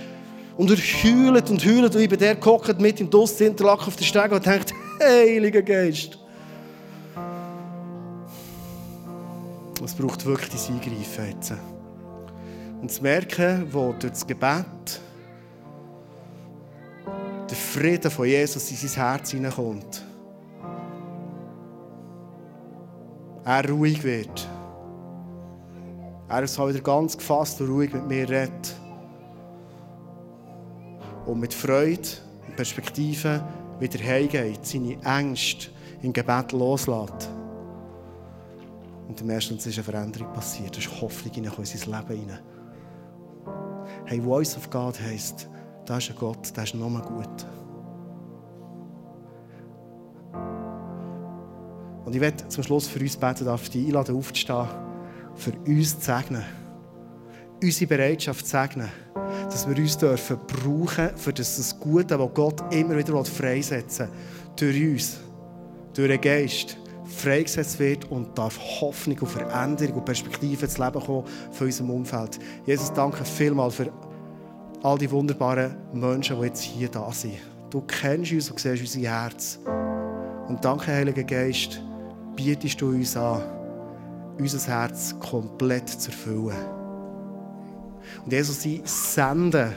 Und 0.57 0.69
er 0.71 0.77
heult 0.77 1.49
und 1.49 1.65
heult. 1.65 1.95
Und 1.95 2.01
ich 2.01 2.09
bin 2.09 2.19
der 2.19 2.35
gehockt 2.35 2.81
mit 2.81 2.99
ihm 2.99 3.09
Duss 3.09 3.39
Interlaken 3.39 3.87
auf 3.87 3.95
der 3.95 4.03
Stege 4.03 4.35
und 4.35 4.45
denkt, 4.45 4.73
Heiliger 5.01 5.61
Geist. 5.61 6.19
Es 9.81 9.93
braucht 9.95 10.25
wirklich 10.25 10.49
das 10.49 10.67
Eingreifen 10.67 11.29
jetzt. 11.33 11.53
Und 12.81 12.91
zu 12.91 13.01
merken, 13.01 13.67
wo 13.71 13.93
durch 13.97 14.11
das 14.11 14.27
Gebet 14.27 14.99
der 17.49 17.57
Frieden 17.57 18.11
von 18.11 18.25
Jesus 18.25 18.69
in 18.71 18.77
sein 18.77 19.03
Herz 19.03 19.31
hineinkommt. 19.31 20.05
Er 23.43 23.69
ruhig 23.69 24.03
wird. 24.03 24.47
Er 26.27 26.43
ist 26.43 26.59
wieder 26.59 26.81
ganz 26.81 27.17
gefasst 27.17 27.59
und 27.61 27.69
ruhig 27.69 27.91
mit 27.91 28.07
mir 28.07 28.29
redet. 28.29 28.75
Und 31.25 31.39
mit 31.39 31.53
Freude 31.53 32.07
und 32.47 32.55
Perspektive 32.55 33.43
wieder 33.79 33.99
heimgeht, 34.03 34.65
seine 34.65 34.97
Ängste 35.03 35.67
im 36.03 36.13
Gebet 36.13 36.51
loslässt. 36.51 37.29
Und 39.07 39.19
im 39.21 39.29
ersten 39.31 39.57
ist 39.57 39.65
eine 39.65 39.83
Veränderung 39.83 40.31
passiert. 40.33 40.75
Da 40.75 40.79
ist 40.79 41.01
Hoffnung 41.01 41.33
in 41.33 41.49
unser 41.49 41.85
Leben 41.85 42.19
hinein. 42.19 42.39
Hey, 44.05 44.21
Voice 44.21 44.55
of 44.55 44.69
God 44.69 44.99
heisst, 45.01 45.49
da 45.89 45.97
ist 45.97 46.11
ein 46.11 46.15
Gott, 46.17 46.55
der 46.55 46.65
ist 46.65 46.75
nochmal 46.75 47.01
gut. 47.01 47.45
Und 52.05 52.13
ich 52.13 52.21
werde 52.21 52.47
zum 52.47 52.63
Schluss 52.63 52.87
für 52.87 52.99
uns 52.99 53.17
beten, 53.17 53.45
darf 53.45 53.67
ich 53.73 53.87
einladen, 53.87 54.15
aufzustehen, 54.15 54.67
für 55.33 55.51
uns 55.65 55.99
zu 55.99 56.05
segnen. 56.05 56.43
Unsere 57.63 57.87
Bereitschaft 57.87 58.45
zu 58.45 58.51
segnen, 58.51 58.89
dass 59.45 59.67
wir 59.67 59.75
uns 59.75 59.97
dürfen 59.97 60.37
brauchen, 60.45 61.09
für 61.15 61.33
das 61.33 61.79
Gute, 61.79 62.17
das 62.17 62.33
Gott 62.35 62.61
immer 62.71 62.95
wieder 62.95 63.25
freisetzen 63.25 64.09
will, 64.09 64.73
durch 64.73 64.91
uns, 64.91 65.17
durch 65.95 66.07
den 66.07 66.21
Geist, 66.21 66.77
freigesetzt 67.03 67.79
wird 67.79 68.05
und 68.11 68.37
darf 68.37 68.59
Hoffnung 68.79 69.17
und 69.19 69.27
Veränderung 69.27 69.95
und 69.95 70.05
Perspektive 70.05 70.65
ins 70.65 70.77
Leben 70.77 71.01
kommen 71.01 71.25
von 71.51 71.65
unserem 71.65 71.89
Umfeld. 71.89 72.37
Jesus, 72.67 72.93
danke 72.93 73.25
vielmals 73.25 73.73
für 73.73 73.91
all 74.81 74.97
die 74.97 75.11
wunderbaren 75.11 75.75
Menschen, 75.93 76.37
die 76.37 76.45
jetzt 76.47 76.61
hier 76.61 76.89
da 76.89 77.11
sind. 77.11 77.33
Du 77.69 77.81
kennst 77.81 78.31
uns 78.31 78.49
und 78.49 78.59
siehst 78.59 78.95
unser 78.95 79.09
Herz. 79.09 79.59
Und 80.47 80.63
danke, 80.63 80.91
Heiliger 80.91 81.23
Geist, 81.23 81.81
bietest 82.35 82.79
du 82.81 82.89
uns 82.89 83.15
an, 83.15 83.41
unser 84.37 84.71
Herz 84.71 85.15
komplett 85.19 85.89
zu 85.89 86.09
erfüllen. 86.09 86.57
Und 88.23 88.31
Jesus, 88.31 88.61
sie 88.61 88.81
senden 88.85 89.73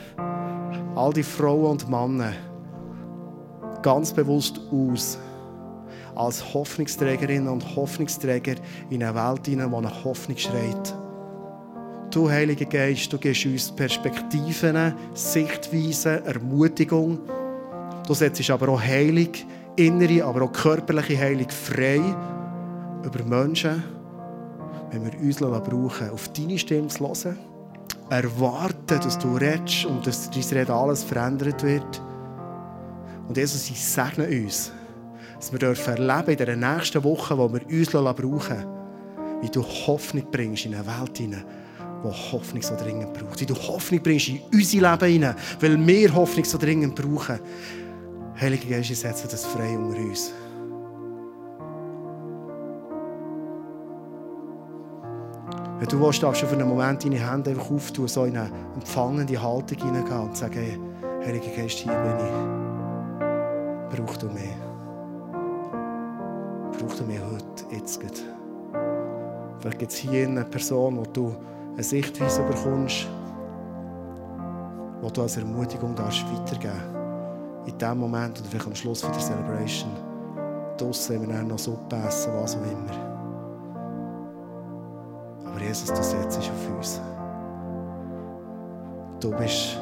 all 0.94 1.12
die 1.12 1.22
Frauen 1.22 1.72
und 1.72 1.90
Männer 1.90 2.32
ganz 3.82 4.12
bewusst 4.12 4.60
aus, 4.70 5.18
als 6.14 6.54
Hoffnungsträgerinnen 6.54 7.48
und 7.48 7.74
Hoffnungsträger 7.74 8.54
in 8.90 9.02
eine 9.02 9.14
Welt 9.14 9.46
hinein, 9.46 9.70
die 9.70 9.76
eine 9.76 10.04
Hoffnung 10.04 10.36
schreit. 10.38 10.94
Du, 12.12 12.28
Heiliger 12.28 12.66
Geist, 12.66 13.10
du 13.10 13.16
gibst 13.16 13.46
uns 13.46 13.72
Perspektiven, 13.72 14.94
Sichtweisen, 15.14 16.22
Ermutigung. 16.26 17.20
Du 18.06 18.12
setzt 18.12 18.50
aber 18.50 18.68
auch 18.68 18.82
Heilung, 18.82 19.30
innere, 19.76 20.22
aber 20.22 20.42
auch 20.42 20.52
körperliche 20.52 21.16
Heilung 21.16 21.48
frei 21.48 22.02
über 23.02 23.24
Menschen, 23.24 23.82
wenn 24.90 25.06
wir 25.06 25.18
uns 25.20 25.38
brauchen, 25.38 26.10
auf 26.10 26.28
deine 26.34 26.58
Stimme 26.58 26.88
zu 26.88 27.02
hören, 27.02 27.38
erwarten, 28.10 29.00
dass 29.00 29.18
du 29.18 29.34
redest 29.38 29.86
und 29.86 30.06
dass 30.06 30.30
dein 30.30 30.58
Reden 30.58 30.70
alles 30.70 31.02
verändert 31.02 31.62
wird. 31.62 32.02
Und 33.26 33.38
Jesus, 33.38 33.70
ich 33.70 33.82
segne 33.82 34.26
uns, 34.26 34.70
dass 35.36 35.50
wir 35.50 35.58
dürfen 35.58 35.96
erleben 35.96 36.32
in 36.32 36.36
der 36.36 36.56
nächsten 36.56 37.02
Woche, 37.04 37.38
wo 37.38 37.50
wir 37.50 37.66
uns 37.66 37.90
brauchen, 37.90 38.66
wie 39.40 39.48
du 39.48 39.62
Hoffnung 39.62 40.26
bringst 40.30 40.66
in 40.66 40.74
eine 40.74 40.86
Welt 40.86 41.16
hinein, 41.16 41.42
die 42.10 42.32
Hoffnung 42.32 42.62
so 42.62 42.76
dringend 42.76 43.12
braucht. 43.12 43.40
Wie 43.40 43.46
du 43.46 43.54
Hoffnung 43.54 44.02
bringst 44.02 44.28
in 44.28 44.40
unser 44.52 44.80
Leben 44.80 45.12
hinein, 45.12 45.36
weil 45.60 45.86
wir 45.86 46.14
Hoffnung 46.14 46.44
so 46.44 46.58
dringend 46.58 46.94
brauchen. 46.94 47.38
Heilige 48.40 48.66
Geist, 48.66 48.90
ich 48.90 48.98
setze 48.98 49.28
das 49.28 49.44
frei 49.46 49.76
unter 49.76 50.00
uns. 50.00 50.32
Wenn 55.78 55.88
du 55.88 56.00
willst, 56.00 56.22
darfst 56.22 56.42
du 56.42 56.46
für 56.46 56.54
einen 56.54 56.68
Moment 56.68 57.04
deine 57.04 57.16
Hände 57.16 57.50
einfach 57.50 57.70
auftun, 57.70 58.06
so 58.06 58.24
in 58.24 58.36
eine 58.36 58.50
empfangende 58.74 59.42
Haltung 59.42 59.78
hineingehen 59.78 60.20
und 60.20 60.36
sagen, 60.36 60.54
hey, 60.54 60.78
Heiliger 61.26 61.56
Geist, 61.56 61.78
hier 61.78 61.92
bin 61.92 62.16
ich. 62.18 63.96
Brauch 63.96 64.16
du 64.16 64.26
mich. 64.26 64.42
Brauch 66.72 66.94
du 66.96 67.04
mich 67.04 67.20
heute, 67.20 67.76
jetzt. 67.76 68.00
Vielleicht 69.60 69.78
gibt 69.78 69.92
es 69.92 69.98
hier 69.98 70.26
eine 70.26 70.44
Person, 70.44 70.98
wo 70.98 71.04
du 71.04 71.36
eine 71.74 71.82
Sichtweise 71.82 72.42
bekommst, 72.42 73.08
wo 75.00 75.10
du 75.10 75.22
als 75.22 75.36
Ermutigung 75.36 75.94
darfst 75.94 76.24
weitergeben 76.32 76.94
In 77.66 77.78
dem 77.78 77.98
Moment 77.98 78.38
oder 78.40 78.48
vielleicht 78.48 78.66
am 78.66 78.74
Schluss 78.74 79.00
der 79.00 79.12
Celebration. 79.12 79.90
Draussen, 80.76 81.28
wir 81.28 81.42
noch 81.42 81.58
Suppe 81.58 81.96
essen, 81.96 82.32
was 82.34 82.56
auch 82.56 82.62
immer. 82.62 83.12
Jesus, 85.72 85.88
du 85.88 86.02
setzt 86.02 86.38
auf 86.38 86.76
uns. 86.76 87.00
Du 89.20 89.30
bist 89.30 89.78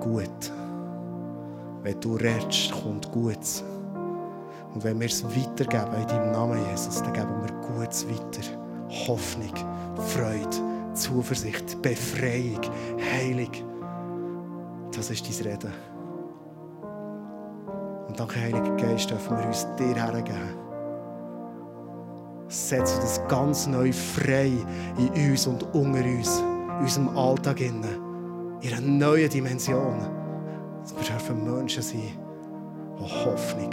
gut. 0.00 0.50
Wenn 1.82 2.00
du 2.00 2.16
redest, 2.16 2.72
kommt 2.72 3.10
Gutes. 3.12 3.62
Und 4.74 4.82
wenn 4.82 4.98
wir 4.98 5.06
es 5.06 5.22
weitergeben 5.24 5.94
in 6.00 6.06
deinem 6.08 6.32
Namen, 6.32 6.58
Jesus, 6.70 7.02
dann 7.02 7.12
geben 7.12 7.28
wir 7.42 7.52
Gutes 7.60 8.06
weiter. 8.08 8.42
Hoffnung, 9.06 9.52
Freude, 9.96 10.71
Zuversicht, 10.94 11.80
Befreiung, 11.82 12.60
Heilung. 13.14 13.50
Das 14.94 15.10
ist 15.10 15.26
dein 15.26 15.52
Reden. 15.52 15.72
Und 18.08 18.18
danke, 18.18 18.40
Heiliger 18.40 18.76
Geist, 18.76 19.10
dürfen 19.10 19.38
wir 19.38 19.46
uns 19.46 19.66
dir 19.78 19.94
hergeben 19.94 20.62
setzt 22.52 23.02
das 23.02 23.20
ganz 23.28 23.66
neu 23.66 23.92
frei 23.92 24.52
in 24.98 25.30
uns 25.30 25.46
und 25.46 25.62
unter 25.74 26.04
uns, 26.04 26.40
in 26.40 26.82
unserem 26.82 27.16
Alltag, 27.16 27.60
in 27.60 27.82
einer 27.82 28.80
neuen 28.80 29.30
Dimension. 29.30 30.00
Wir 30.96 31.04
dürfen 31.04 31.44
Menschen 31.44 31.82
sein, 31.82 32.12
die 32.98 33.02
Hoffnung 33.02 33.70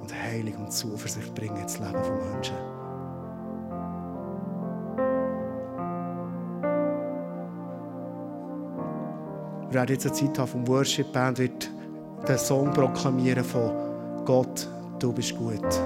und 0.00 0.14
Heilung 0.14 0.66
und 0.66 0.72
Zuversicht 0.72 1.34
bringen 1.34 1.56
ins 1.56 1.78
Leben 1.78 2.04
von 2.04 2.32
Menschen. 2.32 2.69
Wir 9.70 9.80
werden 9.80 9.92
jetzt 9.94 10.06
eine 10.06 10.14
Zeit 10.14 10.38
haben 10.38 10.48
vom 10.48 10.68
Worship 10.68 11.12
Band 11.12 11.38
wird 11.38 11.70
den 12.28 12.38
Song 12.38 12.70
proklamieren 12.72 13.44
von 13.44 13.70
Gott, 14.24 14.68
du 14.98 15.12
bist 15.12 15.36
gut 15.36 15.80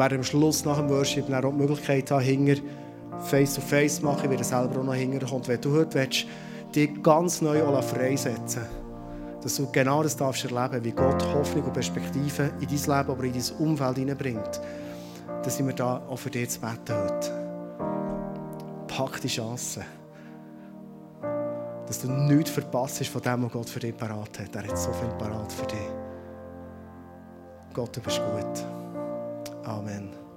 werden 0.00 0.18
am 0.18 0.24
Schluss 0.24 0.64
nach 0.64 0.78
dem 0.78 0.88
Worship 0.88 1.28
dann 1.28 1.44
auch 1.44 1.50
die 1.50 1.58
Möglichkeit 1.58 2.10
haben, 2.10 2.24
hinger 2.24 2.56
face-to-face 3.20 3.96
zu 3.96 4.04
machen. 4.04 4.24
Ich 4.24 4.30
werde 4.30 4.44
selber 4.44 4.80
auch 4.80 4.84
noch 4.84 4.94
hinger 4.94 5.20
kommen. 5.20 5.46
Wenn 5.46 5.60
du 5.60 5.72
heute 5.72 5.94
willst, 5.94 6.26
dich 6.74 7.02
ganz 7.02 7.40
neu 7.40 7.60
freisetzen 7.82 8.62
dass 9.42 9.56
du 9.56 9.66
genau 9.72 10.02
das 10.02 10.14
darfst 10.18 10.44
erleben, 10.44 10.84
wie 10.84 10.90
Gott 10.90 11.24
Hoffnung 11.32 11.64
und 11.64 11.72
Perspektive 11.72 12.50
in 12.60 12.68
dein 12.68 12.98
Leben, 12.98 13.10
aber 13.10 13.24
in 13.24 13.32
dein 13.32 13.56
Umfeld 13.58 13.96
hineinbringt, 13.96 14.60
dann 15.26 15.50
sind 15.50 15.66
wir 15.66 15.74
da 15.74 16.02
auch 16.10 16.18
für 16.18 16.28
dich 16.28 16.50
zu 16.50 16.60
beten 16.60 16.94
heute. 16.94 17.30
Pack 18.86 19.18
die 19.22 19.28
Chance, 19.28 19.80
dass 21.90 22.02
du 22.02 22.08
nichts 22.08 22.50
verpasst 22.50 23.04
von 23.08 23.20
dem, 23.20 23.42
was 23.42 23.50
Gott 23.50 23.68
für 23.68 23.80
dich 23.80 23.96
parat 23.96 24.38
hat. 24.38 24.54
Er 24.54 24.62
hat 24.62 24.78
so 24.78 24.92
viel 24.92 25.08
parat 25.18 25.52
für 25.52 25.66
dich. 25.66 25.90
Gott, 27.74 27.96
du 27.96 28.00
bist 28.00 28.20
gut. 28.20 28.64
Amen. 29.64 30.29